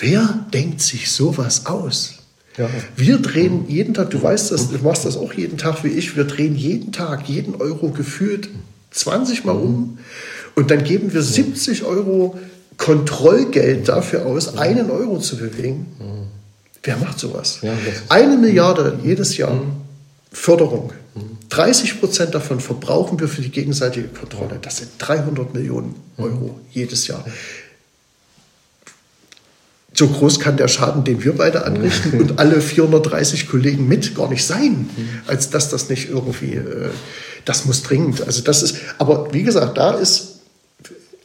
[0.00, 2.21] Wer denkt sich sowas aus?
[2.56, 2.68] Ja.
[2.96, 6.16] Wir drehen jeden Tag, du weißt das, du machst das auch jeden Tag wie ich,
[6.16, 8.48] wir drehen jeden Tag, jeden Euro gefühlt
[8.90, 9.98] 20 Mal um
[10.54, 12.38] und dann geben wir 70 Euro
[12.76, 15.86] Kontrollgeld dafür aus, einen Euro zu bewegen.
[16.82, 17.60] Wer macht sowas?
[18.08, 19.62] Eine Milliarde jedes Jahr
[20.32, 20.92] Förderung.
[21.50, 24.58] 30 Prozent davon verbrauchen wir für die gegenseitige Kontrolle.
[24.60, 27.24] Das sind 300 Millionen Euro jedes Jahr
[29.94, 34.28] so groß kann der Schaden, den wir beide anrichten und alle 430 Kollegen mit gar
[34.28, 34.88] nicht sein,
[35.26, 36.90] als dass das nicht irgendwie, äh,
[37.44, 38.26] das muss dringend.
[38.26, 40.40] Also das ist, aber wie gesagt, da ist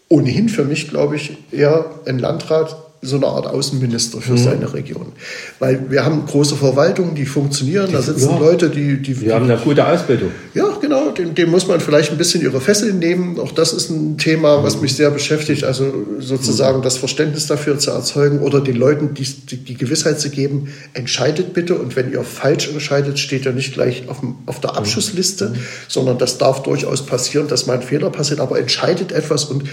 [0.09, 4.37] ohnehin für mich, glaube ich, eher ein Landrat so eine Art Außenminister für mhm.
[4.37, 5.11] seine Region.
[5.59, 8.39] Weil wir haben große Verwaltungen, die funktionieren, da sitzen ja.
[8.39, 9.21] Leute, die, die...
[9.21, 10.31] Wir haben eine gute Ausbildung.
[10.55, 13.39] Ja, genau, dem, dem, muss man vielleicht ein bisschen ihre Fesseln nehmen.
[13.39, 14.81] Auch das ist ein Thema, was mhm.
[14.83, 16.83] mich sehr beschäftigt, also sozusagen mhm.
[16.83, 21.53] das Verständnis dafür zu erzeugen oder den Leuten die, die, die, Gewissheit zu geben, entscheidet
[21.53, 24.77] bitte und wenn ihr falsch entscheidet, steht ihr nicht gleich auf, dem, auf der mhm.
[24.77, 25.55] Abschussliste, mhm.
[25.87, 29.65] sondern das darf durchaus passieren, dass mal ein Fehler passiert, aber entscheidet etwas und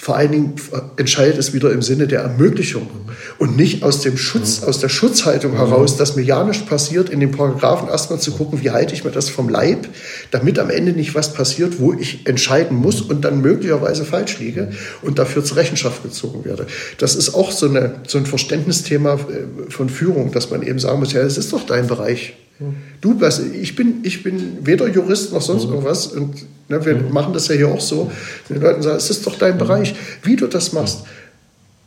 [0.00, 0.54] vor allen Dingen
[0.96, 2.88] entscheidet es wieder im Sinne der Ermöglichung
[3.38, 7.18] und nicht aus dem Schutz, aus der Schutzhaltung heraus, dass mir ja nicht passiert, in
[7.18, 9.88] den Paragraphen erstmal zu gucken, wie halte ich mir das vom Leib,
[10.30, 14.70] damit am Ende nicht was passiert, wo ich entscheiden muss und dann möglicherweise falsch liege
[15.02, 16.68] und dafür zur Rechenschaft gezogen werde.
[16.98, 21.00] Das ist auch so, eine, so ein Verständnisthema äh, von Führung, dass man eben sagen
[21.00, 22.36] muss, ja, das ist doch dein Bereich.
[23.00, 25.70] Du, was, ich bin, ich bin weder Jurist noch sonst mhm.
[25.70, 27.12] irgendwas und ne, wir mhm.
[27.12, 28.10] machen das ja hier auch so.
[28.48, 29.58] Den Leuten sagen, es ist doch dein mhm.
[29.58, 31.04] Bereich, wie du das machst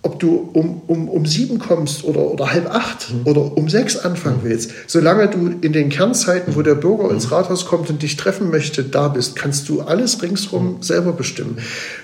[0.04, 3.22] ob du um, um, um sieben kommst oder, oder halb acht mhm.
[3.26, 4.50] oder um sechs anfangen mhm.
[4.50, 7.12] willst, solange du in den Kernzeiten, wo der Bürger mhm.
[7.12, 10.82] ins Rathaus kommt und dich treffen möchte, da bist, kannst du alles ringsherum mhm.
[10.82, 11.60] selber bestimmen.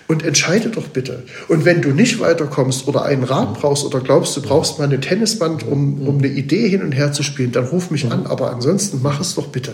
[0.07, 1.23] Und entscheide doch bitte.
[1.47, 3.53] Und wenn du nicht weiterkommst oder einen Rat mhm.
[3.61, 7.13] brauchst oder glaubst, du brauchst mal eine Tennisband, um, um eine Idee hin und her
[7.13, 8.27] zu spielen, dann ruf mich an.
[8.27, 9.73] Aber ansonsten mach es doch bitte.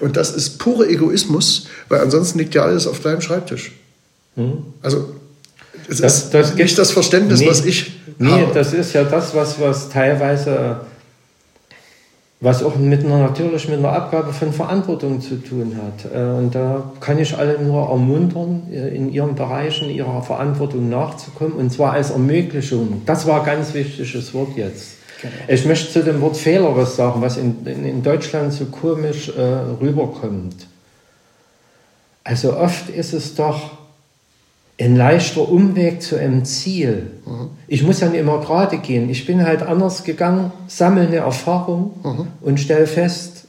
[0.00, 3.72] Und das ist pure Egoismus, weil ansonsten liegt ja alles auf deinem Schreibtisch.
[4.82, 5.14] Also
[5.90, 8.54] es das, ist das nicht das Verständnis, nee, was ich nee, habe.
[8.54, 10.80] das ist ja das, was, was teilweise,
[12.40, 16.12] was auch mit einer, natürlich mit einer Abgabe von Verantwortung zu tun hat.
[16.12, 21.54] Äh, und da kann ich alle nur ermuntern, äh, in ihren Bereichen ihrer Verantwortung nachzukommen,
[21.54, 23.02] und zwar als Ermöglichung.
[23.06, 24.98] Das war ein ganz wichtiges Wort jetzt.
[25.20, 25.34] Genau.
[25.48, 29.28] Ich möchte zu dem Wort Fehler was sagen, was in, in, in Deutschland so komisch
[29.28, 29.42] äh,
[29.80, 30.66] rüberkommt.
[32.24, 33.79] Also oft ist es doch
[34.80, 37.10] ein leichter Umweg zu einem Ziel.
[37.26, 37.50] Mhm.
[37.68, 39.10] Ich muss ja nicht immer gerade gehen.
[39.10, 42.26] Ich bin halt anders gegangen, sammle eine Erfahrung mhm.
[42.40, 43.44] und stelle fest,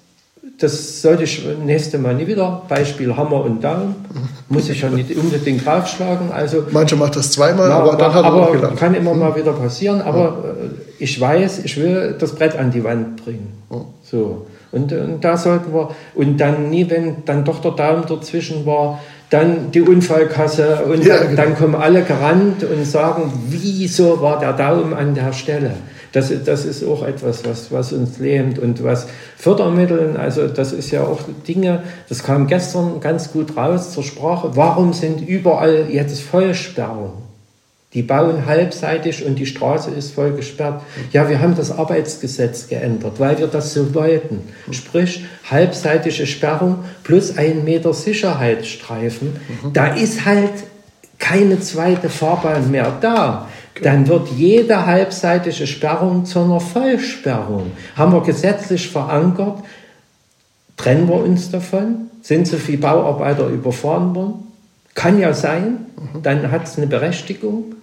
[0.60, 2.62] das sollte ich nächste Mal nie wieder.
[2.68, 3.96] Beispiel Hammer und Daumen.
[4.14, 4.56] Mhm.
[4.56, 6.32] Muss ich ja nicht unbedingt draufschlagen.
[6.32, 8.78] Also, Manche macht das zweimal, na, aber dann hat aber auch gelernt.
[8.78, 9.36] Kann immer mal mhm.
[9.38, 10.02] wieder passieren.
[10.02, 10.72] Aber mhm.
[11.00, 13.54] ich weiß, ich will das Brett an die Wand bringen.
[13.70, 13.86] Mhm.
[14.04, 14.46] So.
[14.72, 19.00] Und, und da sollten wir, und dann nie, wenn dann doch der Daumen dazwischen war,
[19.32, 21.36] dann die Unfallkasse und ja, genau.
[21.36, 25.72] dann kommen alle gerannt und sagen, wieso war der Daumen an der Stelle?
[26.12, 30.92] Das, das ist auch etwas, was, was uns lähmt und was Fördermitteln, also das ist
[30.92, 34.52] ja auch Dinge, das kam gestern ganz gut raus zur Sprache.
[34.56, 37.31] Warum sind überall jetzt Vollsperrungen?
[37.94, 40.82] Die bauen halbseitig und die Straße ist voll gesperrt.
[41.12, 44.42] Ja, wir haben das Arbeitsgesetz geändert, weil wir das so wollten.
[44.72, 49.36] Sprich, halbseitige Sperrung plus ein Meter Sicherheitsstreifen.
[49.74, 50.52] Da ist halt
[51.20, 53.50] keine zweite Fahrbahn mehr da.
[53.84, 57.72] Dann wird jede halbseitige Sperrung zu einer Vollsperrung.
[57.98, 59.64] Haben wir gesetzlich verankert.
[60.78, 62.10] Trennen wir uns davon?
[62.22, 64.48] Sind so viele Bauarbeiter überfahren worden?
[64.94, 65.86] Kann ja sein,
[66.22, 67.76] dann hat es eine Berechtigung.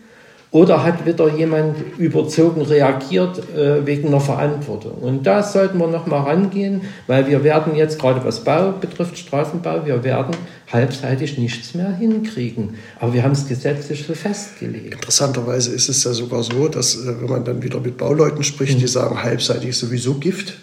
[0.51, 4.93] Oder hat wieder jemand überzogen reagiert äh, wegen einer Verantwortung?
[4.93, 9.85] Und da sollten wir nochmal rangehen, weil wir werden jetzt, gerade was Bau betrifft, Straßenbau,
[9.85, 10.35] wir werden
[10.73, 12.77] halbseitig nichts mehr hinkriegen.
[12.99, 14.95] Aber wir haben es gesetzlich so festgelegt.
[14.95, 18.77] Interessanterweise ist es ja sogar so, dass, äh, wenn man dann wieder mit Bauleuten spricht,
[18.77, 18.81] mhm.
[18.81, 20.55] die sagen, halbseitig ist sowieso Gift.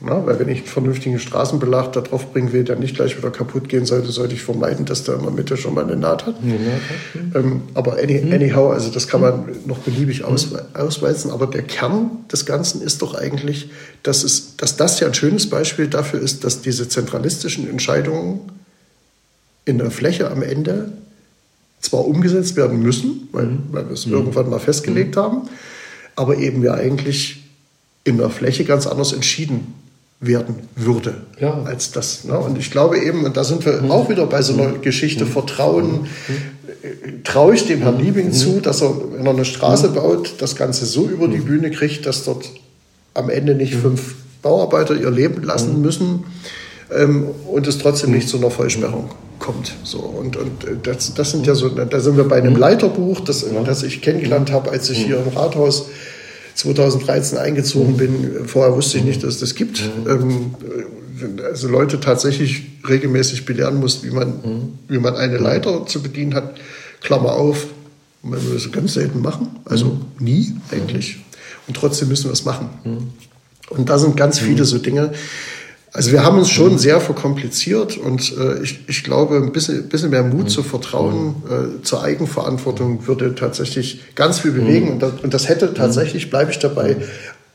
[0.00, 3.32] Na, weil wenn ich einen vernünftigen Straßenbelag da drauf bringen will, der nicht gleich wieder
[3.32, 6.24] kaputt gehen sollte, sollte ich vermeiden, dass der in der Mitte schon mal eine Naht
[6.24, 6.36] hat.
[6.36, 7.34] Hat.
[7.34, 8.32] Ähm, aber any, mhm.
[8.32, 10.36] anyhow, also das kann man noch beliebig mhm.
[10.74, 11.32] ausweisen.
[11.32, 13.70] Aber der Kern des Ganzen ist doch eigentlich,
[14.04, 18.40] dass, es, dass das ja ein schönes Beispiel dafür ist, dass diese zentralistischen Entscheidungen
[19.64, 20.92] in der Fläche am Ende
[21.80, 23.58] zwar umgesetzt werden müssen, weil, mhm.
[23.72, 24.12] weil wir es mhm.
[24.12, 25.20] irgendwann mal festgelegt mhm.
[25.20, 25.48] haben,
[26.14, 27.42] aber eben ja eigentlich
[28.04, 29.74] in der Fläche ganz anders entschieden
[30.20, 31.62] werden würde ja.
[31.64, 32.24] als das.
[32.24, 32.36] Ne?
[32.38, 33.90] Und ich glaube eben, und da sind wir mhm.
[33.90, 34.82] auch wieder bei so einer mhm.
[34.82, 35.30] Geschichte mhm.
[35.30, 36.08] Vertrauen, mhm.
[36.82, 40.54] Äh, traue ich dem Herrn Liebing zu, dass er, wenn er eine Straße baut, das
[40.54, 42.50] Ganze so über die Bühne kriegt, dass dort
[43.14, 46.24] am Ende nicht fünf Bauarbeiter ihr Leben lassen müssen
[46.96, 49.74] ähm, und es trotzdem nicht zu einer Vollsperrung kommt.
[49.82, 53.20] So, und und äh, das, das sind ja so, da sind wir bei einem Leiterbuch,
[53.20, 55.86] das, das ich kennengelernt habe, als ich hier im Rathaus
[56.58, 58.46] 2013 eingezogen bin.
[58.46, 59.80] Vorher wusste ich nicht, dass es das gibt.
[60.08, 60.54] Ähm,
[61.44, 66.56] also Leute tatsächlich regelmäßig belehren muss, wie man, wie man eine Leiter zu bedienen hat.
[67.00, 67.68] Klammer auf,
[68.24, 71.18] wenn wir das ganz selten machen, also nie eigentlich.
[71.68, 72.68] Und trotzdem müssen wir es machen.
[73.70, 75.12] Und da sind ganz viele so Dinge,
[75.92, 76.78] also wir haben uns schon mhm.
[76.78, 80.48] sehr verkompliziert und äh, ich, ich glaube, ein bisschen, bisschen mehr Mut mhm.
[80.48, 84.86] zu Vertrauen, äh, zur Eigenverantwortung würde tatsächlich ganz viel bewegen.
[84.86, 84.92] Mhm.
[84.92, 86.96] Und, das, und das hätte tatsächlich, bleibe ich dabei,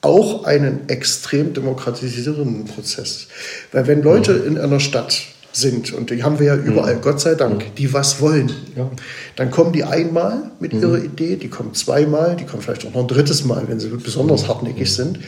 [0.01, 3.27] auch einen extrem demokratisierenden Prozess.
[3.71, 5.21] Weil wenn Leute in einer Stadt
[5.53, 8.89] sind, und die haben wir ja überall, Gott sei Dank, die was wollen, ja.
[9.35, 13.01] dann kommen die einmal mit ihrer Idee, die kommen zweimal, die kommen vielleicht auch noch
[13.01, 15.19] ein drittes Mal, wenn sie besonders hartnäckig sind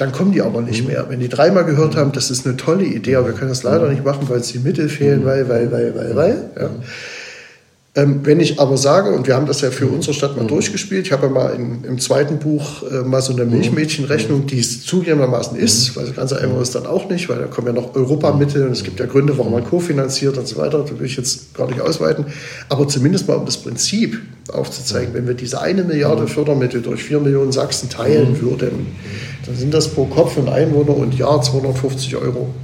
[0.00, 0.88] dann kommen die aber nicht mhm.
[0.88, 1.06] mehr.
[1.08, 3.88] Wenn die dreimal gehört haben, das ist eine tolle Idee, aber wir können das leider
[3.88, 6.50] nicht machen, weil es die Mittel fehlen, weil, weil, weil, weil, weil.
[6.58, 6.70] Ja.
[7.96, 11.06] Ähm, wenn ich aber sage, und wir haben das ja für unsere Stadt mal durchgespielt,
[11.06, 14.86] ich habe ja mal in, im zweiten Buch äh, mal so eine Milchmädchenrechnung, die es
[14.86, 17.96] zugegebenermaßen ist, weil das ganze einfach ist dann auch nicht, weil da kommen ja noch
[17.96, 21.16] Europamittel und es gibt ja Gründe, warum man kofinanziert und so weiter, das will ich
[21.16, 22.26] jetzt gar nicht ausweiten,
[22.68, 24.20] aber zumindest mal um das Prinzip
[24.52, 28.86] aufzuzeigen, wenn wir diese eine Milliarde Fördermittel durch vier Millionen Sachsen teilen würden,
[29.46, 32.54] dann sind das pro Kopf und Einwohner und Jahr 250 Euro.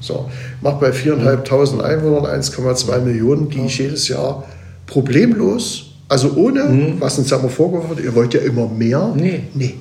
[0.00, 0.30] So,
[0.60, 4.44] macht bei 4.500 Einwohnern 1,2 Millionen, die ich jedes Jahr
[4.88, 7.00] problemlos, also ohne, mhm.
[7.00, 9.14] was uns ja mal vorgeworfen wird, ihr wollt ja immer mehr.
[9.14, 9.44] Nee.
[9.54, 9.74] nee.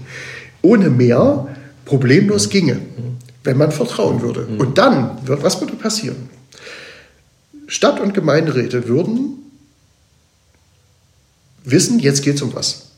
[0.62, 1.48] Ohne mehr
[1.86, 3.18] problemlos ginge, mhm.
[3.44, 4.48] wenn man vertrauen würde.
[4.48, 4.60] Mhm.
[4.60, 6.30] Und dann, wird, was würde passieren?
[7.66, 9.34] Stadt- und Gemeinderäte würden
[11.64, 12.92] wissen, jetzt geht es um was.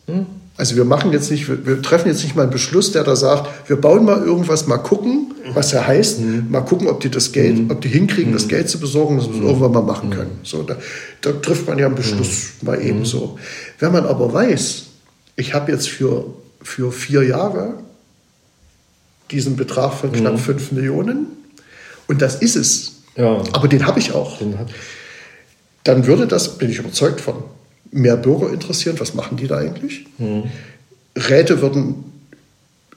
[0.60, 0.62] Mhm.
[0.62, 3.16] Also wir machen jetzt nicht, wir, wir, treffen jetzt nicht mal einen Beschluss, der da
[3.16, 6.48] sagt, wir bauen mal irgendwas, mal gucken, was er heißt, mhm.
[6.50, 7.72] mal gucken, ob die das Geld, mhm.
[7.72, 8.36] ob die hinkriegen, mhm.
[8.36, 10.40] das Geld zu besorgen, dass wir es irgendwann mal machen können.
[10.44, 10.76] So, da,
[11.22, 13.40] da, trifft man ja einen Beschluss mal eben so.
[13.80, 14.84] Wenn man aber weiß,
[15.36, 16.26] ich habe jetzt für,
[16.62, 17.76] für vier Jahre
[19.32, 20.40] diesen Betrag von knapp mhm.
[20.40, 21.28] 5 Millionen
[22.08, 23.42] und das ist es, ja.
[23.54, 24.40] aber den habe ich auch,
[25.84, 27.36] dann würde das, bin ich überzeugt von,
[27.92, 30.06] mehr Bürger interessieren, was machen die da eigentlich?
[30.18, 30.44] Mhm.
[31.16, 32.04] Räte würden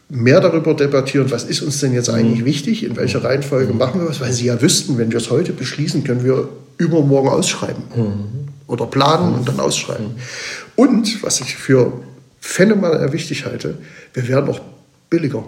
[0.09, 2.45] mehr darüber debattieren, was ist uns denn jetzt eigentlich mhm.
[2.45, 3.79] wichtig, in welcher Reihenfolge mhm.
[3.79, 7.31] machen wir was, weil sie ja wüssten, wenn wir es heute beschließen, können wir übermorgen
[7.31, 8.49] ausschreiben mhm.
[8.67, 10.07] oder planen und dann ausschreiben.
[10.07, 10.21] Mhm.
[10.77, 11.93] Und, was ich für
[12.41, 13.79] phänomenal wichtig halte,
[14.13, 14.61] wir werden auch
[15.09, 15.45] billiger.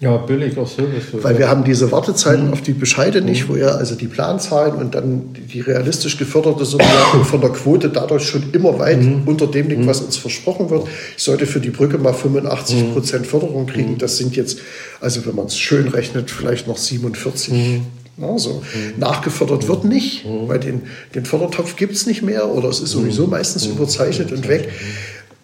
[0.00, 1.24] Ja, billiger sowieso.
[1.24, 2.52] Weil wir haben diese Wartezeiten mhm.
[2.52, 3.52] auf die Bescheide nicht, mhm.
[3.52, 6.84] wo ja also die Planzahlen und dann die realistisch geförderte Summe
[7.24, 9.22] von der Quote dadurch schon immer weit mhm.
[9.26, 9.86] unter dem liegt, mhm.
[9.88, 10.86] was uns versprochen wird.
[11.16, 12.92] Ich sollte für die Brücke mal 85 mhm.
[12.92, 13.92] Prozent Förderung kriegen.
[13.94, 13.98] Mhm.
[13.98, 14.60] Das sind jetzt,
[15.00, 17.80] also wenn man es schön rechnet, vielleicht noch 47.
[18.20, 18.62] Also,
[18.96, 20.82] nachgefördert wird nicht, weil den,
[21.14, 24.70] den Fördertopf gibt es nicht mehr oder es ist sowieso meistens überzeichnet und weg.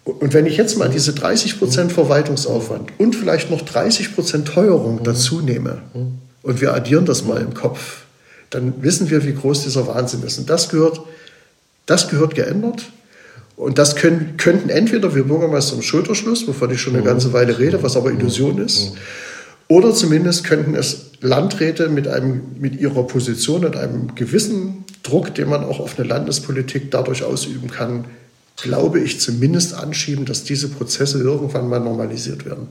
[0.05, 5.03] Und wenn ich jetzt mal diese 30 Prozent Verwaltungsaufwand und vielleicht noch 30 Prozent Teuerung
[5.03, 5.81] dazu nehme
[6.43, 8.03] und wir addieren das mal im Kopf,
[8.51, 10.37] dann wissen wir, wie groß dieser Wahnsinn ist.
[10.37, 11.01] Und das gehört,
[11.87, 12.85] das gehört geändert.
[13.57, 17.57] Und das können, könnten entweder wir Bürgermeister im Schulterschluss, wovon ich schon eine ganze Weile
[17.57, 18.93] rede, was aber Illusion ist,
[19.67, 25.49] oder zumindest könnten es Landräte mit, einem, mit ihrer Position und einem gewissen Druck, den
[25.49, 28.05] man auch auf eine Landespolitik dadurch ausüben kann,
[28.57, 32.67] glaube ich, zumindest anschieben, dass diese Prozesse irgendwann mal normalisiert werden.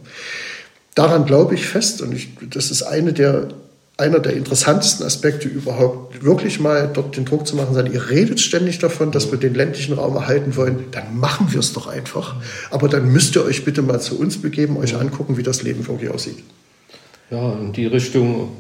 [0.95, 3.49] Daran glaube ich fest und ich, das ist eine der,
[3.97, 8.41] einer der interessantesten Aspekte überhaupt, wirklich mal dort den Druck zu machen, sagen, ihr redet
[8.41, 12.37] ständig davon, dass wir den ländlichen Raum erhalten wollen, dann machen wir es doch einfach.
[12.71, 15.87] Aber dann müsst ihr euch bitte mal zu uns begeben, euch angucken, wie das Leben
[15.87, 16.39] wirklich aussieht.
[17.31, 18.51] Ja, in die Richtung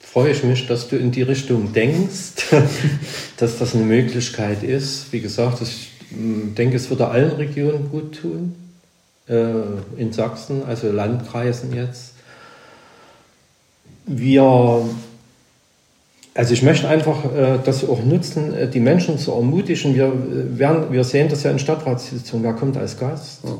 [0.00, 2.50] freue ich mich, dass du in die Richtung denkst,
[3.36, 5.12] dass das eine Möglichkeit ist.
[5.12, 8.54] Wie gesagt, ich denke, es würde allen Regionen gut tun,
[9.28, 9.52] äh,
[9.96, 12.12] in Sachsen, also Landkreisen jetzt.
[14.06, 14.82] wir,
[16.34, 19.94] also ich möchte einfach äh, das auch nutzen, äh, die Menschen zu ermutigen.
[19.94, 23.40] Wir, äh, werden, wir sehen das ja in Stadtratssitzungen, wer kommt als Gast?
[23.44, 23.58] Ja.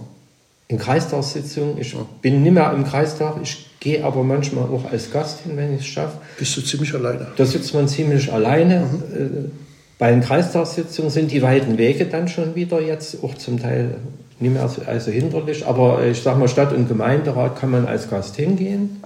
[0.68, 2.00] In Kreistagssitzungen, ich ja.
[2.22, 5.80] bin nicht mehr im Kreistag, ich gehe aber manchmal auch als Gast hin, wenn ich
[5.80, 6.18] es schaffe.
[6.38, 7.28] Bist du ziemlich alleine?
[7.36, 8.80] Da sitzt man ziemlich alleine.
[8.80, 9.65] Mhm.
[9.98, 13.96] Bei den Kreistagssitzungen sind die weiten Wege dann schon wieder jetzt auch zum Teil
[14.38, 15.66] nicht mehr so also hinderlich.
[15.66, 19.02] Aber ich sage mal, Stadt- und Gemeinderat kann man als Gast hingehen.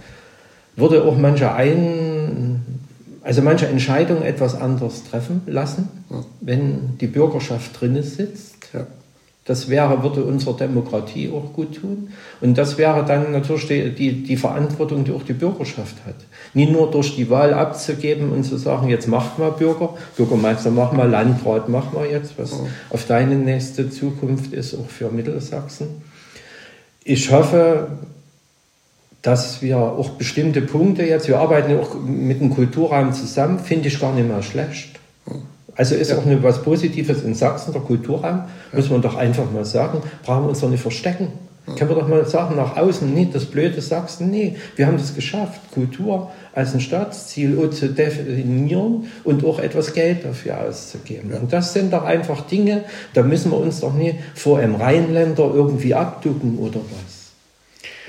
[0.74, 2.62] Würde auch manche ein,
[3.22, 5.88] also manche Entscheidungen etwas anders treffen lassen,
[6.40, 8.59] wenn die Bürgerschaft drin sitzt.
[9.50, 12.12] Das wäre, würde unserer Demokratie auch gut tun.
[12.40, 16.14] Und das wäre dann natürlich die, die, die, Verantwortung, die auch die Bürgerschaft hat.
[16.54, 20.92] Nie nur durch die Wahl abzugeben und zu sagen, jetzt macht mal Bürger, Bürgermeister, mach
[20.92, 22.58] mal Landrat, mach mal jetzt, was ja.
[22.90, 25.88] auf deine nächste Zukunft ist, auch für Mittelsachsen.
[27.02, 27.88] Ich hoffe,
[29.20, 33.98] dass wir auch bestimmte Punkte jetzt, wir arbeiten auch mit dem Kulturraum zusammen, finde ich
[33.98, 34.99] gar nicht mehr schlecht.
[35.80, 36.18] Also ist ja.
[36.18, 38.44] auch eine, was Positives in Sachsen, der Kulturraum, ja.
[38.74, 41.28] muss man doch einfach mal sagen, brauchen wir uns doch nicht verstecken.
[41.66, 41.74] Ja.
[41.74, 45.14] Können wir doch mal sagen, nach außen, nee, das blöde Sachsen, nee, wir haben das
[45.14, 51.30] geschafft, Kultur als ein Staatsziel zu definieren und auch etwas Geld dafür auszugeben.
[51.30, 51.38] Ja.
[51.38, 52.84] Und das sind doch einfach Dinge,
[53.14, 57.19] da müssen wir uns doch nicht vor einem Rheinländer irgendwie abducken oder was.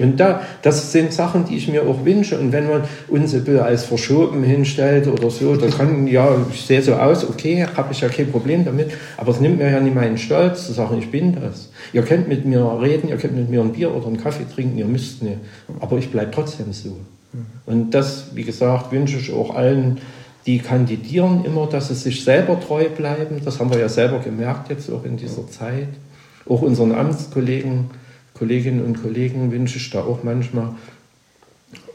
[0.02, 2.40] Und da, das sind Sachen, die ich mir auch wünsche.
[2.40, 6.94] Und wenn man uns als verschoben hinstellt oder so, dann kann, ja, ich sehe so
[6.94, 8.91] aus, okay, habe ich ja kein Problem damit.
[9.18, 11.69] Aber es nimmt mir ja nicht meinen Stolz zu sagen, ich bin das.
[11.94, 14.78] Ihr könnt mit mir reden, ihr könnt mit mir ein Bier oder einen Kaffee trinken,
[14.78, 15.38] ihr müsst nicht.
[15.80, 16.98] Aber ich bleibe trotzdem so.
[17.65, 19.99] Und das, wie gesagt, wünsche ich auch allen,
[20.45, 23.41] die kandidieren immer, dass sie sich selber treu bleiben.
[23.45, 25.90] Das haben wir ja selber gemerkt jetzt auch in dieser Zeit.
[26.49, 27.91] Auch unseren Amtskollegen
[28.41, 30.73] Kolleginnen und Kollegen wünsche ich da auch manchmal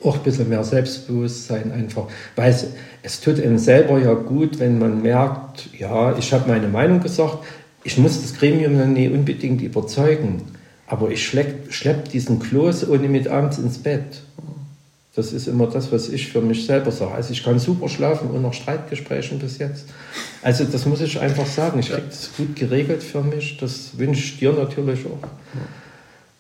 [0.05, 2.05] auch ein bisschen mehr Selbstbewusstsein einfach,
[2.37, 2.69] weil es,
[3.03, 7.39] es tut einem selber ja gut, wenn man merkt, ja, ich habe meine Meinung gesagt,
[7.83, 10.43] ich muss das Gremium dann nicht unbedingt überzeugen,
[10.87, 14.23] aber ich schleppe schlepp diesen Kloß ohne mit abends ins Bett.
[15.17, 17.13] Das ist immer das, was ich für mich selber sage.
[17.13, 19.87] Also ich kann super schlafen und nach Streitgesprächen bis jetzt.
[20.43, 21.81] Also das muss ich einfach sagen.
[21.81, 23.57] Ich kriege das gut geregelt für mich.
[23.59, 25.27] Das wünsche ich dir natürlich auch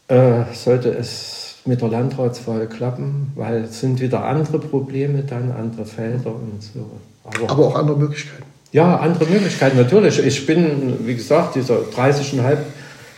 [0.08, 5.84] äh, sollte es mit der Landratswahl klappen, weil es sind wieder andere Probleme dann, andere
[5.84, 6.86] Felder und so.
[7.24, 8.44] Aber, Aber auch andere Möglichkeiten.
[8.72, 10.18] Ja, andere Möglichkeiten, natürlich.
[10.18, 12.58] Ich bin, wie gesagt, dieser 30,5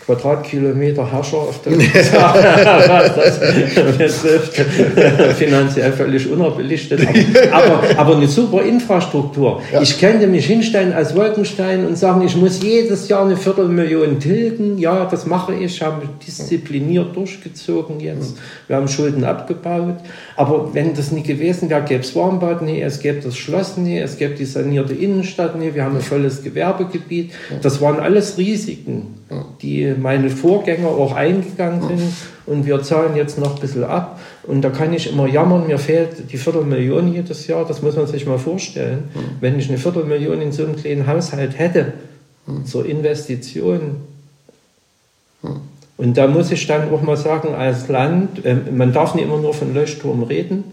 [0.08, 1.78] Quadratkilometer Herrscher auf dem
[3.98, 4.56] das betrifft,
[5.36, 7.06] finanziell völlig unterbelichtet,
[7.52, 9.60] aber, aber, eine super Infrastruktur.
[9.70, 9.82] Ja.
[9.82, 14.78] Ich könnte mich hinstellen als Wolkenstein und sagen, ich muss jedes Jahr eine Viertelmillion tilgen.
[14.78, 18.38] Ja, das mache ich, habe diszipliniert durchgezogen jetzt.
[18.66, 19.96] Wir haben Schulden abgebaut.
[20.36, 23.98] Aber wenn das nicht gewesen wäre, gäbe es Warmbad nie, es gäbe das Schloss nie,
[23.98, 27.32] es gäbe die sanierte Innenstadt nie, wir haben ein volles Gewerbegebiet.
[27.60, 29.17] Das waren alles Risiken
[29.60, 32.12] die meine Vorgänger auch eingegangen sind.
[32.46, 34.20] Und wir zahlen jetzt noch ein bisschen ab.
[34.44, 38.06] Und da kann ich immer jammern, mir fehlt die Viertelmillion jedes Jahr, das muss man
[38.06, 39.10] sich mal vorstellen.
[39.40, 41.92] Wenn ich eine Viertelmillion in so einem kleinen Haushalt hätte,
[42.64, 43.96] zur Investition,
[45.98, 49.38] und da muss ich dann auch mal sagen, als Land, äh, man darf nicht immer
[49.38, 50.64] nur von Leuchtturm reden,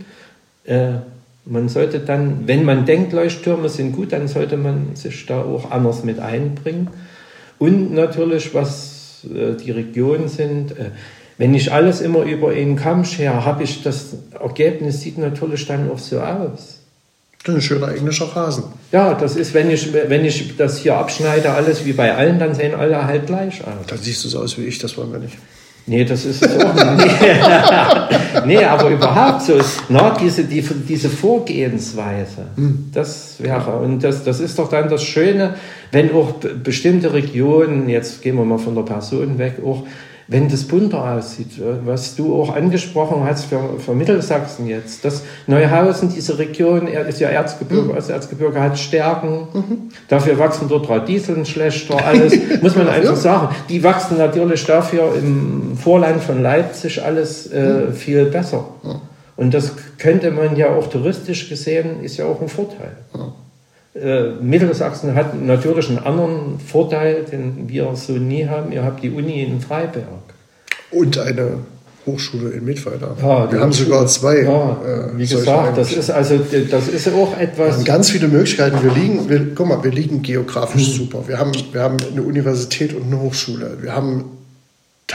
[0.66, 0.94] äh,
[1.46, 5.72] man sollte dann, wenn man denkt, Leuchttürme sind gut, dann sollte man sich da auch
[5.72, 6.90] anders mit einbringen.
[7.58, 10.92] Und natürlich, was äh, die Regionen sind, äh,
[11.38, 15.92] wenn ich alles immer über einen Kamm schere, habe ich das Ergebnis, sieht natürlich dann
[15.92, 16.80] auch so aus.
[17.44, 18.64] Das ist ein schöner englischer Rasen.
[18.92, 22.56] Ja, das ist, wenn ich, wenn ich das hier abschneide, alles wie bei allen, dann
[22.56, 23.86] sehen alle halt gleich aus.
[23.88, 25.38] Dann siehst du so aus wie ich, das wollen wir nicht.
[25.88, 27.16] Nee, das ist es auch nicht.
[28.46, 32.90] nee, aber überhaupt so, na, diese, die, diese Vorgehensweise, hm.
[32.92, 35.56] das wäre, und das, das ist doch dann das Schöne,
[35.92, 36.34] wenn auch
[36.64, 39.84] bestimmte Regionen, jetzt gehen wir mal von der Person weg, auch
[40.28, 46.10] wenn das bunter aussieht, was du auch angesprochen hast für, für Mittelsachsen jetzt, dass Neuhausen,
[46.14, 47.96] diese Region, er ist ja Erzgebirge, mhm.
[47.96, 49.78] also Erzgebirge hat Stärken, mhm.
[50.08, 53.56] dafür wachsen dort Radieseln schlechter, alles, muss man einfach sagen.
[53.70, 57.94] Die wachsen natürlich dafür im Vorland von Leipzig alles äh, mhm.
[57.94, 58.66] viel besser.
[59.38, 62.92] Und das könnte man ja auch touristisch gesehen, ist ja auch ein Vorteil.
[63.96, 68.72] Äh, Mittelsachsen hat natürlich einen anderen Vorteil, den wir so nie haben.
[68.74, 70.06] Ihr habt die Uni in Freiberg.
[70.92, 71.60] Und eine
[72.06, 73.16] Hochschule in Mittweida.
[73.22, 74.42] Ja, wir haben sogar zwei.
[74.42, 76.40] Ja, äh, wie gesagt, das ist also
[76.70, 77.68] das ist auch etwas.
[77.68, 78.78] Wir haben ganz viele Möglichkeiten.
[78.84, 80.94] Wir liegen, wir, guck mal, wir liegen geografisch mhm.
[80.94, 81.24] super.
[81.28, 83.78] Wir haben, wir haben eine Universität und eine Hochschule.
[83.82, 84.26] Wir haben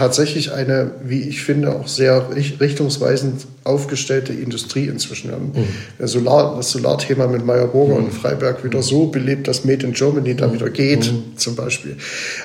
[0.00, 5.30] tatsächlich eine, wie ich finde, auch sehr richtungsweisend aufgestellte Industrie inzwischen.
[5.30, 5.66] Haben mhm.
[5.98, 8.06] das, Solar, das Solarthema mit Meyer Burger mhm.
[8.06, 10.54] und Freiberg wieder so belebt, dass Made in Germany da mhm.
[10.54, 11.36] wieder geht, mhm.
[11.36, 11.98] zum Beispiel.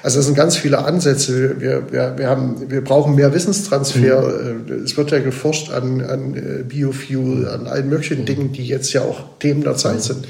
[0.03, 1.56] Also es sind ganz viele Ansätze.
[1.61, 4.22] Wir, wir, wir, haben, wir brauchen mehr Wissenstransfer.
[4.68, 4.84] Mhm.
[4.84, 8.26] Es wird ja geforscht an, an äh, Biofuel, an allen möglichen mhm.
[8.26, 10.27] Dingen, die jetzt ja auch Themen der Zeit sind.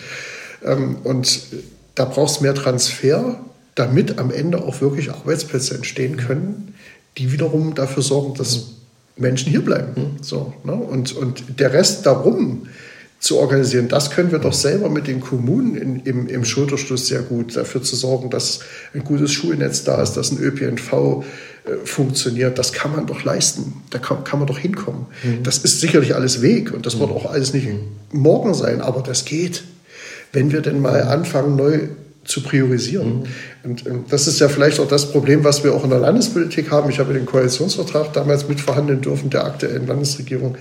[0.64, 1.40] Ähm, und
[1.96, 3.40] da brauchst du mehr Transfer,
[3.74, 6.75] damit am Ende auch wirklich Arbeitsplätze entstehen können,
[7.18, 8.72] die wiederum dafür sorgen, dass
[9.18, 9.94] Menschen hier bleiben.
[9.96, 10.24] Mhm.
[10.24, 10.74] So, ne?
[10.74, 12.68] und, und der Rest darum
[13.20, 17.22] zu organisieren, das können wir doch selber mit den Kommunen in, im, im Schulterschluss sehr
[17.22, 18.60] gut dafür zu sorgen, dass
[18.94, 22.60] ein gutes Schulnetz da ist, dass ein ÖPNV äh, funktioniert.
[22.60, 23.82] Das kann man doch leisten.
[23.90, 25.08] Da kann, kann man doch hinkommen.
[25.24, 25.44] Mhm.
[25.44, 27.00] Das ist sicherlich alles Weg und das mhm.
[27.00, 27.80] wird auch alles nicht mhm.
[28.12, 29.64] morgen sein, aber das geht,
[30.34, 31.88] wenn wir denn mal anfangen, neu
[32.26, 33.20] zu priorisieren.
[33.20, 33.26] Mhm.
[33.64, 36.72] Und, und, das ist ja vielleicht auch das Problem, was wir auch in der Landespolitik
[36.72, 36.90] haben.
[36.90, 40.58] Ich habe den Koalitionsvertrag damals mitverhandeln dürfen der aktuellen Landesregierung.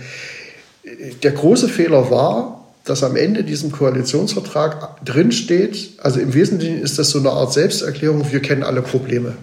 [1.22, 7.10] Der große Fehler war, dass am Ende diesem Koalitionsvertrag drinsteht, also im Wesentlichen ist das
[7.10, 9.34] so eine Art Selbsterklärung, wir kennen alle Probleme.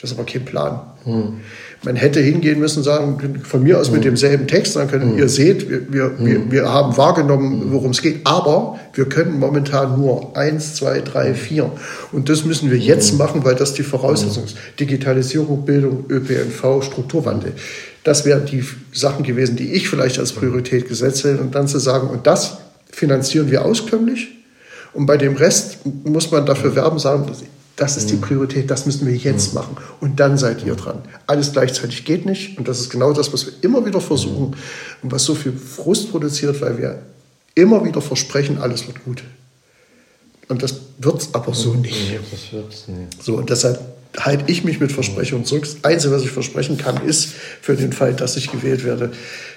[0.00, 0.80] Das ist aber kein Plan.
[1.04, 1.40] Hm.
[1.82, 3.94] Man hätte hingehen müssen und sagen, von mir aus hm.
[3.94, 5.18] mit demselben Text, dann können, hm.
[5.18, 6.52] ihr seht, wir, wir, wir, hm.
[6.52, 7.72] wir haben wahrgenommen, hm.
[7.72, 11.72] worum es geht, aber wir können momentan nur eins, zwei, drei, vier.
[12.12, 14.56] Und das müssen wir jetzt machen, weil das die Voraussetzung ist.
[14.78, 17.54] Digitalisierung, Bildung, ÖPNV, Strukturwandel.
[18.04, 21.40] Das wären die Sachen gewesen, die ich vielleicht als Priorität gesetzt hätte.
[21.40, 22.58] Und dann zu sagen, und das
[22.90, 24.28] finanzieren wir auskömmlich.
[24.92, 27.30] Und bei dem Rest muss man dafür werben, sagen,
[27.80, 28.20] das ist die mhm.
[28.20, 29.54] Priorität, das müssen wir jetzt mhm.
[29.54, 29.76] machen.
[30.00, 31.00] Und dann seid ihr dran.
[31.26, 32.58] Alles gleichzeitig geht nicht.
[32.58, 34.54] Und das ist genau das, was wir immer wieder versuchen mhm.
[35.02, 37.02] und was so viel Frust produziert, weil wir
[37.54, 39.24] immer wieder versprechen, alles wird gut.
[40.48, 42.20] Und das wird es aber so nicht.
[42.30, 43.22] Das wird's nicht.
[43.22, 43.80] So, und deshalb
[44.18, 45.62] halte ich mich mit Versprechungen zurück.
[45.62, 47.30] Das Einzige, was ich versprechen kann, ist
[47.62, 49.12] für den Fall, dass ich gewählt werde,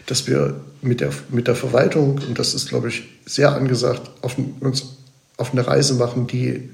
[0.05, 4.37] dass wir mit der, mit der Verwaltung, und das ist, glaube ich, sehr angesagt, auf,
[4.61, 4.95] uns
[5.35, 6.69] auf eine Reise machen, die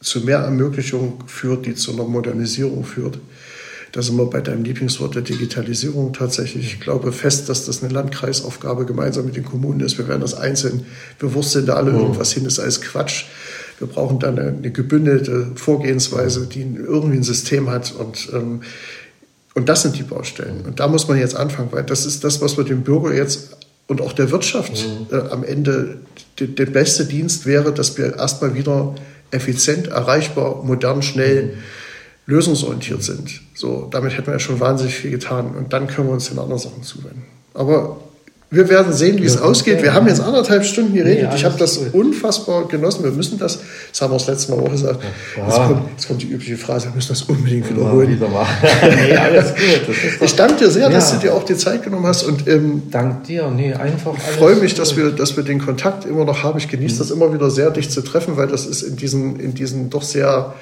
[0.00, 3.18] zu mehr Ermöglichung führt, die zu einer Modernisierung führt.
[3.92, 6.74] Da sind wir bei deinem Lieblingswort der Digitalisierung tatsächlich.
[6.74, 9.98] Ich glaube fest, dass das eine Landkreisaufgabe gemeinsam mit den Kommunen ist.
[9.98, 10.86] Wir werden das einzeln
[11.18, 12.00] bewursteln da alle mhm.
[12.00, 13.24] irgendwas hin, das ist alles Quatsch.
[13.78, 18.60] Wir brauchen dann eine, eine gebündelte Vorgehensweise, die irgendwie ein System hat und ähm,
[19.54, 20.60] und das sind die Baustellen.
[20.64, 23.56] Und da muss man jetzt anfangen, weil das ist das, was wir dem Bürger jetzt
[23.88, 25.14] und auch der Wirtschaft mhm.
[25.14, 25.98] äh, am Ende
[26.38, 28.94] der beste Dienst wäre, dass wir erstmal wieder
[29.30, 31.52] effizient, erreichbar, modern, schnell, mhm.
[32.26, 33.40] lösungsorientiert sind.
[33.54, 35.54] So, damit hätten wir ja schon wahnsinnig viel getan.
[35.56, 37.24] Und dann können wir uns den anderen Sachen zuwenden.
[37.54, 38.00] Aber
[38.52, 39.74] wir werden sehen, wie ja, es ausgeht.
[39.74, 39.84] Okay.
[39.84, 41.28] Wir haben jetzt anderthalb Stunden geredet.
[41.30, 41.94] Nee, ich habe das gut.
[41.94, 43.04] unfassbar genossen.
[43.04, 43.60] Wir müssen das,
[43.90, 45.04] das haben wir das letzte Mal auch gesagt.
[45.36, 45.46] Ja.
[45.46, 48.08] Jetzt, kommt, jetzt, kommt, die übliche Phrase, wir müssen das unbedingt wiederholen.
[48.08, 48.26] Wieder
[49.06, 49.94] nee, alles gut.
[50.20, 52.24] ich danke dir sehr, dass du dir auch die Zeit genommen hast.
[52.24, 53.48] Und, ähm, dank dir.
[53.50, 56.58] Nee, einfach Ich freue mich, dass wir, dass wir den Kontakt immer noch haben.
[56.58, 56.98] Ich genieße mhm.
[56.98, 60.02] das immer wieder sehr, dich zu treffen, weil das ist in diesen, in diesen doch
[60.02, 60.54] sehr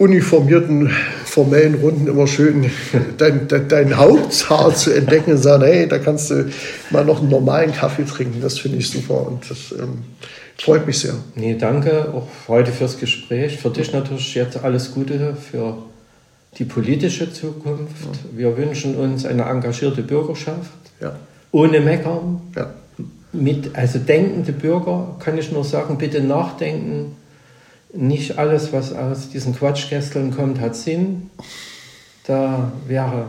[0.00, 0.90] uniformierten,
[1.26, 2.70] formellen Runden immer schön
[3.18, 6.48] dein, dein, dein Haupthaar zu entdecken und sagen, hey, da kannst du
[6.88, 8.40] mal noch einen normalen Kaffee trinken.
[8.40, 10.04] Das finde ich super und das ähm,
[10.56, 11.12] freut mich sehr.
[11.34, 13.58] Nee, danke auch heute fürs Gespräch.
[13.58, 15.76] Für dich natürlich jetzt alles Gute für
[16.56, 17.94] die politische Zukunft.
[18.32, 20.70] Wir wünschen uns eine engagierte Bürgerschaft,
[21.02, 21.14] ja.
[21.52, 22.40] ohne Meckern.
[22.56, 22.70] Ja.
[23.32, 27.16] Mit, also denkende Bürger, kann ich nur sagen, bitte nachdenken,
[27.94, 31.30] nicht alles, was aus diesen Quatschkästeln kommt, hat Sinn.
[32.26, 33.26] Da wäre,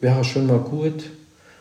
[0.00, 1.04] wäre schon mal gut.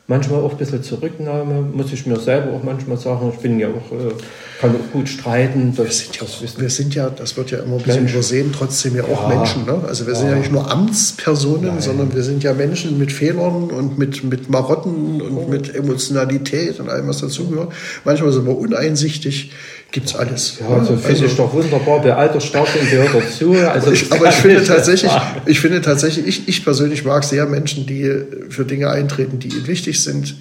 [0.07, 3.31] Manchmal auch ein bisschen Zurücknahme, muss ich mir selber auch manchmal sagen.
[3.31, 4.11] Ich bin ja auch, äh,
[4.59, 5.77] kann auch gut streiten.
[5.77, 8.15] Wir, sind ja auch, wir sind ja, das wird ja immer ein bisschen Menschen.
[8.15, 9.37] übersehen, trotzdem ja auch ja.
[9.37, 9.65] Menschen.
[9.65, 9.79] Ne?
[9.87, 10.19] Also wir ja.
[10.19, 11.81] sind ja nicht nur Amtspersonen, Nein.
[11.81, 15.47] sondern wir sind ja Menschen mit Fehlern und mit, mit Marotten und oh.
[15.47, 17.71] mit Emotionalität und allem, was dazugehört.
[18.03, 19.51] Manchmal sind wir uneinsichtig
[19.91, 20.59] gibt's alles.
[20.59, 22.01] Ja, also finde also, ich doch wunderbar.
[22.01, 23.55] Der Altersstadium gehört dazu.
[23.69, 25.11] Also aber ich, aber ich finde tatsächlich,
[25.45, 28.09] ich finde tatsächlich, ich, ich persönlich mag sehr Menschen, die
[28.49, 30.35] für Dinge eintreten, die ihnen wichtig sind,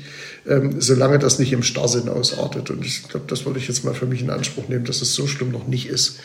[0.49, 2.71] ähm, solange das nicht im Starrsinn ausartet.
[2.71, 5.15] Und ich glaube, das würde ich jetzt mal für mich in Anspruch nehmen, dass es
[5.15, 6.21] so schlimm noch nicht ist.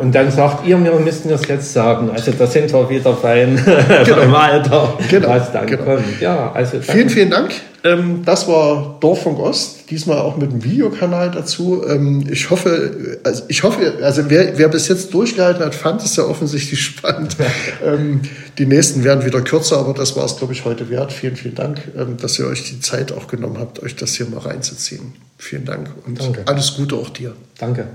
[0.00, 2.10] Und dann sagt ihr, wir müssten das jetzt sagen.
[2.10, 3.56] Also da sind wir wieder beim,
[4.04, 4.16] genau.
[4.16, 5.28] beim Alter, genau.
[5.28, 5.84] was dann genau.
[5.84, 6.20] kommt.
[6.20, 7.52] Ja, also vielen, vielen Dank.
[7.84, 11.84] Ähm, das war Dorffunk Ost, diesmal auch mit einem Videokanal dazu.
[11.86, 16.16] Ähm, ich hoffe, also ich hoffe, also wer, wer bis jetzt durchgehalten hat, fand es
[16.16, 17.36] ja offensichtlich spannend.
[17.84, 18.20] ähm,
[18.58, 21.12] die nächsten werden wieder kürzer, aber das war es, glaube ich, heute wert.
[21.12, 24.26] Vielen, vielen Dank, ähm, dass ihr euch die Zeit auch genommen habt, euch das hier
[24.26, 25.14] mal reinzuziehen.
[25.38, 26.42] Vielen Dank und Danke.
[26.46, 27.34] alles Gute auch dir.
[27.58, 27.88] Danke.